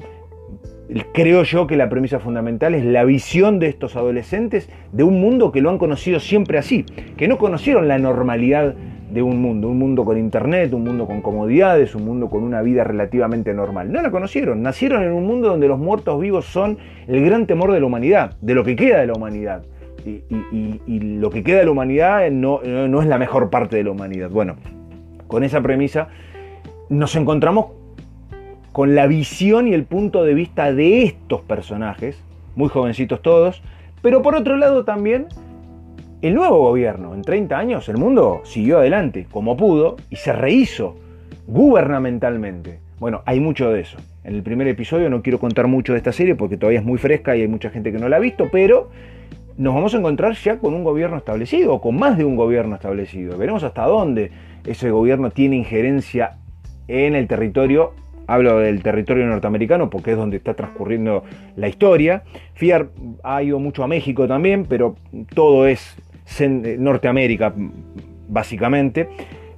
creo 1.13 1.43
yo 1.43 1.67
que 1.67 1.77
la 1.77 1.89
premisa 1.89 2.19
fundamental 2.19 2.75
es 2.75 2.83
la 2.83 3.05
visión 3.05 3.59
de 3.59 3.67
estos 3.67 3.95
adolescentes 3.95 4.69
de 4.91 5.03
un 5.03 5.21
mundo 5.21 5.51
que 5.51 5.61
lo 5.61 5.69
han 5.69 5.77
conocido 5.77 6.19
siempre 6.19 6.57
así, 6.57 6.83
que 7.17 7.27
no 7.27 7.37
conocieron 7.37 7.87
la 7.87 7.97
normalidad 7.97 8.75
de 9.11 9.21
un 9.21 9.41
mundo, 9.41 9.67
un 9.69 9.77
mundo 9.77 10.05
con 10.05 10.17
internet, 10.17 10.73
un 10.73 10.83
mundo 10.83 11.05
con 11.05 11.21
comodidades, 11.21 11.95
un 11.95 12.05
mundo 12.05 12.29
con 12.29 12.43
una 12.43 12.61
vida 12.61 12.83
relativamente 12.83 13.53
normal. 13.53 13.91
No 13.91 14.01
la 14.01 14.09
conocieron, 14.09 14.61
nacieron 14.61 15.03
en 15.03 15.11
un 15.11 15.25
mundo 15.25 15.49
donde 15.49 15.67
los 15.67 15.79
muertos 15.79 16.19
vivos 16.19 16.45
son 16.45 16.77
el 17.07 17.23
gran 17.25 17.45
temor 17.45 17.73
de 17.73 17.79
la 17.79 17.85
humanidad, 17.85 18.37
de 18.41 18.53
lo 18.53 18.63
que 18.63 18.75
queda 18.75 19.01
de 19.01 19.07
la 19.07 19.13
humanidad. 19.13 19.63
Y, 20.05 20.99
lo 20.99 21.29
que 21.29 21.43
queda 21.43 21.59
de 21.59 21.65
la 21.65 21.71
humanidad 21.71 22.31
no, 22.31 22.61
no 22.63 23.01
es 23.01 23.07
la 23.07 23.17
mejor 23.17 23.49
parte 23.49 23.75
de 23.75 23.83
la 23.83 23.91
humanidad. 23.91 24.29
Bueno, 24.29 24.55
con 25.27 25.43
esa 25.43 25.61
premisa 25.61 26.07
nos 26.89 27.15
encontramos 27.15 27.67
con 28.71 28.95
la 28.95 29.07
visión 29.07 29.67
y 29.67 29.73
el 29.73 29.83
punto 29.83 30.23
de 30.23 30.33
vista 30.33 30.73
de 30.73 31.03
estos 31.03 31.41
personajes, 31.41 32.23
muy 32.55 32.69
jovencitos 32.69 33.21
todos, 33.21 33.61
pero 34.01 34.21
por 34.21 34.35
otro 34.35 34.55
lado 34.57 34.85
también 34.85 35.27
el 36.21 36.35
nuevo 36.35 36.59
gobierno. 36.59 37.13
En 37.13 37.21
30 37.21 37.57
años 37.57 37.89
el 37.89 37.97
mundo 37.97 38.41
siguió 38.43 38.79
adelante 38.79 39.27
como 39.31 39.57
pudo 39.57 39.97
y 40.09 40.17
se 40.17 40.33
rehizo 40.33 40.95
gubernamentalmente. 41.47 42.79
Bueno, 42.99 43.21
hay 43.25 43.39
mucho 43.39 43.71
de 43.71 43.81
eso. 43.81 43.97
En 44.23 44.35
el 44.35 44.43
primer 44.43 44.67
episodio 44.67 45.09
no 45.09 45.23
quiero 45.23 45.39
contar 45.39 45.67
mucho 45.67 45.93
de 45.93 45.97
esta 45.97 46.11
serie 46.11 46.35
porque 46.35 46.57
todavía 46.57 46.79
es 46.79 46.85
muy 46.85 46.99
fresca 46.99 47.35
y 47.35 47.41
hay 47.41 47.47
mucha 47.47 47.71
gente 47.71 47.91
que 47.91 47.97
no 47.97 48.07
la 48.07 48.17
ha 48.17 48.19
visto, 48.19 48.49
pero 48.51 48.89
nos 49.57 49.73
vamos 49.73 49.93
a 49.95 49.97
encontrar 49.97 50.35
ya 50.35 50.59
con 50.59 50.73
un 50.73 50.83
gobierno 50.83 51.17
establecido 51.17 51.73
o 51.73 51.81
con 51.81 51.97
más 51.97 52.17
de 52.17 52.25
un 52.25 52.35
gobierno 52.35 52.75
establecido. 52.75 53.37
Veremos 53.37 53.63
hasta 53.63 53.85
dónde 53.85 54.31
ese 54.65 54.91
gobierno 54.91 55.31
tiene 55.31 55.55
injerencia 55.55 56.37
en 56.87 57.15
el 57.15 57.27
territorio 57.27 57.93
Hablo 58.31 58.59
del 58.59 58.81
territorio 58.81 59.25
norteamericano 59.25 59.89
porque 59.89 60.11
es 60.11 60.17
donde 60.17 60.37
está 60.37 60.53
transcurriendo 60.53 61.25
la 61.57 61.67
historia. 61.67 62.23
FIAR 62.53 62.87
ha 63.23 63.43
ido 63.43 63.59
mucho 63.59 63.83
a 63.83 63.87
México 63.87 64.25
también, 64.25 64.65
pero 64.69 64.95
todo 65.35 65.67
es 65.67 65.97
Norteamérica 66.79 67.53
básicamente. 68.27 69.09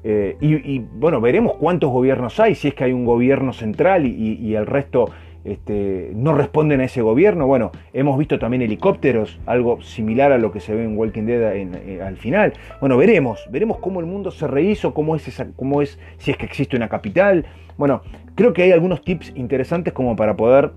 Eh, 0.03 0.35
y, 0.41 0.79
bueno, 0.79 1.21
veremos 1.21 1.53
cuántos 1.53 1.89
gobiernos 1.89 2.39
hay, 2.39 2.55
si 2.55 2.67
es 2.67 2.73
que 2.73 2.83
hay 2.83 2.91
un 2.91 3.05
gobierno 3.05 3.53
central 3.53 4.05
y, 4.05 4.53
el 4.53 4.65
resto 4.65 5.09
este, 5.45 6.11
no 6.13 6.33
responden 6.33 6.81
a 6.81 6.85
ese 6.85 7.01
gobierno. 7.01 7.47
Bueno, 7.47 7.71
hemos 7.93 8.17
visto 8.17 8.37
también 8.37 8.61
helicópteros, 8.61 9.39
algo 9.45 9.81
similar 9.81 10.31
a 10.31 10.37
lo 10.37 10.51
que 10.51 10.59
se 10.59 10.75
ve 10.75 10.83
en 10.83 10.97
Walking 10.97 11.23
Dead 11.23 11.55
eh, 11.55 12.01
al 12.01 12.17
final. 12.17 12.53
Bueno, 12.81 12.97
veremos, 12.97 13.47
veremos 13.49 13.77
cómo 13.79 14.01
el 14.01 14.05
mundo 14.05 14.31
se 14.31 14.47
rehizo, 14.47 14.93
cómo 14.93 15.15
es, 15.15 15.27
esa, 15.27 15.47
cómo 15.55 15.81
es, 15.81 15.99
si 16.17 16.31
es 16.31 16.37
que 16.37 16.45
existe 16.45 16.75
una 16.75 16.89
capital. 16.89 17.45
Bueno, 17.77 18.01
creo 18.35 18.53
que 18.53 18.63
hay 18.63 18.71
algunos 18.71 19.03
tips 19.03 19.31
interesantes 19.35 19.93
como 19.93 20.15
para 20.15 20.35
poder 20.35 20.71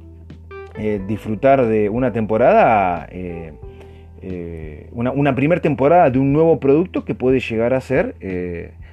eh, 0.79 1.01
disfrutar 1.07 1.67
de 1.67 1.89
una 1.89 2.13
temporada, 2.13 3.09
eh, 3.11 3.55
eh, 4.29 4.89
una, 4.93 5.35
primera 5.35 5.61
temporada 5.61 6.11
de 6.11 6.19
un 6.19 6.33
nuevo 6.33 6.59
producto 6.59 7.05
que 7.05 7.15
puede 7.15 7.41
llegar 7.41 7.75
a 7.75 7.81
ser 7.81 8.17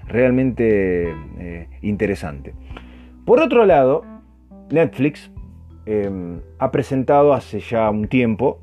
realmente 0.07 1.13
interesante. 1.81 2.53
Por 3.25 3.39
otro 3.39 3.65
lado, 3.65 4.03
Netflix 4.69 5.31
ha 6.59 6.71
presentado 6.71 7.33
hace 7.33 7.59
ya 7.59 7.89
un 7.89 8.07
tiempo 8.07 8.59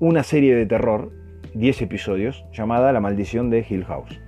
una 0.00 0.22
serie 0.22 0.56
de 0.56 0.64
terror, 0.64 1.12
10 1.54 1.82
episodios, 1.82 2.44
llamada 2.52 2.90
La 2.92 3.00
maldición 3.00 3.50
de 3.50 3.64
Hill 3.68 3.84
House. 3.84 4.18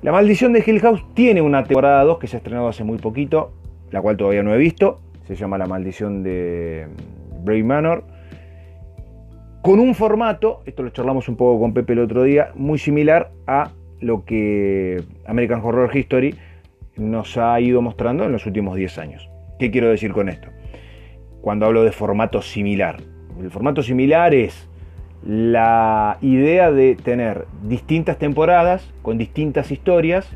La 0.00 0.12
maldición 0.12 0.52
de 0.52 0.64
Hill 0.66 0.80
House 0.80 1.04
tiene 1.14 1.42
una 1.42 1.64
temporada 1.64 2.02
2 2.04 2.18
que 2.18 2.26
se 2.26 2.36
ha 2.36 2.38
estrenado 2.38 2.68
hace 2.68 2.84
muy 2.84 2.98
poquito, 2.98 3.52
la 3.90 4.00
cual 4.00 4.16
todavía 4.16 4.42
no 4.42 4.54
he 4.54 4.58
visto. 4.58 5.00
Se 5.26 5.34
llama 5.34 5.58
La 5.58 5.66
maldición 5.66 6.22
de 6.22 6.86
Bray 7.44 7.62
Manor. 7.62 8.04
Con 9.62 9.80
un 9.80 9.96
formato, 9.96 10.62
esto 10.66 10.84
lo 10.84 10.90
charlamos 10.90 11.28
un 11.28 11.36
poco 11.36 11.60
con 11.60 11.74
Pepe 11.74 11.94
el 11.94 11.98
otro 11.98 12.22
día, 12.22 12.52
muy 12.54 12.78
similar 12.78 13.32
a 13.46 13.72
lo 14.00 14.24
que 14.24 15.02
American 15.26 15.60
Horror 15.62 15.94
History 15.94 16.36
nos 16.96 17.36
ha 17.36 17.60
ido 17.60 17.82
mostrando 17.82 18.24
en 18.24 18.30
los 18.30 18.46
últimos 18.46 18.76
10 18.76 18.98
años. 18.98 19.28
¿Qué 19.58 19.72
quiero 19.72 19.88
decir 19.88 20.12
con 20.12 20.28
esto? 20.28 20.48
Cuando 21.40 21.66
hablo 21.66 21.82
de 21.82 21.90
formato 21.90 22.40
similar. 22.40 22.98
El 23.40 23.50
formato 23.50 23.82
similar 23.82 24.32
es 24.32 24.68
la 25.26 26.18
idea 26.20 26.70
de 26.70 26.94
tener 26.94 27.46
distintas 27.64 28.16
temporadas 28.16 28.88
con 29.02 29.18
distintas 29.18 29.72
historias, 29.72 30.28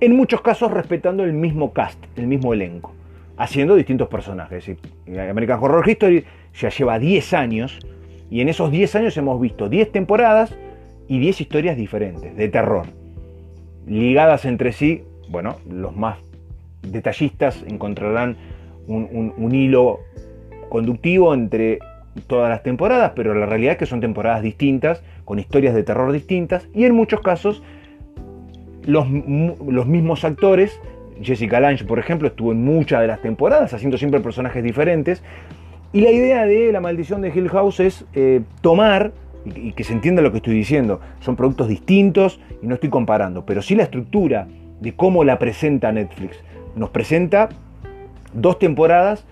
en 0.00 0.16
muchos 0.16 0.40
casos 0.40 0.72
respetando 0.72 1.22
el 1.22 1.32
mismo 1.32 1.72
cast, 1.72 2.02
el 2.16 2.26
mismo 2.26 2.52
elenco, 2.54 2.92
haciendo 3.36 3.76
distintos 3.76 4.08
personajes. 4.08 4.68
American 5.06 5.60
Horror 5.62 5.88
History 5.88 6.24
ya 6.54 6.70
lleva 6.70 6.98
10 6.98 7.34
años 7.34 7.78
y 8.30 8.40
en 8.40 8.48
esos 8.48 8.70
10 8.70 8.94
años 8.96 9.16
hemos 9.16 9.40
visto 9.40 9.68
10 9.68 9.92
temporadas 9.92 10.54
y 11.08 11.18
10 11.18 11.40
historias 11.40 11.76
diferentes 11.76 12.36
de 12.36 12.48
terror, 12.48 12.86
ligadas 13.86 14.44
entre 14.44 14.72
sí. 14.72 15.02
Bueno, 15.28 15.56
los 15.68 15.94
más 15.96 16.18
detallistas 16.82 17.62
encontrarán 17.66 18.36
un, 18.86 19.54
hilo 19.54 20.00
conductivo 20.68 21.34
entre 21.34 21.78
todas 22.26 22.48
las 22.48 22.62
temporadas, 22.62 23.12
pero 23.14 23.34
la 23.34 23.46
realidad 23.46 23.72
es 23.72 23.78
que 23.78 23.86
son 23.86 24.00
temporadas 24.00 24.42
distintas, 24.42 25.02
con 25.24 25.38
historias 25.38 25.74
de 25.74 25.82
terror 25.82 26.12
distintas, 26.12 26.68
y 26.74 26.84
en 26.84 26.94
muchos 26.94 27.20
casos 27.20 27.62
los, 28.86 29.08
mismos 29.08 30.24
actores, 30.24 30.80
Jessica 31.22 31.60
Lange 31.60 31.84
por 31.84 31.98
ejemplo, 31.98 32.28
estuvo 32.28 32.52
en 32.52 32.64
muchas 32.64 33.00
de 33.00 33.06
las 33.06 33.20
temporadas, 33.20 33.74
haciendo 33.74 33.98
siempre 33.98 34.20
personajes 34.20 34.62
diferentes, 34.62 35.22
y 35.92 36.00
la 36.02 36.10
idea 36.10 36.46
de 36.46 36.70
La 36.72 36.80
maldición 36.80 37.20
de 37.20 37.32
Hill 37.34 37.48
House 37.48 37.80
es 37.80 38.04
eh, 38.14 38.42
tomar, 38.60 39.12
y, 39.44 39.72
que 39.72 39.84
se 39.84 39.92
entienda 39.92 40.22
lo 40.22 40.30
que 40.30 40.38
estoy 40.38 40.54
diciendo, 40.54 41.00
son 41.20 41.36
productos 41.36 41.68
distintos 41.68 42.40
y 42.62 42.66
no 42.66 42.74
estoy 42.74 42.90
comparando, 42.90 43.44
pero 43.44 43.60
sí 43.62 43.74
la 43.74 43.84
estructura 43.84 44.46
de 44.80 44.94
cómo 44.94 45.24
la 45.24 45.38
presenta 45.38 45.90
Netflix. 45.90 46.38
Nos 46.76 46.90
presenta 46.90 47.48
dos 48.32 48.58
temporadas 48.58 49.24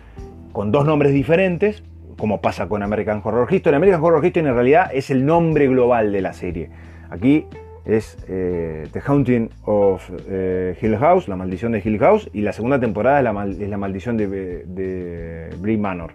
con 0.52 0.72
dos 0.72 0.84
nombres 0.84 1.12
diferentes, 1.12 1.84
como 2.16 2.40
pasa 2.40 2.68
con 2.68 2.82
American 2.82 3.20
Horror 3.22 3.46
History. 3.52 3.76
American 3.76 4.02
Horror 4.02 4.24
History 4.24 4.46
en 4.46 4.54
realidad 4.54 4.90
es 4.92 5.10
el 5.10 5.24
nombre 5.24 5.68
global 5.68 6.10
de 6.10 6.20
la 6.20 6.32
serie. 6.32 6.70
Aquí 7.10 7.46
es 7.84 8.18
eh, 8.28 8.88
The 8.92 9.00
Haunting 9.06 9.50
of 9.64 10.10
eh, 10.28 10.76
Hill 10.82 10.96
House, 10.96 11.28
La 11.28 11.36
Maldición 11.36 11.70
de 11.72 11.82
Hill 11.84 11.98
House, 12.00 12.28
y 12.32 12.40
la 12.40 12.52
segunda 12.52 12.80
temporada 12.80 13.18
es 13.20 13.68
La, 13.68 13.78
Maldición 13.78 14.16
de, 14.16 14.26
de 14.26 15.78
Manor. 15.78 16.12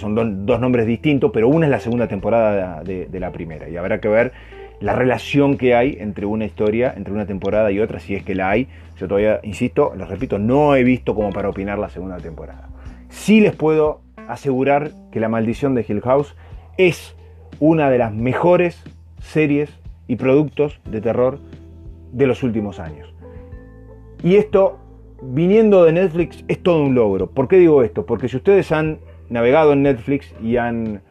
Son 0.00 0.46
dos 0.46 0.60
nombres 0.60 0.86
distintos, 0.86 1.30
pero 1.32 1.48
una 1.48 1.66
es 1.66 1.70
la 1.70 1.80
segunda 1.80 2.08
temporada 2.08 2.82
de, 2.82 3.20
la 3.20 3.30
primera, 3.30 3.68
y 3.68 3.76
habrá 3.76 4.00
que 4.00 4.08
ver 4.08 4.32
la 4.80 4.94
relación 4.94 5.56
que 5.56 5.74
hay 5.74 5.96
entre 6.00 6.26
una 6.26 6.44
historia, 6.44 6.92
entre 6.96 7.12
una 7.12 7.26
temporada 7.26 7.70
y 7.70 7.78
otra, 7.78 8.00
si 8.00 8.14
es 8.14 8.24
que 8.24 8.34
la 8.34 8.50
hay. 8.50 8.68
Yo 8.98 9.06
todavía, 9.06 9.40
insisto, 9.44 9.94
les 9.96 10.08
repito, 10.08 10.38
no 10.38 10.74
he 10.74 10.82
visto 10.82 11.14
como 11.14 11.30
para 11.30 11.48
opinar 11.48 11.78
la 11.78 11.88
segunda 11.88 12.16
temporada. 12.18 12.68
Sí 13.08 13.40
les 13.40 13.54
puedo 13.54 14.00
asegurar 14.28 14.90
que 15.12 15.20
La 15.20 15.28
Maldición 15.28 15.74
de 15.74 15.84
Hill 15.88 16.00
House 16.00 16.34
es 16.78 17.14
una 17.60 17.90
de 17.90 17.98
las 17.98 18.12
mejores 18.12 18.82
series 19.20 19.70
y 20.08 20.16
productos 20.16 20.80
de 20.84 21.00
terror 21.00 21.38
de 22.12 22.26
los 22.26 22.42
últimos 22.42 22.80
años. 22.80 23.14
Y 24.22 24.36
esto, 24.36 24.78
viniendo 25.22 25.84
de 25.84 25.92
Netflix, 25.92 26.44
es 26.48 26.62
todo 26.62 26.82
un 26.82 26.94
logro. 26.94 27.28
¿Por 27.28 27.48
qué 27.48 27.56
digo 27.56 27.82
esto? 27.82 28.04
Porque 28.06 28.28
si 28.28 28.36
ustedes 28.36 28.72
han 28.72 28.98
navegado 29.32 29.72
en 29.72 29.82
Netflix 29.82 30.34
y 30.42 30.56
han 30.56 31.02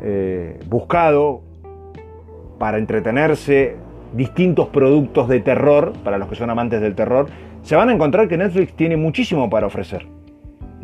eh, 0.00 0.58
buscado 0.66 1.42
para 2.58 2.78
entretenerse 2.78 3.76
distintos 4.12 4.68
productos 4.68 5.28
de 5.28 5.40
terror, 5.40 5.92
para 6.04 6.18
los 6.18 6.28
que 6.28 6.36
son 6.36 6.50
amantes 6.50 6.80
del 6.80 6.94
terror, 6.94 7.26
se 7.62 7.76
van 7.76 7.88
a 7.88 7.92
encontrar 7.92 8.28
que 8.28 8.36
Netflix 8.36 8.74
tiene 8.74 8.96
muchísimo 8.96 9.50
para 9.50 9.66
ofrecer 9.66 10.06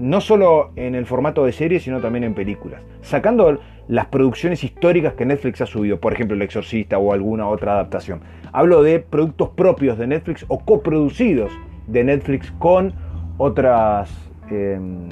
no 0.01 0.23
solo 0.23 0.73
en 0.77 0.95
el 0.95 1.05
formato 1.05 1.45
de 1.45 1.53
serie, 1.53 1.79
sino 1.79 2.01
también 2.01 2.25
en 2.25 2.35
películas. 2.35 2.81
Sacando 3.03 3.61
las 3.87 4.07
producciones 4.07 4.65
históricas 4.65 5.13
que 5.13 5.27
Netflix 5.27 5.61
ha 5.61 5.67
subido, 5.67 6.01
por 6.01 6.15
ejemplo 6.15 6.35
El 6.35 6.43
Exorcista 6.43 6.97
o 6.97 7.13
alguna 7.13 7.47
otra 7.47 7.73
adaptación. 7.73 8.23
Hablo 8.51 8.83
de 8.83 9.01
productos 9.01 9.51
propios 9.51 9.99
de 9.99 10.07
Netflix 10.07 10.47
o 10.49 10.59
coproducidos 10.65 11.53
de 11.87 12.03
Netflix 12.03 12.51
con 12.59 12.95
otras 13.37 14.11
em, 14.51 15.09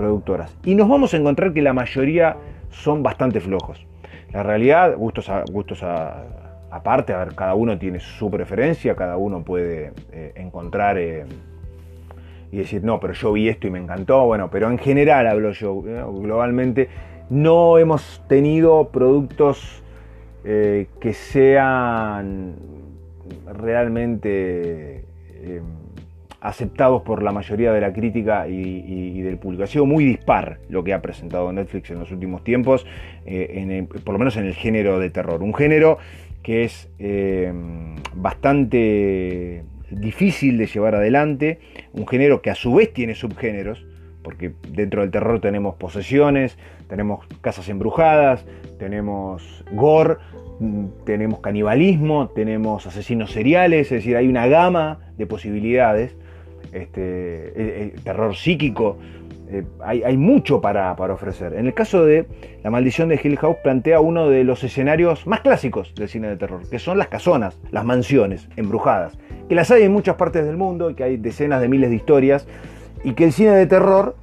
productoras. 0.00 0.56
Y 0.64 0.74
nos 0.74 0.88
vamos 0.88 1.12
a 1.12 1.18
encontrar 1.18 1.52
que 1.52 1.60
la 1.60 1.74
mayoría 1.74 2.36
son 2.70 3.02
bastante 3.02 3.38
flojos. 3.38 3.86
La 4.32 4.42
realidad, 4.42 4.96
gustos, 4.96 5.28
a, 5.28 5.44
gustos 5.52 5.82
aparte, 5.82 7.12
a 7.12 7.26
cada 7.28 7.54
uno 7.54 7.78
tiene 7.78 8.00
su 8.00 8.30
preferencia, 8.30 8.96
cada 8.96 9.18
uno 9.18 9.42
puede 9.42 9.92
eh, 10.12 10.32
encontrar 10.36 10.96
eh, 10.96 11.26
y 12.50 12.56
decir, 12.56 12.82
no, 12.82 12.98
pero 12.98 13.12
yo 13.12 13.32
vi 13.32 13.48
esto 13.50 13.66
y 13.66 13.70
me 13.70 13.78
encantó, 13.78 14.24
bueno, 14.24 14.48
pero 14.50 14.70
en 14.70 14.78
general 14.78 15.26
hablo 15.26 15.50
yo, 15.50 15.82
eh, 15.86 16.02
globalmente, 16.22 16.88
no 17.28 17.76
hemos 17.76 18.22
tenido 18.26 18.88
productos 18.88 19.82
que 20.42 21.12
sean 21.12 22.54
realmente 23.52 25.04
aceptados 26.40 27.02
por 27.02 27.22
la 27.22 27.32
mayoría 27.32 27.72
de 27.72 27.80
la 27.80 27.92
crítica 27.92 28.48
y, 28.48 29.20
del 29.20 29.38
público. 29.38 29.64
Ha 29.64 29.66
sido 29.66 29.86
muy 29.86 30.04
dispar 30.04 30.58
lo 30.68 30.82
que 30.82 30.94
ha 30.94 31.02
presentado 31.02 31.52
Netflix 31.52 31.90
en 31.90 31.98
los 31.98 32.10
últimos 32.10 32.42
tiempos, 32.42 32.86
eh, 33.26 33.86
por 34.04 34.12
lo 34.14 34.18
menos 34.18 34.36
en 34.36 34.46
el 34.46 34.54
género 34.54 34.98
de 34.98 35.10
terror. 35.10 35.42
Un 35.42 35.54
género 35.54 35.98
que 36.42 36.64
es 36.64 36.88
eh, 36.98 37.52
bastante 38.14 39.64
difícil 39.90 40.56
de 40.56 40.66
llevar 40.66 40.94
adelante, 40.94 41.58
un 41.92 42.06
género 42.06 42.40
que 42.40 42.50
a 42.50 42.54
su 42.54 42.74
vez 42.74 42.92
tiene 42.92 43.14
subgéneros, 43.14 43.84
porque 44.22 44.52
dentro 44.68 45.02
del 45.02 45.10
terror 45.10 45.40
tenemos 45.40 45.74
posesiones, 45.76 46.56
tenemos 46.88 47.26
casas 47.40 47.68
embrujadas, 47.68 48.46
tenemos 48.78 49.64
gore, 49.72 50.16
mm, 50.60 50.86
tenemos 51.04 51.40
canibalismo, 51.40 52.28
tenemos 52.28 52.86
asesinos 52.86 53.32
seriales, 53.32 53.86
es 53.86 53.98
decir, 53.98 54.16
hay 54.16 54.28
una 54.28 54.46
gama 54.46 55.00
de 55.16 55.26
posibilidades 55.26 56.16
este, 56.72 57.02
eh, 57.02 57.52
eh, 57.56 57.94
terror 58.04 58.34
psíquico. 58.34 58.98
Eh, 59.52 59.64
hay, 59.80 60.16
mucho 60.16 60.60
para, 60.60 60.92
ofrecer. 60.92 61.54
En 61.54 61.66
el 61.66 61.74
caso 61.74 62.04
de 62.04 62.26
La 62.62 62.70
maldición 62.70 63.08
de 63.08 63.20
Hill 63.22 63.36
House 63.38 63.56
plantea 63.64 64.00
uno 64.00 64.28
de 64.28 64.44
los 64.44 64.62
escenarios 64.62 65.26
más 65.26 65.40
clásicos 65.40 65.92
del 65.96 66.08
cine 66.08 66.28
de 66.28 66.36
terror, 66.36 66.62
que 66.70 66.78
son 66.78 66.98
las 66.98 67.08
casonas, 67.08 67.58
las 67.72 67.84
mansiones 67.84 68.48
embrujadas, 68.56 69.18
que 69.48 69.56
las 69.56 69.72
hay 69.72 69.82
en 69.82 69.92
muchas 69.92 70.14
partes 70.14 70.44
del 70.44 70.56
mundo 70.56 70.90
y 70.90 70.94
que 70.94 71.02
hay 71.02 71.16
decenas 71.16 71.60
de 71.60 71.68
miles 71.68 71.90
de 71.90 71.96
historias 71.96 72.46
y 73.02 73.14
que 73.14 73.24
el 73.24 73.32
cine 73.32 73.50
de 73.50 73.66
terror 73.66 74.14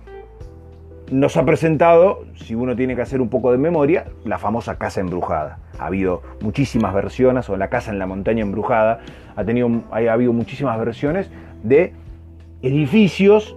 nos 1.12 1.36
ha 1.36 1.46
presentado, 1.46 2.26
si 2.36 2.56
uno 2.56 2.76
tiene 2.76 2.96
que 2.96 3.02
hacer 3.02 3.22
un 3.22 3.30
poco 3.30 3.52
de 3.52 3.58
memoria, 3.58 4.06
la 4.26 4.38
famosa 4.38 4.78
casa 4.78 5.02
embrujada. 5.02 5.60
Ha 5.80 5.88
habido 5.88 6.22
muchísimas 6.42 6.94
versiones, 6.94 7.50
o 7.50 7.58
la 7.58 7.70
casa 7.70 7.92
en 7.92 8.00
la 8.00 8.08
montaña 8.08 8.42
embrujada, 8.42 9.00
ha, 9.36 9.44
tenido, 9.44 9.70
ha 9.92 9.98
habido 9.98 10.34
muchísimas 10.34 10.78
versiones 10.80 11.30
de 11.64 11.94
edificios 12.62 13.56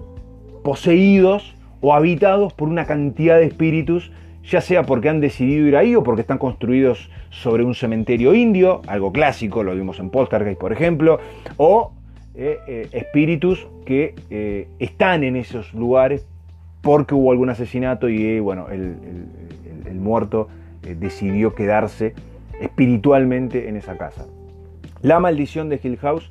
poseídos 0.62 1.54
o 1.80 1.94
habitados 1.94 2.52
por 2.52 2.68
una 2.68 2.84
cantidad 2.84 3.38
de 3.38 3.46
espíritus, 3.46 4.12
ya 4.44 4.60
sea 4.60 4.84
porque 4.84 5.08
han 5.08 5.20
decidido 5.20 5.66
ir 5.66 5.76
ahí 5.76 5.94
o 5.94 6.02
porque 6.02 6.22
están 6.22 6.38
construidos 6.38 7.10
sobre 7.30 7.64
un 7.64 7.74
cementerio 7.74 8.34
indio, 8.34 8.82
algo 8.86 9.12
clásico, 9.12 9.62
lo 9.62 9.74
vimos 9.74 9.98
en 9.98 10.10
Poltergeist 10.10 10.60
por 10.60 10.72
ejemplo, 10.72 11.18
o 11.56 11.92
eh, 12.34 12.58
eh, 12.66 12.88
espíritus 12.92 13.66
que 13.84 14.14
eh, 14.30 14.68
están 14.78 15.24
en 15.24 15.36
esos 15.36 15.72
lugares 15.74 16.26
porque 16.80 17.14
hubo 17.14 17.32
algún 17.32 17.50
asesinato 17.50 18.08
y 18.08 18.40
bueno, 18.40 18.68
el, 18.70 18.96
el 19.86 19.96
muerto 19.96 20.48
decidió 20.82 21.54
quedarse 21.54 22.14
espiritualmente 22.60 23.68
en 23.68 23.76
esa 23.76 23.98
casa. 23.98 24.26
La 25.02 25.20
maldición 25.20 25.68
de 25.68 25.80
Hill 25.82 25.98
House 25.98 26.30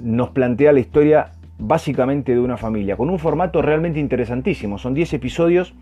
nos 0.00 0.30
plantea 0.30 0.72
la 0.72 0.80
historia 0.80 1.32
básicamente 1.60 2.32
de 2.32 2.40
una 2.40 2.56
familia, 2.56 2.96
con 2.96 3.10
un 3.10 3.18
formato 3.18 3.62
realmente 3.62 4.00
interesantísimo. 4.00 4.78
Son 4.78 4.94
10 4.94 5.14
episodios, 5.14 5.74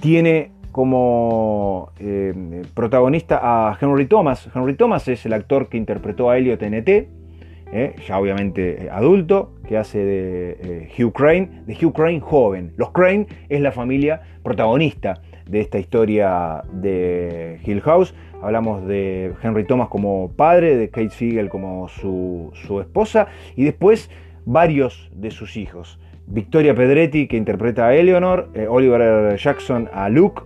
tiene 0.00 0.52
como 0.72 1.92
eh, 1.98 2.62
protagonista 2.74 3.40
a 3.42 3.76
Henry 3.80 4.06
Thomas. 4.06 4.48
Henry 4.54 4.74
Thomas 4.74 5.08
es 5.08 5.26
el 5.26 5.32
actor 5.32 5.68
que 5.68 5.76
interpretó 5.76 6.30
a 6.30 6.38
Elliot 6.38 6.62
en 6.62 6.74
ET, 6.74 6.88
eh, 6.88 7.94
ya 8.06 8.18
obviamente 8.18 8.84
eh, 8.84 8.90
adulto, 8.90 9.54
que 9.68 9.76
hace 9.76 9.98
de 9.98 10.88
Hugh 10.98 11.12
Crane, 11.12 11.62
de 11.66 11.74
Hugh 11.74 11.92
Crane 11.92 12.20
joven. 12.20 12.72
Los 12.76 12.90
Crane 12.90 13.26
es 13.48 13.60
la 13.60 13.72
familia 13.72 14.22
protagonista 14.42 15.20
de 15.48 15.60
esta 15.60 15.78
historia 15.78 16.62
de 16.72 17.60
Hill 17.64 17.80
House. 17.80 18.14
Hablamos 18.42 18.86
de 18.86 19.32
Henry 19.42 19.64
Thomas 19.64 19.88
como 19.88 20.32
padre, 20.36 20.76
de 20.76 20.88
Kate 20.88 21.10
Siegel 21.10 21.48
como 21.48 21.88
su, 21.88 22.52
esposa 22.80 23.28
y 23.56 23.64
después 23.64 24.10
varios 24.46 25.10
de 25.14 25.30
sus 25.30 25.56
hijos. 25.56 25.98
Victoria 26.26 26.74
Pedretti 26.74 27.26
que 27.26 27.36
interpreta 27.36 27.86
a 27.86 27.94
Eleanor, 27.94 28.48
eh, 28.54 28.66
Oliver 28.68 29.36
Jackson 29.36 29.88
a 29.92 30.08
Luke, 30.08 30.42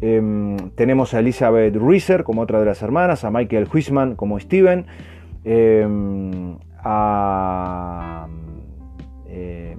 em, 0.00 0.56
tenemos 0.74 1.14
a 1.14 1.20
Elizabeth 1.20 1.74
Reeser 1.74 2.22
como 2.22 2.42
otra 2.42 2.60
de 2.60 2.66
las 2.66 2.82
hermanas, 2.82 3.24
a 3.24 3.30
Michael 3.30 3.66
Huisman 3.72 4.14
como 4.14 4.38
Steven, 4.38 4.86
em, 5.44 6.56
a 6.84 8.28
em, 9.28 9.78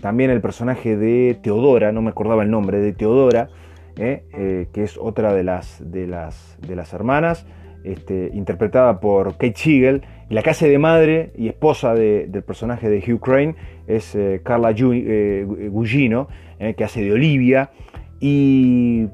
también 0.00 0.30
el 0.30 0.40
personaje 0.40 0.96
de 0.96 1.38
Teodora, 1.42 1.92
no 1.92 2.02
me 2.02 2.10
acordaba 2.10 2.42
el 2.42 2.50
nombre, 2.50 2.78
de 2.78 2.92
Teodora, 2.92 3.48
¿eh? 3.96 4.24
Eh, 4.32 4.68
que 4.72 4.82
es 4.82 4.98
otra 4.98 5.34
de 5.34 5.44
las, 5.44 5.82
de 5.90 6.06
las, 6.06 6.58
de 6.66 6.76
las 6.76 6.92
hermanas, 6.92 7.46
este, 7.84 8.30
interpretada 8.34 9.00
por 9.00 9.32
Kate 9.32 9.54
Siegel. 9.56 10.02
Y 10.28 10.34
la 10.34 10.42
casa 10.42 10.66
de 10.66 10.78
madre 10.78 11.32
y 11.36 11.48
esposa 11.48 11.94
del 11.94 12.42
personaje 12.42 12.88
de 12.88 12.98
Hugh 12.98 13.20
Crane 13.20 13.54
es 13.86 14.14
eh, 14.14 14.40
Carla 14.44 14.72
Gugino, 14.72 16.28
que 16.58 16.84
hace 16.84 17.02
de 17.02 17.12
Olivia. 17.12 17.70
Y 18.18 19.06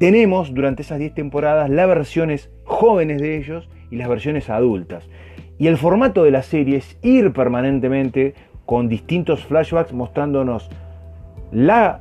tenemos 0.00 0.52
durante 0.54 0.82
esas 0.82 0.98
10 0.98 1.14
temporadas 1.14 1.70
las 1.70 1.86
versiones 1.86 2.50
jóvenes 2.64 3.20
de 3.20 3.36
ellos 3.36 3.68
y 3.90 3.96
las 3.96 4.08
versiones 4.08 4.50
adultas. 4.50 5.08
Y 5.58 5.68
el 5.68 5.76
formato 5.76 6.24
de 6.24 6.32
la 6.32 6.42
serie 6.42 6.78
es 6.78 6.98
ir 7.02 7.32
permanentemente 7.32 8.34
con 8.66 8.88
distintos 8.88 9.44
flashbacks 9.44 9.92
mostrándonos 9.92 10.68
la 11.52 12.00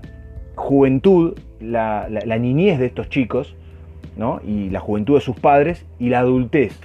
juventud 0.56 1.38
la, 1.60 2.08
niñez 2.40 2.80
de 2.80 2.86
estos 2.86 3.10
chicos 3.10 3.56
¿no? 4.18 4.40
y 4.46 4.70
la 4.70 4.80
juventud 4.80 5.16
de 5.16 5.22
sus 5.22 5.40
padres 5.40 5.86
y 6.00 6.10
la 6.10 6.20
adultez 6.20 6.80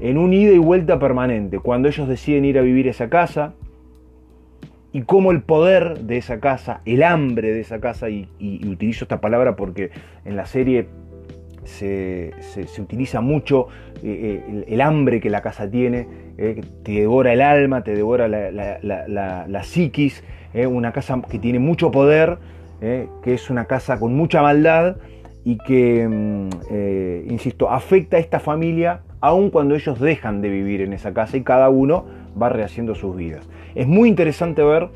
en 0.00 0.18
un 0.18 0.32
ida 0.32 0.52
y 0.52 0.58
vuelta 0.58 0.98
permanente, 0.98 1.58
cuando 1.60 1.88
ellos 1.88 2.08
deciden 2.08 2.44
ir 2.44 2.58
a 2.58 2.62
vivir 2.62 2.88
esa 2.88 3.08
casa 3.08 3.54
y 4.92 5.02
cómo 5.02 5.30
el 5.30 5.42
poder 5.42 6.00
de 6.00 6.18
esa 6.18 6.40
casa, 6.40 6.80
el 6.84 7.02
hambre 7.02 7.52
de 7.52 7.60
esa 7.60 7.80
casa, 7.80 8.10
y, 8.10 8.28
utilizo 8.66 9.04
esta 9.04 9.20
palabra 9.20 9.54
porque 9.54 9.90
en 10.24 10.36
la 10.36 10.46
serie 10.46 10.88
se, 11.64 12.32
utiliza 12.78 13.20
mucho 13.20 13.68
eh, 14.02 14.42
eh, 14.48 14.64
el, 14.66 14.80
hambre 14.80 15.20
que 15.20 15.30
la 15.30 15.40
casa 15.40 15.70
tiene, 15.70 16.08
eh, 16.36 16.60
te 16.82 16.92
devora 16.92 17.32
el 17.32 17.40
alma, 17.40 17.84
te 17.84 17.94
devora 17.94 18.26
la, 18.26 18.78
la 18.82 19.62
psiquis, 19.62 20.24
una 20.54 20.92
casa 20.92 21.22
que 21.30 21.38
tiene 21.38 21.60
mucho 21.60 21.90
poder 21.90 22.38
¿eh? 22.82 23.08
que 23.22 23.32
es 23.32 23.48
una 23.48 23.64
casa 23.64 23.98
con 23.98 24.14
mucha 24.14 24.42
maldad 24.42 24.96
y 25.44 25.56
que, 25.58 26.06
mm, 26.06 26.48
eh, 26.70 27.26
insisto, 27.30 27.70
afecta 27.70 28.18
a 28.18 28.20
esta 28.20 28.40
familia 28.40 29.02
aun 29.20 29.50
cuando 29.50 29.76
ellos 29.76 30.00
dejan 30.00 30.42
de 30.42 30.50
vivir 30.50 30.82
en 30.82 30.92
esa 30.92 31.14
casa 31.14 31.36
y 31.36 31.42
cada 31.42 31.70
uno 31.70 32.04
va 32.40 32.48
rehaciendo 32.48 32.94
sus 32.94 33.16
vidas. 33.16 33.48
Es 33.74 33.86
muy 33.86 34.08
interesante 34.08 34.62
ver 34.62 34.88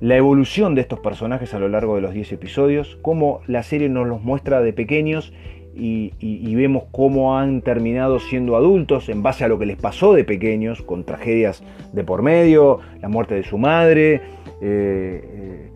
la 0.00 0.16
evolución 0.16 0.74
de 0.74 0.82
estos 0.82 1.00
personajes 1.00 1.54
a 1.54 1.58
lo 1.58 1.68
largo 1.68 1.94
de 1.94 2.02
los 2.02 2.12
10 2.12 2.32
episodios, 2.32 2.98
cómo 3.02 3.40
la 3.46 3.62
serie 3.62 3.88
nos 3.88 4.06
los 4.06 4.22
muestra 4.22 4.60
de 4.60 4.72
pequeños 4.72 5.32
y, 5.74 6.54
vemos 6.54 6.84
cómo 6.90 7.38
han 7.38 7.62
terminado 7.62 8.18
siendo 8.20 8.56
adultos 8.56 9.08
en 9.08 9.22
base 9.22 9.44
a 9.44 9.48
lo 9.48 9.58
que 9.58 9.64
les 9.64 9.78
pasó 9.78 10.12
de 10.12 10.24
pequeños, 10.24 10.82
con 10.82 11.04
tragedias 11.04 11.64
de 11.92 12.04
por 12.04 12.22
medio, 12.22 12.80
la 13.00 13.08
muerte 13.08 13.34
de 13.34 13.42
su 13.42 13.56
madre, 13.56 14.20
eh, 14.60 15.70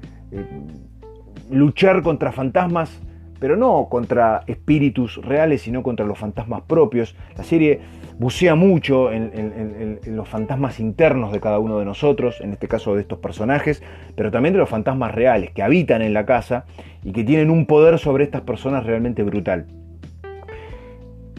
luchar 1.50 2.02
contra 2.02 2.32
fantasmas, 2.32 3.00
pero 3.38 3.56
no 3.56 3.88
contra 3.90 4.42
espíritus 4.46 5.16
reales, 5.16 5.62
sino 5.62 5.82
contra 5.82 6.06
los 6.06 6.18
fantasmas 6.18 6.62
propios. 6.62 7.16
La 7.36 7.44
serie 7.44 7.80
bucea 8.18 8.54
mucho 8.54 9.12
en, 9.12 10.00
los 10.06 10.28
fantasmas 10.28 10.80
internos 10.80 11.32
de 11.32 11.40
cada 11.40 11.58
uno 11.58 11.78
de 11.78 11.84
nosotros, 11.84 12.40
en 12.40 12.52
este 12.52 12.68
caso 12.68 12.94
de 12.94 13.02
estos 13.02 13.18
personajes, 13.18 13.82
pero 14.14 14.30
también 14.30 14.54
de 14.54 14.60
los 14.60 14.68
fantasmas 14.68 15.14
reales 15.14 15.50
que 15.50 15.62
habitan 15.62 16.02
en 16.02 16.14
la 16.14 16.24
casa 16.24 16.64
y 17.04 17.12
que 17.12 17.24
tienen 17.24 17.50
un 17.50 17.66
poder 17.66 17.98
sobre 17.98 18.24
estas 18.24 18.42
personas 18.42 18.86
realmente 18.86 19.22
brutal. 19.22 19.66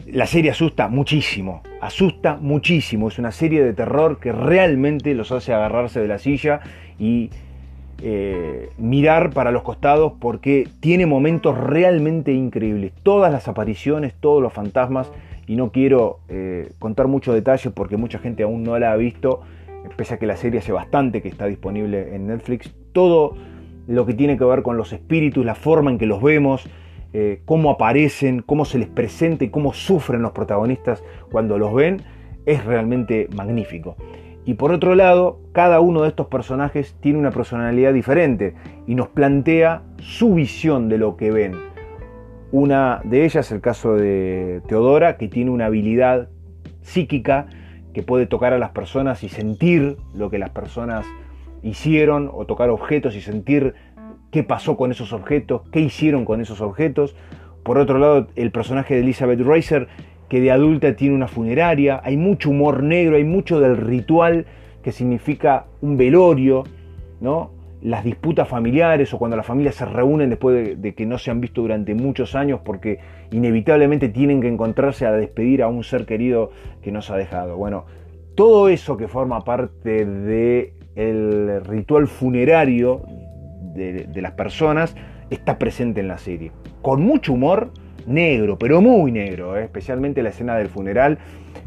La 0.06 0.26
serie 0.26 0.52
asusta 0.52 0.88
muchísimo, 0.88 1.62
asusta 1.82 2.38
muchísimo, 2.40 3.08
es 3.08 3.18
una 3.18 3.30
serie 3.30 3.62
de 3.62 3.74
terror 3.74 4.18
que 4.18 4.32
realmente 4.32 5.14
los 5.14 5.32
hace 5.32 5.52
agarrarse 5.52 6.00
de 6.00 6.08
la 6.08 6.18
silla 6.18 6.60
y 6.98 7.30
eh, 8.00 8.70
mirar 8.78 9.30
para 9.30 9.50
los 9.50 9.62
costados 9.62 10.12
porque 10.20 10.68
tiene 10.80 11.06
momentos 11.06 11.58
realmente 11.58 12.32
increíbles. 12.32 12.92
Todas 13.02 13.32
las 13.32 13.48
apariciones, 13.48 14.14
todos 14.20 14.42
los 14.42 14.52
fantasmas, 14.52 15.10
y 15.48 15.56
no 15.56 15.72
quiero 15.72 16.20
eh, 16.28 16.70
contar 16.78 17.08
muchos 17.08 17.34
detalles 17.34 17.72
porque 17.72 17.96
mucha 17.96 18.18
gente 18.18 18.42
aún 18.42 18.62
no 18.62 18.78
la 18.78 18.92
ha 18.92 18.96
visto, 18.96 19.40
pese 19.96 20.14
a 20.14 20.18
que 20.18 20.26
la 20.26 20.36
serie 20.36 20.60
hace 20.60 20.72
bastante 20.72 21.22
que 21.22 21.28
está 21.28 21.46
disponible 21.46 22.14
en 22.14 22.26
Netflix. 22.26 22.72
Todo 22.92 23.34
lo 23.86 24.04
que 24.04 24.12
tiene 24.12 24.36
que 24.36 24.44
ver 24.44 24.62
con 24.62 24.76
los 24.76 24.92
espíritus, 24.92 25.44
la 25.44 25.54
forma 25.54 25.90
en 25.90 25.98
que 25.98 26.06
los 26.06 26.22
vemos, 26.22 26.68
eh, 27.14 27.40
cómo 27.46 27.70
aparecen, 27.70 28.42
cómo 28.42 28.66
se 28.66 28.78
les 28.78 28.88
presenta 28.88 29.44
y 29.44 29.48
cómo 29.48 29.72
sufren 29.72 30.20
los 30.20 30.32
protagonistas 30.32 31.02
cuando 31.30 31.56
los 31.56 31.72
ven, 31.72 32.02
es 32.44 32.64
realmente 32.66 33.28
magnífico. 33.34 33.96
Y 34.44 34.54
por 34.54 34.72
otro 34.72 34.94
lado, 34.94 35.40
cada 35.52 35.80
uno 35.80 36.02
de 36.02 36.08
estos 36.08 36.28
personajes 36.28 36.96
tiene 37.00 37.18
una 37.18 37.30
personalidad 37.30 37.92
diferente 37.92 38.54
y 38.86 38.94
nos 38.94 39.08
plantea 39.08 39.82
su 39.98 40.34
visión 40.34 40.88
de 40.88 40.98
lo 40.98 41.16
que 41.16 41.30
ven. 41.30 41.54
Una 42.50 43.02
de 43.04 43.26
ellas, 43.26 43.52
el 43.52 43.60
caso 43.60 43.94
de 43.94 44.62
Teodora, 44.66 45.18
que 45.18 45.28
tiene 45.28 45.50
una 45.50 45.66
habilidad 45.66 46.30
psíquica 46.80 47.46
que 47.92 48.02
puede 48.02 48.26
tocar 48.26 48.54
a 48.54 48.58
las 48.58 48.70
personas 48.70 49.22
y 49.22 49.28
sentir 49.28 49.98
lo 50.14 50.30
que 50.30 50.38
las 50.38 50.50
personas 50.50 51.04
hicieron, 51.62 52.30
o 52.32 52.46
tocar 52.46 52.70
objetos 52.70 53.16
y 53.16 53.20
sentir 53.20 53.74
qué 54.30 54.44
pasó 54.44 54.76
con 54.76 54.90
esos 54.90 55.12
objetos, 55.12 55.62
qué 55.70 55.80
hicieron 55.80 56.24
con 56.24 56.40
esos 56.40 56.60
objetos. 56.60 57.16
Por 57.62 57.78
otro 57.78 57.98
lado, 57.98 58.28
el 58.36 58.50
personaje 58.50 58.94
de 58.94 59.00
Elizabeth 59.00 59.40
Racer 59.40 59.88
que 60.28 60.40
de 60.40 60.50
adulta 60.50 60.94
tiene 60.94 61.14
una 61.14 61.28
funeraria, 61.28 62.00
hay 62.04 62.16
mucho 62.16 62.50
humor 62.50 62.82
negro, 62.82 63.16
hay 63.16 63.24
mucho 63.24 63.60
del 63.60 63.76
ritual 63.76 64.46
que 64.82 64.92
significa 64.92 65.66
un 65.80 65.96
velorio, 65.96 66.64
¿no? 67.20 67.50
las 67.82 68.04
disputas 68.04 68.48
familiares 68.48 69.12
o 69.14 69.18
cuando 69.18 69.36
las 69.36 69.46
familias 69.46 69.76
se 69.76 69.84
reúnen 69.84 70.30
después 70.30 70.80
de, 70.80 70.94
que 70.94 71.06
no 71.06 71.18
se 71.18 71.30
han 71.30 71.40
visto 71.40 71.62
durante 71.62 71.94
muchos 71.94 72.34
años 72.34 72.60
porque 72.64 72.98
inevitablemente 73.30 74.08
tienen 74.08 74.40
que 74.40 74.48
encontrarse 74.48 75.06
a 75.06 75.12
despedir 75.12 75.62
a 75.62 75.68
un 75.68 75.84
ser 75.84 76.04
querido 76.04 76.50
que 76.82 76.90
nos 76.90 77.10
ha 77.10 77.16
dejado. 77.16 77.56
Bueno, 77.56 77.84
todo 78.34 78.68
eso 78.68 78.96
que 78.96 79.06
forma 79.06 79.44
parte 79.44 80.04
del 80.04 81.64
ritual 81.64 82.08
funerario 82.08 83.02
de, 83.74 84.06
de 84.06 84.22
las 84.22 84.32
personas 84.32 84.96
está 85.30 85.58
presente 85.58 86.00
en 86.00 86.08
la 86.08 86.18
serie. 86.18 86.50
Con 86.82 87.02
mucho 87.02 87.32
humor, 87.32 87.70
negro, 88.08 88.58
pero 88.58 88.80
muy 88.80 89.12
negro, 89.12 89.56
¿eh? 89.56 89.64
especialmente 89.64 90.22
la 90.22 90.30
escena 90.30 90.56
del 90.56 90.68
funeral. 90.68 91.18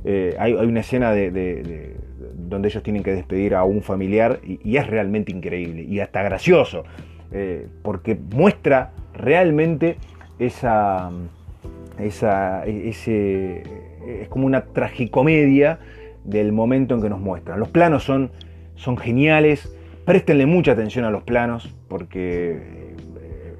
Eh, 0.03 0.35
hay, 0.39 0.53
una 0.53 0.79
escena 0.79 1.11
de, 1.11 1.95
donde 2.35 2.67
ellos 2.67 2.83
tienen 2.83 3.03
que 3.03 3.13
despedir 3.13 3.55
a 3.55 3.63
un 3.63 3.81
familiar 3.81 4.39
y, 4.43 4.75
es 4.75 4.87
realmente 4.87 5.31
increíble 5.31 5.83
y 5.83 5.99
hasta 5.99 6.23
gracioso, 6.23 6.83
eh, 7.31 7.67
porque 7.83 8.15
muestra 8.15 8.91
realmente 9.13 9.97
esa, 10.39 11.11
esa 11.99 12.65
ese, 12.65 13.63
es 14.21 14.27
como 14.29 14.45
una 14.45 14.65
tragicomedia 14.65 15.79
del 16.23 16.51
momento 16.51 16.95
en 16.95 17.01
que 17.01 17.09
nos 17.09 17.19
muestran. 17.19 17.59
Los 17.59 17.69
planos 17.69 18.03
son, 18.03 18.31
son 18.75 18.97
geniales, 18.97 19.75
préstenle 20.05 20.45
mucha 20.45 20.71
atención 20.73 21.05
a 21.05 21.11
los 21.11 21.23
planos 21.23 21.73
porque 21.87 22.90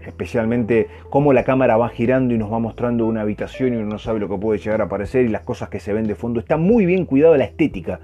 especialmente 0.05 0.87
cómo 1.09 1.33
la 1.33 1.43
cámara 1.43 1.77
va 1.77 1.89
girando 1.89 2.33
y 2.33 2.37
nos 2.37 2.51
va 2.51 2.59
mostrando 2.59 3.05
una 3.05 3.21
habitación 3.21 3.73
y 3.73 3.77
uno 3.77 3.87
no 3.87 3.99
sabe 3.99 4.19
lo 4.19 4.29
que 4.29 4.37
puede 4.37 4.59
llegar 4.59 4.81
a 4.81 4.85
aparecer 4.85 5.25
y 5.25 5.29
las 5.29 5.41
cosas 5.41 5.69
que 5.69 5.79
se 5.79 5.93
ven 5.93 6.07
de 6.07 6.15
fondo. 6.15 6.39
Está 6.39 6.57
muy 6.57 6.85
bien 6.85 7.05
cuidado 7.05 7.35
la 7.37 7.45
estética 7.45 7.99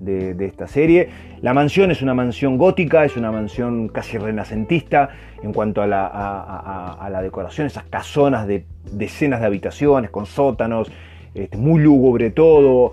de, 0.00 0.44
esta 0.46 0.66
serie. 0.66 1.08
La 1.42 1.54
mansión 1.54 1.90
es 1.90 2.02
una 2.02 2.14
mansión 2.14 2.58
gótica, 2.58 3.04
es 3.04 3.16
una 3.16 3.30
mansión 3.30 3.88
casi 3.88 4.18
renacentista 4.18 5.10
en 5.42 5.52
cuanto 5.52 5.82
a 5.82 5.86
la, 5.86 7.20
decoración, 7.22 7.66
esas 7.66 7.84
casonas 7.84 8.46
de 8.46 8.64
decenas 8.92 9.40
de 9.40 9.46
habitaciones 9.46 10.10
con 10.10 10.26
sótanos, 10.26 10.90
este, 11.34 11.56
muy 11.56 11.82
lúgubre 11.82 12.30
todo, 12.30 12.92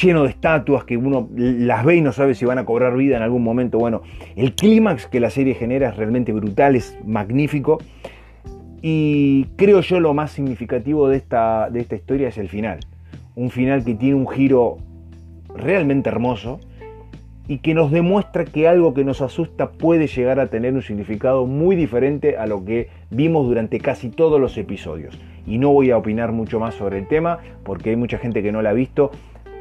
lleno 0.00 0.24
de 0.24 0.30
estatuas 0.30 0.84
que 0.84 0.96
uno 0.96 1.28
las 1.34 1.84
ve 1.84 1.96
y 1.96 2.00
no 2.00 2.12
sabe 2.12 2.34
si 2.34 2.44
van 2.44 2.58
a 2.58 2.64
cobrar 2.64 2.96
vida 2.96 3.16
en 3.16 3.22
algún 3.22 3.42
momento. 3.42 3.78
Bueno, 3.78 4.02
el 4.34 4.54
clímax 4.54 5.06
que 5.06 5.20
la 5.20 5.30
serie 5.30 5.54
genera 5.54 5.90
es 5.90 5.96
realmente 5.96 6.32
brutal, 6.32 6.76
es 6.76 6.98
magnífico. 7.04 7.78
Y 8.82 9.44
creo 9.56 9.80
yo 9.80 10.00
lo 10.00 10.14
más 10.14 10.32
significativo 10.32 11.08
de 11.08 11.16
esta, 11.16 11.70
de 11.70 11.80
esta 11.80 11.96
historia 11.96 12.28
es 12.28 12.38
el 12.38 12.48
final. 12.48 12.80
Un 13.34 13.50
final 13.50 13.84
que 13.84 13.94
tiene 13.94 14.14
un 14.14 14.28
giro 14.28 14.78
realmente 15.54 16.08
hermoso 16.08 16.60
y 17.48 17.58
que 17.58 17.74
nos 17.74 17.90
demuestra 17.90 18.44
que 18.44 18.66
algo 18.66 18.92
que 18.92 19.04
nos 19.04 19.20
asusta 19.20 19.70
puede 19.70 20.08
llegar 20.08 20.40
a 20.40 20.48
tener 20.48 20.74
un 20.74 20.82
significado 20.82 21.46
muy 21.46 21.76
diferente 21.76 22.36
a 22.36 22.46
lo 22.46 22.64
que 22.64 22.88
vimos 23.10 23.46
durante 23.46 23.78
casi 23.78 24.08
todos 24.08 24.40
los 24.40 24.58
episodios. 24.58 25.18
Y 25.46 25.58
no 25.58 25.70
voy 25.70 25.90
a 25.90 25.96
opinar 25.96 26.32
mucho 26.32 26.58
más 26.58 26.74
sobre 26.74 26.98
el 26.98 27.06
tema 27.06 27.38
porque 27.62 27.90
hay 27.90 27.96
mucha 27.96 28.18
gente 28.18 28.42
que 28.42 28.50
no 28.50 28.62
la 28.62 28.70
ha 28.70 28.74
visto 28.74 29.12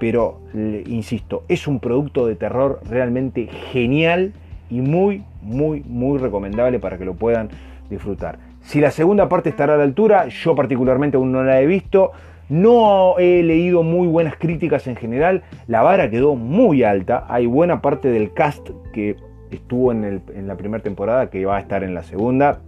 pero 0.05 0.37
insisto, 0.85 1.45
es 1.47 1.65
un 1.65 1.79
producto 1.79 2.27
de 2.27 2.35
terror 2.35 2.79
realmente 2.87 3.47
genial 3.71 4.33
y 4.69 4.79
muy, 4.81 5.23
muy, 5.41 5.81
muy 5.81 6.19
recomendable 6.19 6.77
para 6.77 6.99
que 6.99 7.05
lo 7.05 7.15
puedan 7.15 7.49
disfrutar. 7.89 8.37
Si 8.61 8.79
la 8.79 8.91
segunda 8.91 9.27
parte 9.27 9.49
estará 9.49 9.73
a 9.73 9.77
la 9.77 9.83
altura, 9.83 10.27
yo 10.27 10.53
particularmente 10.53 11.17
aún 11.17 11.31
no 11.31 11.43
la 11.43 11.59
he 11.59 11.65
visto, 11.65 12.11
no 12.49 13.17
he 13.17 13.41
leído 13.41 13.81
muy 13.81 14.07
buenas 14.07 14.35
críticas 14.35 14.85
en 14.85 14.95
general, 14.95 15.41
la 15.65 15.81
vara 15.81 16.07
quedó 16.11 16.35
muy 16.35 16.83
alta, 16.83 17.25
hay 17.27 17.47
buena 17.47 17.81
parte 17.81 18.09
del 18.09 18.31
cast 18.31 18.69
que 18.93 19.15
estuvo 19.49 19.91
en, 19.91 20.21
en 20.35 20.47
la 20.47 20.55
primera 20.55 20.83
temporada 20.83 21.31
que 21.31 21.47
va 21.47 21.57
a 21.57 21.59
estar 21.61 21.83
en 21.83 21.95
la 21.95 22.03
segunda, 22.03 22.61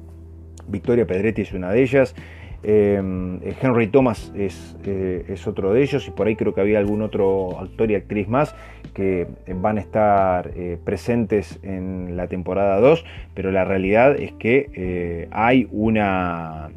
Victoria 0.68 1.06
Pedretti 1.06 1.44
es 1.44 1.54
una 1.54 1.72
de 1.72 1.84
ellas, 1.84 2.16
Em, 2.64 3.40
Henry 3.62 3.88
Thomas 3.88 4.32
eh, 4.36 5.26
es, 5.28 5.48
otro 5.48 5.74
de 5.74 5.84
ellos 5.84 6.08
y 6.08 6.12
por 6.12 6.28
ahí 6.28 6.36
creo 6.36 6.54
que 6.54 6.62
había 6.62 6.80
algún 6.80 7.02
otro 7.02 7.60
actor 7.60 7.92
y 7.92 7.96
actriz 7.96 8.28
más 8.28 8.56
que 8.94 9.28
van 9.56 9.78
a 9.78 9.82
estar 9.82 10.52
eh, 10.56 10.78
presentes 10.84 11.60
en 11.62 12.18
la 12.18 12.28
temporada 12.28 12.80
2, 12.80 13.06
pero 13.36 13.52
la 13.52 13.64
realidad 13.64 14.20
es 14.20 14.32
que 14.34 14.72
eh, 14.74 15.28
hay 15.32 15.68
una 15.72 16.70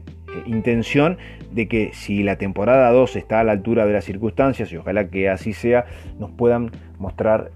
intención 0.44 1.16
de 1.50 1.66
que 1.66 1.90
si 1.94 2.22
la 2.22 2.36
temporada 2.36 2.90
2 2.90 3.16
está 3.16 3.40
a 3.40 3.44
la 3.44 3.52
altura 3.52 3.86
de 3.86 3.94
las 3.94 4.04
circunstancias, 4.04 4.70
y 4.70 4.76
ojalá 4.76 5.08
que 5.08 5.30
así 5.30 5.54
sea, 5.54 5.86
nos 6.18 6.30
puedan 6.30 6.70
mostrar 6.98 7.50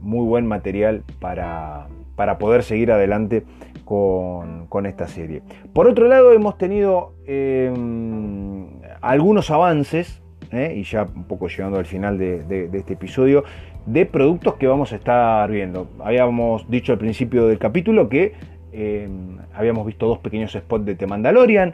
muy 0.00 0.24
buen 0.26 0.46
material 0.46 1.02
para, 1.18 1.88
para 2.14 2.38
poder 2.38 2.62
seguir 2.62 2.92
adelante 2.92 3.42
con, 3.88 4.86
esta 4.86 5.08
serie. 5.08 5.42
Por 5.72 5.88
otro 5.88 6.08
lado, 6.08 6.32
hemos 6.32 6.58
tenido 6.58 7.14
em, 7.26 8.66
algunos 9.00 9.50
avances, 9.50 10.20
eh, 10.52 10.74
y 10.76 10.82
ya 10.82 11.04
un 11.04 11.24
poco 11.24 11.48
llegando 11.48 11.78
al 11.78 11.86
final 11.86 12.18
de, 12.18 12.68
este 12.74 12.92
episodio, 12.92 13.44
de 13.86 14.04
productos 14.04 14.54
que 14.56 14.66
vamos 14.66 14.92
a 14.92 14.96
estar 14.96 15.50
viendo. 15.50 15.88
Habíamos 16.00 16.68
dicho 16.70 16.92
al 16.92 16.98
principio 16.98 17.46
del 17.46 17.58
capítulo 17.58 18.10
que 18.10 18.34
em, 18.72 19.38
habíamos 19.54 19.86
visto 19.86 20.06
dos 20.06 20.18
pequeños 20.18 20.52
spots 20.52 20.84
de 20.84 20.94
The 20.94 21.06
Mandalorian. 21.06 21.72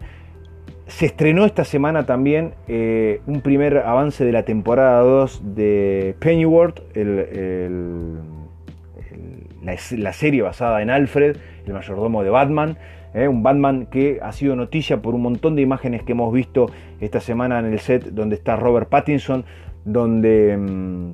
Se 0.86 1.06
estrenó 1.06 1.44
esta 1.46 1.64
semana 1.64 2.06
también 2.06 2.54
eh, 2.68 3.22
un 3.26 3.40
primer 3.40 3.78
avance 3.78 4.24
de 4.24 4.30
la 4.30 4.44
temporada 4.44 5.00
2 5.00 5.56
de 5.56 6.14
Pennyworth, 6.20 6.80
la, 9.64 10.12
serie 10.12 10.42
basada 10.42 10.82
en 10.82 10.90
Alfred, 10.90 11.38
el 11.66 11.72
mayordomo 11.72 12.22
de 12.22 12.30
Batman. 12.30 12.78
¿eh? 13.14 13.28
un 13.28 13.42
Batman 13.42 13.86
que 13.86 14.18
ha 14.22 14.32
sido 14.32 14.56
noticia 14.56 15.00
por 15.00 15.14
un 15.14 15.22
montón 15.22 15.56
de 15.56 15.62
imágenes 15.62 16.02
que 16.02 16.12
hemos 16.12 16.32
visto 16.32 16.70
esta 17.00 17.20
semana 17.20 17.58
en 17.60 17.66
el 17.66 17.78
set 17.78 18.10
donde 18.10 18.36
está 18.36 18.56
Robert 18.56 18.88
Pattinson, 18.88 19.44
donde 19.84 20.56
mm, 20.56 21.10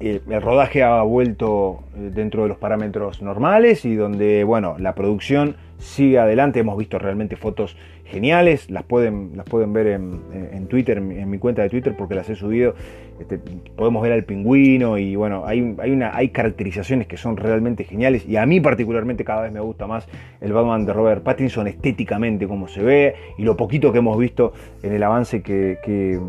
el 0.00 0.42
rodaje 0.42 0.82
ha 0.82 1.02
vuelto 1.02 1.80
eh, 1.96 2.10
dentro 2.14 2.42
de 2.42 2.48
los 2.48 2.58
parámetros 2.58 3.22
normales 3.22 3.84
y 3.84 3.94
donde, 3.94 4.44
bueno, 4.44 4.76
la 4.78 4.94
producción 4.94 5.56
sigue 5.78 6.18
adelante. 6.18 6.60
Hemos 6.60 6.78
visto 6.78 6.98
realmente 6.98 7.36
fotos 7.36 7.76
geniales, 8.06 8.70
las 8.70 8.84
pueden, 8.84 9.32
las 9.34 9.46
pueden 9.46 9.72
ver 9.72 9.86
en, 9.88 10.66
Twitter, 10.68 10.98
en, 10.98 11.30
mi 11.30 11.38
cuenta 11.38 11.62
de 11.62 11.68
Twitter, 11.68 11.94
porque 11.96 12.14
las 12.14 12.28
he 12.30 12.36
subido. 12.36 12.74
Este, 13.20 13.38
podemos 13.76 14.02
ver 14.02 14.12
al 14.12 14.24
pingüino 14.24 14.98
y 14.98 15.16
bueno, 15.16 15.44
hay, 15.46 15.74
hay, 15.78 15.90
una, 15.90 16.14
hay 16.14 16.28
caracterizaciones 16.28 17.06
que 17.06 17.16
son 17.16 17.38
realmente 17.38 17.84
geniales 17.84 18.26
y 18.26 18.36
a 18.36 18.44
mí 18.44 18.60
particularmente 18.60 19.24
cada 19.24 19.42
vez 19.42 19.52
me 19.52 19.60
gusta 19.60 19.86
más 19.86 20.06
el 20.42 20.52
Batman 20.52 20.84
de 20.84 20.92
Robert 20.92 21.22
Pattinson 21.22 21.66
estéticamente, 21.66 22.46
como 22.46 22.68
se 22.68 22.82
ve 22.82 23.14
y 23.38 23.42
lo 23.42 23.56
poquito 23.56 23.90
que 23.90 23.98
hemos 23.98 24.18
visto 24.18 24.52
en 24.82 24.92
el 24.92 25.02
avance 25.02 25.40
que, 25.40 25.78
eh, 25.86 26.20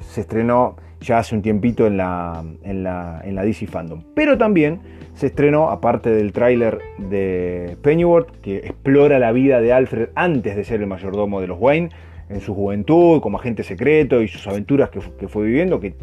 se 0.00 0.20
estrenó 0.20 0.76
ya 1.04 1.18
hace 1.18 1.34
un 1.34 1.42
tiempito 1.42 1.86
en 1.86 1.96
la, 1.96 2.44
en 2.62 2.82
la, 2.82 3.20
en 3.24 3.34
la 3.34 3.44
DC 3.44 3.66
Fandom. 3.66 4.02
Pero 4.14 4.36
también 4.38 4.80
se 5.14 5.26
estrenó, 5.26 5.70
aparte 5.70 6.10
del 6.10 6.32
tráiler 6.32 6.78
de 6.98 7.76
Pennyworth, 7.82 8.30
que 8.40 8.56
explora 8.58 9.18
la 9.18 9.32
vida 9.32 9.60
de 9.60 9.72
Alfred 9.72 10.08
antes 10.14 10.56
de 10.56 10.64
ser 10.64 10.80
el 10.80 10.86
mayordomo 10.86 11.40
de 11.40 11.46
los 11.46 11.58
Wayne, 11.60 11.90
en 12.28 12.40
su 12.40 12.54
juventud, 12.54 13.20
como 13.20 13.38
agente 13.38 13.62
secreto 13.62 14.22
y 14.22 14.28
sus 14.28 14.46
aventuras 14.46 14.90
que, 14.90 15.28
fue 15.28 15.44
viviendo, 15.44 15.78
que, 15.78 15.94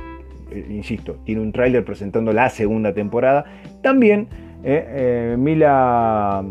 eh, 0.51 0.67
insisto, 0.69 1.17
tiene 1.25 1.41
un 1.41 1.51
tráiler 1.51 1.83
presentando 1.83 2.31
la 2.31 2.49
segunda 2.49 2.93
temporada. 2.93 3.45
También 3.81 4.27
eh, 4.63 5.35
Mila 5.37 6.45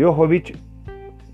Jovovich 0.00 0.56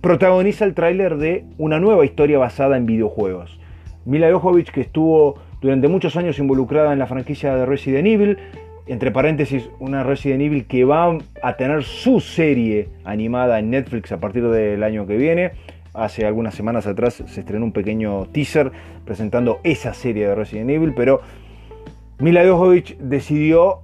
protagoniza 0.00 0.64
el 0.64 0.74
tráiler 0.74 1.16
de 1.16 1.44
una 1.59 1.78
nueva 1.78 2.04
historia 2.04 2.38
basada 2.38 2.76
en 2.76 2.86
videojuegos. 2.86 3.61
Mila 4.04 4.32
Jovovich, 4.32 4.70
que 4.70 4.80
estuvo 4.80 5.34
durante 5.61 5.88
muchos 5.88 6.16
años 6.16 6.38
involucrada 6.38 6.92
en 6.92 6.98
la 6.98 7.07
franquicia 7.07 7.54
de 7.57 7.66
Resident 7.66 8.07
Evil, 8.07 8.38
entre 8.86 9.11
paréntesis, 9.11 9.68
una 9.80 10.02
Resident 10.04 10.42
Evil 10.42 10.66
que 10.66 10.84
va 10.84 11.18
a 11.42 11.57
tener 11.57 11.82
su 11.82 12.20
serie 12.20 12.88
animada 13.04 13.59
en 13.59 13.70
Netflix 13.70 14.12
a 14.12 14.20
partir 14.20 14.48
del 14.48 14.82
año 14.82 15.07
que 15.07 15.16
viene. 15.16 15.52
Hace 15.92 16.26
algunas 16.26 16.54
semanas 16.54 16.86
atrás 16.86 17.22
se 17.26 17.40
estrenó 17.40 17.64
un 17.64 17.72
pequeño 17.72 18.26
teaser 18.26 18.70
presentando 19.04 19.61
esa 19.64 19.94
serie 19.94 20.28
de 20.28 20.34
Resident 20.34 20.70
Evil, 20.70 20.92
pero 20.94 21.20
Mila 22.18 22.44
Jovovich 22.44 22.96
decidió 22.98 23.80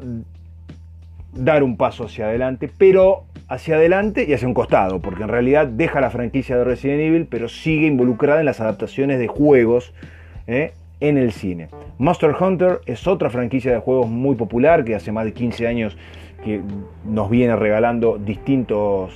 dar 1.33 1.63
un 1.63 1.77
paso 1.77 2.05
hacia 2.05 2.27
adelante, 2.27 2.71
pero 2.77 3.25
hacia 3.49 3.77
adelante 3.77 4.25
y 4.29 4.35
hacia 4.35 4.47
un 4.47 4.55
costado, 4.55 5.01
porque 5.01 5.23
en 5.23 5.29
realidad 5.29 5.67
deja 5.67 6.01
la 6.01 6.11
franquicia 6.11 6.57
de 6.57 6.65
Resident 6.65 7.01
Evil, 7.01 7.27
pero 7.29 7.49
sigue 7.49 7.87
involucrada 7.87 8.41
en 8.41 8.47
las 8.47 8.61
adaptaciones 8.61 9.19
de 9.19 9.27
juegos 9.27 9.93
¿eh? 10.47 10.73
En 11.03 11.19
el 11.19 11.33
cine. 11.33 11.69
Monster 11.99 12.33
Hunter 12.39 12.81
es 12.87 13.09
otra 13.09 13.29
franquicia 13.29 13.73
de 13.73 13.79
juegos 13.79 14.09
muy 14.09 14.37
popular 14.37 14.85
que 14.85 14.95
hace 14.95 15.11
más 15.11 15.25
de 15.25 15.33
15 15.33 15.67
años 15.67 15.99
que 16.45 16.61
nos 17.05 17.29
viene 17.29 17.57
regalando 17.57 18.19
distintos, 18.19 19.13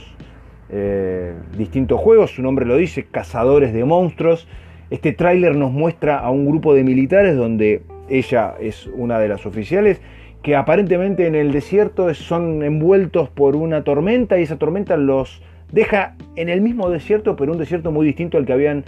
eh, 0.68 1.32
distintos 1.57 2.01
juegos, 2.01 2.32
su 2.32 2.43
nombre 2.43 2.66
lo 2.66 2.76
dice, 2.76 3.05
cazadores 3.05 3.72
de 3.72 3.84
monstruos. 3.84 4.49
Este 4.91 5.12
tráiler 5.12 5.55
nos 5.55 5.70
muestra 5.70 6.18
a 6.18 6.30
un 6.30 6.45
grupo 6.45 6.74
de 6.74 6.82
militares 6.82 7.37
donde 7.37 7.82
ella 8.09 8.55
es 8.61 8.89
una 8.89 9.20
de 9.20 9.28
las 9.28 9.47
oficiales 9.47 10.01
que 10.43 10.57
aparentemente 10.57 11.26
en 11.26 11.37
el 11.37 11.53
desierto 11.53 12.12
son 12.14 12.64
envueltos 12.64 13.28
por 13.28 13.55
una 13.55 13.84
tormenta 13.84 14.39
y 14.39 14.43
esa 14.43 14.59
tormenta 14.59 14.97
los 14.97 15.41
deja 15.70 16.16
en 16.34 16.49
el 16.49 16.61
mismo 16.61 16.91
desierto, 16.91 17.37
pero 17.37 17.53
un 17.53 17.59
desierto 17.59 17.93
muy 17.93 18.07
distinto 18.07 18.39
al 18.39 18.47
que 18.47 18.53
habían 18.53 18.84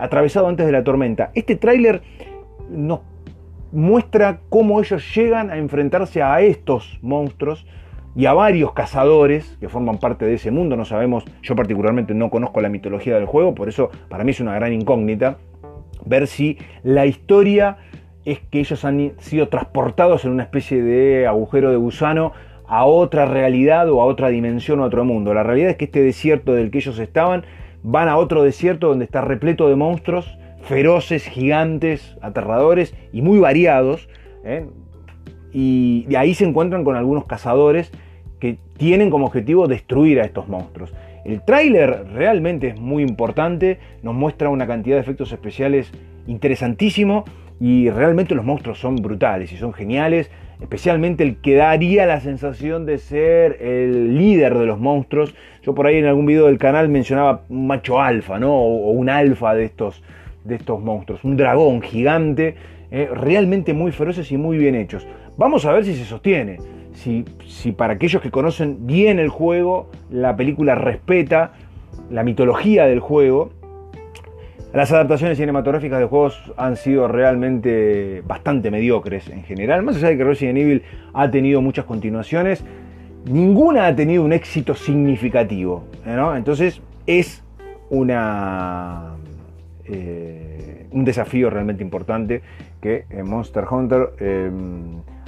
atravesado 0.00 0.48
antes 0.48 0.66
de 0.66 0.72
la 0.72 0.84
tormenta. 0.84 1.30
Este 1.34 1.56
tráiler 1.56 2.02
nos 2.70 3.00
muestra 3.72 4.40
cómo 4.48 4.80
ellos 4.80 5.14
llegan 5.14 5.50
a 5.50 5.58
enfrentarse 5.58 6.22
a 6.22 6.40
estos 6.40 6.98
monstruos 7.02 7.66
y 8.14 8.26
a 8.26 8.32
varios 8.32 8.72
cazadores 8.72 9.56
que 9.60 9.68
forman 9.68 9.98
parte 9.98 10.24
de 10.24 10.34
ese 10.34 10.50
mundo. 10.50 10.76
No 10.76 10.84
sabemos, 10.84 11.24
yo 11.42 11.54
particularmente 11.54 12.14
no 12.14 12.30
conozco 12.30 12.60
la 12.60 12.68
mitología 12.68 13.14
del 13.16 13.26
juego, 13.26 13.54
por 13.54 13.68
eso 13.68 13.90
para 14.08 14.24
mí 14.24 14.30
es 14.30 14.40
una 14.40 14.54
gran 14.54 14.72
incógnita 14.72 15.36
ver 16.04 16.26
si 16.26 16.58
la 16.82 17.04
historia 17.04 17.78
es 18.24 18.40
que 18.40 18.60
ellos 18.60 18.84
han 18.84 19.12
sido 19.18 19.48
transportados 19.48 20.24
en 20.24 20.32
una 20.32 20.44
especie 20.44 20.82
de 20.82 21.26
agujero 21.26 21.70
de 21.70 21.76
gusano 21.76 22.32
a 22.66 22.84
otra 22.84 23.26
realidad 23.26 23.88
o 23.90 24.00
a 24.00 24.06
otra 24.06 24.28
dimensión 24.28 24.80
o 24.80 24.84
a 24.84 24.86
otro 24.86 25.04
mundo. 25.04 25.34
La 25.34 25.42
realidad 25.42 25.70
es 25.70 25.76
que 25.76 25.84
este 25.84 26.02
desierto 26.02 26.54
del 26.54 26.70
que 26.70 26.78
ellos 26.78 26.98
estaban 26.98 27.44
van 27.88 28.08
a 28.08 28.16
otro 28.16 28.42
desierto 28.42 28.88
donde 28.88 29.04
está 29.04 29.20
repleto 29.20 29.68
de 29.68 29.76
monstruos 29.76 30.36
feroces, 30.66 31.24
gigantes, 31.24 32.16
aterradores 32.20 32.94
y 33.12 33.22
muy 33.22 33.38
variados. 33.38 34.08
¿eh? 34.44 34.66
Y 35.52 36.04
de 36.08 36.16
ahí 36.16 36.34
se 36.34 36.44
encuentran 36.44 36.82
con 36.82 36.96
algunos 36.96 37.24
cazadores 37.24 37.92
que 38.40 38.58
tienen 38.76 39.08
como 39.08 39.26
objetivo 39.26 39.68
destruir 39.68 40.20
a 40.20 40.24
estos 40.24 40.48
monstruos. 40.48 40.92
El 41.24 41.42
tráiler 41.42 42.06
realmente 42.12 42.68
es 42.68 42.80
muy 42.80 43.02
importante, 43.02 43.78
nos 44.02 44.14
muestra 44.14 44.50
una 44.50 44.66
cantidad 44.66 44.96
de 44.96 45.02
efectos 45.02 45.32
especiales 45.32 45.90
interesantísimo 46.26 47.24
y 47.60 47.88
realmente 47.88 48.34
los 48.34 48.44
monstruos 48.44 48.78
son 48.78 48.96
brutales 48.96 49.52
y 49.52 49.56
son 49.56 49.72
geniales 49.72 50.30
especialmente 50.60 51.22
el 51.22 51.36
que 51.36 51.54
daría 51.54 52.06
la 52.06 52.20
sensación 52.20 52.86
de 52.86 52.98
ser 52.98 53.58
el 53.60 54.16
líder 54.16 54.56
de 54.58 54.66
los 54.66 54.78
monstruos. 54.78 55.34
Yo 55.62 55.74
por 55.74 55.86
ahí 55.86 55.96
en 55.96 56.06
algún 56.06 56.26
video 56.26 56.46
del 56.46 56.58
canal 56.58 56.88
mencionaba 56.88 57.42
un 57.48 57.66
macho 57.66 58.00
alfa, 58.00 58.38
¿no? 58.38 58.54
O, 58.54 58.90
un 58.90 59.08
alfa 59.08 59.54
de 59.54 59.64
estos, 59.64 60.02
de 60.44 60.56
estos 60.56 60.80
monstruos, 60.80 61.24
un 61.24 61.36
dragón 61.36 61.82
gigante, 61.82 62.54
eh, 62.90 63.08
realmente 63.12 63.74
muy 63.74 63.92
feroces 63.92 64.30
y 64.32 64.36
muy 64.36 64.58
bien 64.58 64.74
hechos. 64.74 65.06
Vamos 65.36 65.64
a 65.66 65.72
ver 65.72 65.84
si 65.84 65.94
se 65.94 66.04
sostiene, 66.04 66.58
si, 66.94 67.24
si 67.46 67.72
para 67.72 67.94
aquellos 67.94 68.22
que 68.22 68.30
conocen 68.30 68.86
bien 68.86 69.18
el 69.18 69.28
juego, 69.28 69.90
la 70.10 70.36
película 70.36 70.74
respeta 70.74 71.52
la 72.10 72.22
mitología 72.22 72.86
del 72.86 73.00
juego 73.00 73.50
las 74.76 74.92
adaptaciones 74.92 75.38
cinematográficas 75.38 75.98
de 75.98 76.04
juegos 76.04 76.52
han 76.58 76.76
sido 76.76 77.08
realmente 77.08 78.22
bastante 78.26 78.70
mediocres 78.70 79.26
en 79.30 79.42
general. 79.42 79.82
Más 79.82 79.96
allá 79.96 80.08
de 80.08 80.18
que 80.18 80.24
Resident 80.24 80.58
Evil 80.58 80.82
ha 81.14 81.30
tenido 81.30 81.62
muchas 81.62 81.86
continuaciones, 81.86 82.62
ninguna 83.24 83.86
ha 83.86 83.96
tenido 83.96 84.22
un 84.22 84.34
éxito 84.34 84.74
significativo. 84.74 85.84
Entonces 86.04 86.82
es 87.06 87.42
una, 87.88 89.14
eh, 89.86 90.86
un 90.90 91.06
desafío 91.06 91.48
realmente 91.48 91.82
importante 91.82 92.42
que 92.82 93.06
eh, 93.08 93.22
Monster 93.22 93.64
Hunter 93.70 94.10
eh, 94.20 94.50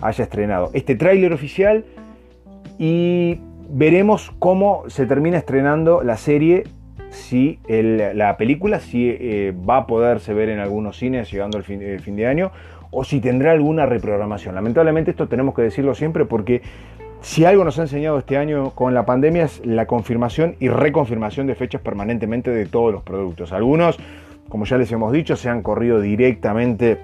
haya 0.03 0.24
estrenado 0.24 0.68
este 0.74 0.94
tráiler 0.94 1.32
oficial 1.32 1.86
y 2.78 3.40
veremos 3.70 4.30
cómo 4.38 4.84
se 4.88 5.07
termina 5.07 5.38
estrenando 5.38 6.03
la 6.03 6.18
serie 6.18 6.64
si 7.11 7.59
la 7.68 8.36
película 8.36 8.80
si, 8.80 9.09
eh, 9.09 9.54
va 9.68 9.78
a 9.78 9.86
poderse 9.86 10.34
ver 10.34 10.48
en 10.48 10.59
algunos 10.59 10.98
cines 10.98 11.30
llegando 11.30 11.59
al 11.59 11.64
fin, 11.64 11.78
de 11.78 12.26
año 12.26 12.50
o 12.90 13.04
si 13.04 13.20
tendrá 13.20 13.52
alguna 13.52 13.86
reprogramación. 13.86 14.54
Lamentablemente 14.54 15.11
esto 15.11 15.28
tenemos 15.28 15.54
que 15.54 15.62
decirlo 15.62 15.94
siempre 15.94 16.24
porque 16.24 16.62
si 17.20 17.44
algo 17.44 17.64
nos 17.64 17.78
ha 17.78 17.82
enseñado 17.82 18.18
este 18.18 18.36
año 18.36 18.70
con 18.70 18.94
la 18.94 19.04
pandemia 19.04 19.44
es 19.44 19.64
la 19.64 19.86
confirmación 19.86 20.56
y 20.61 20.68
reconfirmación 20.68 21.46
de 21.46 21.54
fechas 21.54 21.80
permanentemente 21.80 22.50
de 22.50 22.66
todos 22.66 22.92
los 22.92 23.02
productos. 23.02 23.52
Algunos, 23.52 23.98
como 24.48 24.64
ya 24.64 24.78
les 24.78 24.90
hemos 24.92 25.12
dicho, 25.12 25.36
se 25.36 25.48
han 25.48 25.62
corrido 25.62 26.00
directamente 26.00 26.98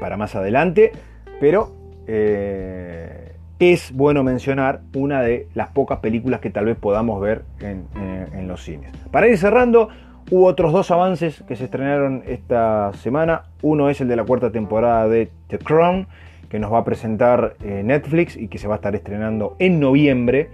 para 0.00 0.16
más 0.16 0.34
adelante, 0.34 0.92
pero 1.40 1.72
eh, 2.06 3.19
es 3.60 3.92
bueno 3.92 4.24
mencionar 4.24 4.80
una 4.94 5.20
de 5.20 5.46
las 5.54 5.68
pocas 5.68 5.98
películas 5.98 6.40
que 6.40 6.48
tal 6.48 6.64
vez 6.64 6.78
podamos 6.78 7.20
ver 7.20 7.44
en, 7.60 8.48
los 8.48 8.64
cines. 8.64 8.90
Para 9.12 9.28
ir 9.28 9.36
cerrando, 9.36 9.90
hubo 10.30 10.46
otros 10.46 10.72
dos 10.72 10.90
avances 10.90 11.44
que 11.46 11.56
se 11.56 11.64
estrenaron 11.64 12.24
esta 12.26 12.90
semana. 12.94 13.42
Uno 13.60 13.90
es 13.90 14.00
el 14.00 14.08
de 14.08 14.16
la 14.16 14.24
cuarta 14.24 14.50
temporada 14.50 15.08
de 15.08 15.30
The 15.48 15.58
Crown, 15.58 16.08
que 16.48 16.58
nos 16.58 16.72
va 16.72 16.78
a 16.78 16.84
presentar 16.84 17.54
eh, 17.62 17.82
Netflix 17.84 18.34
y 18.34 18.48
que 18.48 18.56
se 18.56 18.66
va 18.66 18.74
a 18.74 18.76
estar 18.76 18.94
estrenando 18.94 19.56
en 19.58 19.78
noviembre. 19.78 20.48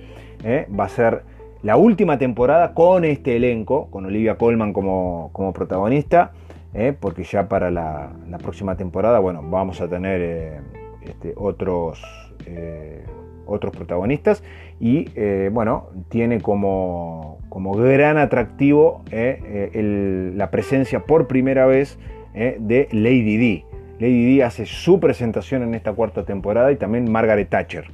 Eh. 0.44 0.66
Va 0.78 0.84
a 0.84 0.88
ser 0.88 1.22
la 1.62 1.76
última 1.76 2.18
temporada 2.18 2.74
con 2.74 3.04
este 3.04 3.36
elenco, 3.36 3.86
con 3.88 4.04
Olivia 4.04 4.36
Colman 4.36 4.72
como, 4.72 5.30
como 5.32 5.52
protagonista, 5.52 6.32
eh, 6.74 6.92
porque 6.98 7.22
ya 7.22 7.48
para 7.48 7.70
la, 7.70 8.10
próxima 8.42 8.76
temporada, 8.76 9.20
bueno, 9.20 9.42
vamos 9.48 9.80
a 9.80 9.88
tener 9.88 10.60
este, 11.02 11.34
otros 11.36 12.25
eh, 12.46 13.04
otros 13.48 13.76
protagonistas 13.76 14.42
y 14.80 15.08
eh, 15.14 15.50
bueno, 15.52 15.90
tiene 16.08 16.40
como, 16.40 17.38
como 17.48 17.74
gran 17.74 18.18
atractivo 18.18 19.04
eh, 19.12 20.32
la 20.34 20.50
presencia 20.50 21.04
por 21.04 21.28
primera 21.28 21.64
vez 21.64 21.96
de 22.34 22.88
Lady 22.90 23.36
D. 23.36 23.64
Lady 24.00 24.36
D 24.36 24.42
hace 24.42 24.66
su 24.66 24.98
presentación 24.98 25.62
en 25.62 25.74
esta 25.74 25.92
cuarta 25.92 26.24
temporada 26.24 26.72
y 26.72 26.76
también 26.76 27.10
Margaret 27.10 27.48
Thatcher. 27.48 27.84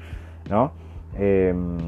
Em, 1.18 1.78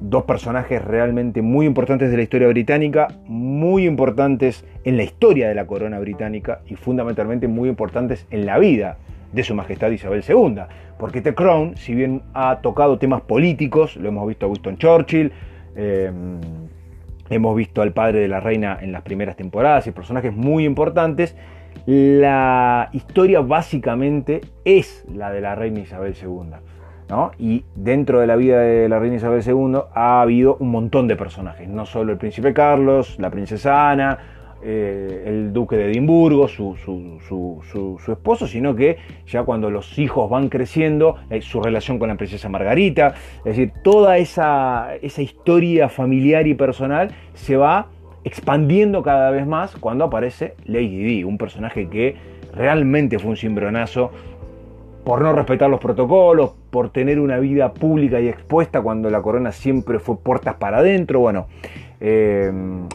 dos 0.00 0.24
personajes 0.24 0.84
realmente 0.84 1.40
muy 1.40 1.66
importantes 1.66 2.10
de 2.10 2.16
la 2.16 2.24
historia 2.24 2.48
británica, 2.48 3.08
muy 3.26 3.86
importantes 3.86 4.64
en 4.82 4.96
la 4.96 5.04
historia 5.04 5.48
de 5.48 5.54
la 5.54 5.66
corona 5.66 6.00
británica 6.00 6.62
y 6.66 6.74
fundamentalmente 6.74 7.46
muy 7.46 7.68
importantes 7.68 8.26
en 8.30 8.44
la 8.44 8.58
vida 8.58 8.98
de 9.32 9.42
Su 9.42 9.54
Majestad 9.54 9.90
Isabel 9.90 10.22
II. 10.26 10.62
Porque 10.98 11.20
The 11.20 11.34
Crown, 11.34 11.76
si 11.76 11.94
bien 11.94 12.22
ha 12.34 12.60
tocado 12.60 12.98
temas 12.98 13.22
políticos, 13.22 13.96
lo 13.96 14.08
hemos 14.08 14.26
visto 14.26 14.46
a 14.46 14.48
Winston 14.48 14.76
Churchill, 14.76 15.32
eh, 15.74 16.12
hemos 17.30 17.56
visto 17.56 17.82
al 17.82 17.92
padre 17.92 18.20
de 18.20 18.28
la 18.28 18.40
reina 18.40 18.78
en 18.80 18.92
las 18.92 19.02
primeras 19.02 19.36
temporadas 19.36 19.86
y 19.86 19.92
personajes 19.92 20.32
muy 20.34 20.64
importantes, 20.64 21.36
la 21.86 22.90
historia 22.92 23.40
básicamente 23.40 24.42
es 24.64 25.04
la 25.12 25.32
de 25.32 25.40
la 25.40 25.54
reina 25.54 25.80
Isabel 25.80 26.14
II. 26.20 26.54
Y 27.38 27.64
dentro 27.74 28.20
de 28.20 28.26
la 28.26 28.36
vida 28.36 28.60
de 28.60 28.88
la 28.88 28.98
reina 28.98 29.16
Isabel 29.16 29.42
II 29.46 29.80
ha 29.94 30.22
habido 30.22 30.56
un 30.60 30.70
montón 30.70 31.08
de 31.08 31.16
personajes, 31.16 31.68
no 31.68 31.84
solo 31.84 32.12
el 32.12 32.18
príncipe 32.18 32.54
Carlos, 32.54 33.18
la 33.18 33.30
princesa 33.30 33.90
Ana, 33.90 34.18
eh, 34.64 35.24
el 35.26 35.52
duque 35.52 35.76
de 35.76 35.90
Edimburgo, 35.90 36.46
su, 36.46 36.76
esposo, 38.08 38.46
sino 38.46 38.76
que 38.76 38.96
ya 39.26 39.42
cuando 39.42 39.70
los 39.70 39.98
hijos 39.98 40.30
van 40.30 40.48
creciendo, 40.48 41.16
eh, 41.30 41.40
su 41.42 41.60
relación 41.60 41.98
con 41.98 42.08
la 42.08 42.14
princesa 42.14 42.48
Margarita, 42.48 43.14
es 43.38 43.56
decir, 43.56 43.72
toda 43.82 44.18
esa, 44.18 44.90
historia 45.02 45.88
familiar 45.88 46.46
y 46.46 46.54
personal 46.54 47.10
se 47.34 47.56
va 47.56 47.88
expandiendo 48.22 49.02
cada 49.02 49.32
vez 49.32 49.48
más 49.48 49.74
cuando 49.74 50.04
aparece 50.04 50.54
Lady 50.64 51.02
Di, 51.02 51.24
un 51.24 51.38
personaje 51.38 51.88
que 51.88 52.14
realmente 52.54 53.18
fue 53.18 53.30
un 53.30 53.36
cimbronazo 53.36 54.12
por 55.04 55.22
no 55.22 55.32
respetar 55.32 55.68
los 55.68 55.80
protocolos, 55.80 56.52
por 56.70 56.90
tener 56.90 57.18
una 57.18 57.38
vida 57.38 57.72
pública 57.72 58.20
y 58.20 58.28
expuesta 58.28 58.80
cuando 58.80 59.10
la 59.10 59.20
corona 59.20 59.50
siempre 59.50 59.98
fue 59.98 60.16
puertas 60.18 60.54
para 60.54 60.78
adentro. 60.78 61.18
Bueno, 61.18 61.48
eh, 62.04 62.50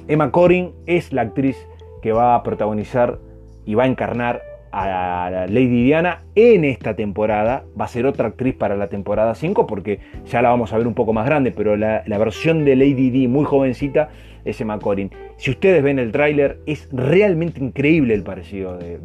Emma 0.10 0.32
Corrin 0.32 0.74
es 0.86 1.14
la 1.14 1.22
actriz 1.22 1.58
que 2.02 2.12
va 2.12 2.36
a 2.36 2.44
protagonizar 2.44 3.20
y 3.66 3.74
va 3.74 3.84
a 3.84 3.88
encarnar 3.88 4.42
a 4.70 5.46
Lady 5.50 5.86
Diana 5.86 6.24
en 6.36 6.66
esta 6.66 6.94
temporada. 6.96 7.64
Va 7.80 7.86
a 7.86 7.88
ser 7.88 8.06
otra 8.06 8.28
actriz 8.28 8.54
para 8.54 8.76
la 8.76 8.88
temporada 8.88 9.34
5 9.34 9.66
porque 9.66 10.00
ya 10.26 10.42
la 10.42 10.50
vamos 10.50 10.74
a 10.74 10.78
ver 10.78 10.88
un 10.88 10.94
poco 10.94 11.14
más 11.14 11.26
grande, 11.26 11.52
pero 11.52 11.78
la, 11.78 12.04
versión 12.06 12.66
de 12.66 12.76
Lady 12.76 13.10
Di 13.10 13.30
muy 13.30 13.46
jovencita 13.46 14.10
es 14.44 14.60
Emma 14.60 14.78
Corrin. 14.78 15.10
Si 15.38 15.52
ustedes 15.52 15.82
ven 15.82 16.00
el 16.00 16.12
tráiler, 16.12 16.60
es 16.66 16.90
realmente 16.92 17.64
increíble 17.64 18.14
el 18.14 18.24
parecido 18.24 18.78
de, 18.78 19.00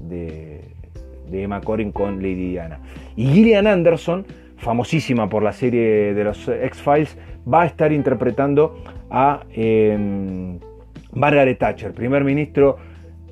de, 0.00 0.60
Emma 1.32 1.60
Corrin 1.60 1.92
con 1.92 2.16
Lady 2.16 2.50
Diana. 2.50 2.80
Y 3.16 3.26
Gillian 3.26 3.68
Anderson, 3.68 4.26
famosísima 4.56 5.28
por 5.28 5.44
la 5.44 5.52
serie 5.52 6.12
de 6.12 6.24
los 6.24 6.48
X-Files, 6.48 7.16
va 7.52 7.62
a 7.62 7.66
estar 7.66 7.92
interpretando 7.92 8.76
a 9.12 9.44
em, 9.52 10.58
Margaret 11.12 11.58
Thatcher, 11.58 11.92
primer 11.92 12.24
ministro 12.24 12.78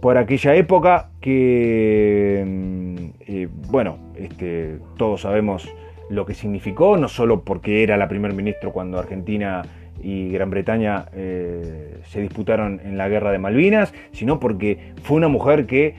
por 0.00 0.18
aquella 0.18 0.54
época 0.54 1.10
que, 1.20 2.40
em, 2.40 3.12
eh, 3.26 3.48
bueno, 3.68 3.98
este, 4.14 4.78
todos 4.96 5.22
sabemos 5.22 5.68
lo 6.10 6.26
que 6.26 6.34
significó, 6.34 6.96
no 6.96 7.08
solo 7.08 7.42
porque 7.44 7.82
era 7.82 7.96
la 7.96 8.08
primer 8.08 8.34
ministro 8.34 8.72
cuando 8.72 8.98
Argentina 8.98 9.62
y 10.02 10.30
Gran 10.30 10.50
Bretaña 10.50 11.06
eh, 11.14 11.98
se 12.04 12.20
disputaron 12.20 12.80
en 12.84 12.98
la 12.98 13.08
guerra 13.08 13.32
de 13.32 13.38
Malvinas, 13.38 13.94
sino 14.12 14.38
porque 14.38 14.92
fue 15.02 15.16
una 15.16 15.28
mujer 15.28 15.66
que 15.66 15.94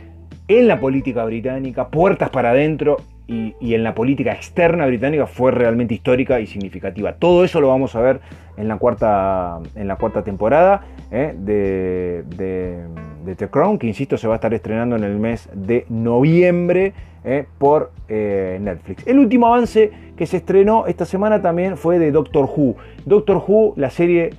en 0.47 0.67
la 0.67 0.79
política 0.79 1.23
británica, 1.25 1.87
puertas 1.89 2.29
para 2.29 2.51
adentro, 2.51 2.97
y, 3.31 3.73
en 3.73 3.83
la 3.83 3.95
política 3.95 4.33
externa 4.33 4.85
británica 4.85 5.25
fue 5.25 5.51
realmente 5.51 5.93
histórica 5.93 6.41
y 6.41 6.47
significativa. 6.47 7.13
Todo 7.13 7.45
eso 7.45 7.61
lo 7.61 7.69
vamos 7.69 7.95
a 7.95 8.01
ver 8.01 8.19
en 8.57 8.67
la 8.67 8.77
cuarta, 8.77 9.59
en 9.75 9.87
la 9.87 9.95
cuarta 9.95 10.23
temporada 10.23 10.81
eh, 11.11 11.33
de, 11.37 12.25
The 13.37 13.47
Crown, 13.47 13.79
que 13.79 13.87
insisto 13.87 14.17
se 14.17 14.27
va 14.27 14.33
a 14.33 14.35
estar 14.35 14.53
estrenando 14.53 14.97
en 14.97 15.05
el 15.05 15.17
mes 15.17 15.49
de 15.53 15.85
noviembre 15.87 16.93
eh, 17.23 17.45
por 17.57 17.91
eh, 18.09 18.59
Netflix. 18.61 19.07
El 19.07 19.19
último 19.19 19.47
avance 19.47 19.91
que 20.17 20.25
se 20.25 20.37
estrenó 20.37 20.85
esta 20.87 21.05
semana 21.05 21.41
también 21.41 21.77
fue 21.77 21.99
de 21.99 22.11
Doctor 22.11 22.49
Who. 22.53 22.75
Doctor 23.05 23.41
Who, 23.47 23.73
la 23.77 23.89
serie 23.91 24.31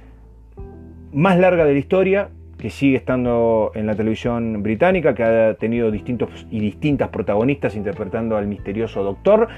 más 1.14 1.38
larga 1.38 1.64
de 1.64 1.72
la 1.72 1.78
historia, 1.78 2.28
que 2.62 2.70
sigue 2.70 2.96
estando 2.96 3.72
en 3.74 3.86
la 3.86 3.96
televisión 3.96 4.62
británica, 4.62 5.16
que 5.16 5.24
ha 5.24 5.54
tenido 5.54 5.90
distintos 5.90 6.46
y 6.48 6.60
distintas 6.60 7.08
protagonistas 7.08 7.74
interpretando 7.74 8.36
al 8.36 8.46
misterioso 8.46 9.02
doctor. 9.02 9.48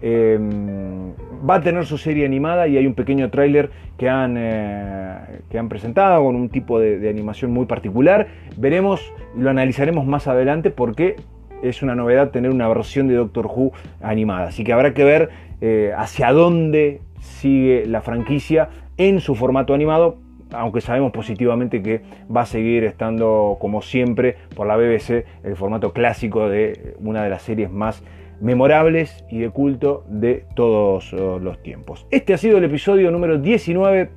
Em, 0.00 1.10
va 1.50 1.56
a 1.56 1.60
tener 1.60 1.84
su 1.84 1.98
serie 1.98 2.24
animada 2.24 2.68
y 2.68 2.76
hay 2.76 2.86
un 2.86 2.94
pequeño 2.94 3.28
tráiler 3.28 3.70
que, 3.98 4.08
han, 4.08 4.36
eh, 4.38 5.40
que 5.50 5.58
han 5.58 5.68
presentado 5.68 6.22
con 6.22 6.36
un 6.36 6.48
tipo 6.48 6.78
de, 6.78 7.08
animación 7.08 7.50
muy 7.50 7.66
particular. 7.66 8.28
Veremos 8.56 9.02
y 9.36 9.40
lo 9.40 9.50
analizaremos 9.50 10.06
más 10.06 10.28
adelante 10.28 10.70
porque 10.70 11.16
es 11.60 11.82
una 11.82 11.96
novedad 11.96 12.30
tener 12.30 12.52
una 12.52 12.68
versión 12.68 13.08
de 13.08 13.14
Doctor 13.14 13.46
Who 13.46 13.72
animada. 14.00 14.50
Así 14.50 14.62
que 14.62 14.72
habrá 14.72 14.94
que 14.94 15.02
ver 15.02 15.30
eh, 15.60 15.92
hacia 15.96 16.30
dónde 16.30 17.00
sigue 17.18 17.84
la 17.86 18.00
franquicia 18.00 18.68
en 18.96 19.18
su 19.18 19.34
formato 19.34 19.74
animado 19.74 20.18
aunque 20.54 20.80
sabemos 20.80 21.12
positivamente 21.12 21.82
que 21.82 22.02
va 22.34 22.42
a 22.42 22.46
seguir 22.46 22.84
estando 22.84 23.56
como 23.60 23.82
siempre 23.82 24.36
por 24.54 24.66
la 24.66 24.76
BBC 24.76 25.24
el 25.42 25.56
formato 25.56 25.92
clásico 25.92 26.48
de 26.48 26.94
una 27.00 27.22
de 27.22 27.30
las 27.30 27.42
series 27.42 27.70
más 27.70 28.02
memorables 28.40 29.24
y 29.30 29.38
de 29.38 29.50
culto 29.50 30.04
de 30.08 30.44
todos 30.54 31.12
uh, 31.12 31.38
los 31.40 31.62
tiempos. 31.62 32.06
Este 32.10 32.34
ha 32.34 32.38
sido 32.38 32.58
el 32.58 32.64
episodio 32.64 33.10
número 33.10 33.38
19 33.38 34.10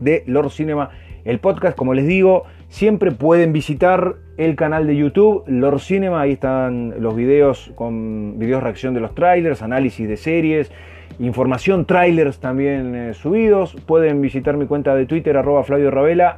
de 0.00 0.24
Lord 0.26 0.50
Cinema, 0.50 0.90
el 1.24 1.38
podcast, 1.38 1.76
como 1.76 1.94
les 1.94 2.06
digo, 2.06 2.44
siempre 2.68 3.12
pueden 3.12 3.52
visitar 3.52 4.16
el 4.38 4.56
canal 4.56 4.86
de 4.86 4.96
YouTube 4.96 5.44
Lord 5.46 5.80
Cinema, 5.80 6.22
ahí 6.22 6.32
están 6.32 6.94
los 6.98 7.14
videos 7.14 7.72
con 7.74 8.38
videos 8.38 8.62
reacción 8.62 8.94
de 8.94 9.00
los 9.00 9.14
trailers, 9.14 9.60
análisis 9.62 10.08
de 10.08 10.16
series, 10.16 10.72
información, 11.20 11.84
trailers 11.84 12.40
también 12.40 12.94
eh, 12.94 13.14
subidos. 13.14 13.76
Pueden 13.86 14.20
visitar 14.20 14.56
mi 14.56 14.66
cuenta 14.66 14.94
de 14.94 15.06
Twitter, 15.06 15.36
arroba 15.36 15.62
Flavio 15.64 15.92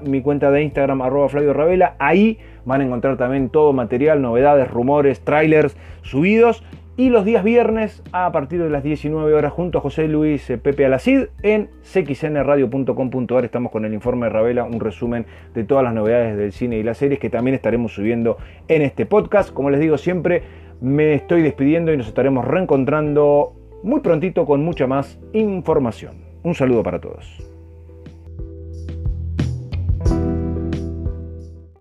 mi 0.05 0.21
cuenta 0.23 0.51
de 0.51 0.63
Instagram, 0.63 1.03
arroba 1.03 1.29
Flavio. 1.29 1.55
Ahí 1.99 2.39
van 2.65 2.81
a 2.81 2.85
encontrar 2.85 3.17
también 3.17 3.49
todo 3.49 3.73
material, 3.73 4.21
novedades, 4.21 4.71
rumores, 4.71 5.21
trailers 5.21 5.77
subidos. 6.03 6.65
Y 6.95 7.09
los 7.09 7.25
días 7.25 7.43
viernes, 7.43 8.03
a 8.13 8.31
partir 8.33 8.63
de 8.63 8.69
las 8.69 8.83
19 8.83 9.33
horas, 9.33 9.53
junto 9.53 9.79
a 9.79 9.81
José 9.81 10.09
Luis 10.09 10.51
eh, 10.51 10.59
Pepe 10.59 10.85
Alacid, 10.85 11.25
en 11.43 11.71
cxnradio.com.ar 11.83 13.45
estamos 13.47 13.73
con 13.73 13.87
el 13.87 13.95
informe 13.95 14.27
de 14.27 14.31
Ravela, 14.31 14.65
un 14.65 14.79
resumen 14.79 15.25
de 15.55 15.65
todas 15.65 15.85
las 15.85 15.95
novedades 15.95 16.37
del 16.37 16.53
cine 16.53 16.77
y 16.77 16.83
las 16.83 16.99
series 16.99 17.19
que 17.19 17.31
también 17.31 17.55
estaremos 17.55 17.95
subiendo 17.95 18.37
en 18.69 18.83
este 18.83 19.07
podcast. 19.07 19.55
Como 19.55 19.71
les 19.71 19.81
digo 19.81 19.97
siempre, 19.97 20.43
me 20.83 21.15
estoy 21.15 21.41
despidiendo 21.41 21.95
y 21.95 21.97
nos 21.97 22.09
estaremos 22.09 22.45
reencontrando 22.45 23.55
muy 23.83 24.01
prontito 24.01 24.47
con 24.47 24.65
mucha 24.65 24.87
más 24.87 25.19
información. 25.33 26.17
Un 26.43 26.55
saludo 26.55 26.83
para 26.83 27.01
todos. 27.01 27.52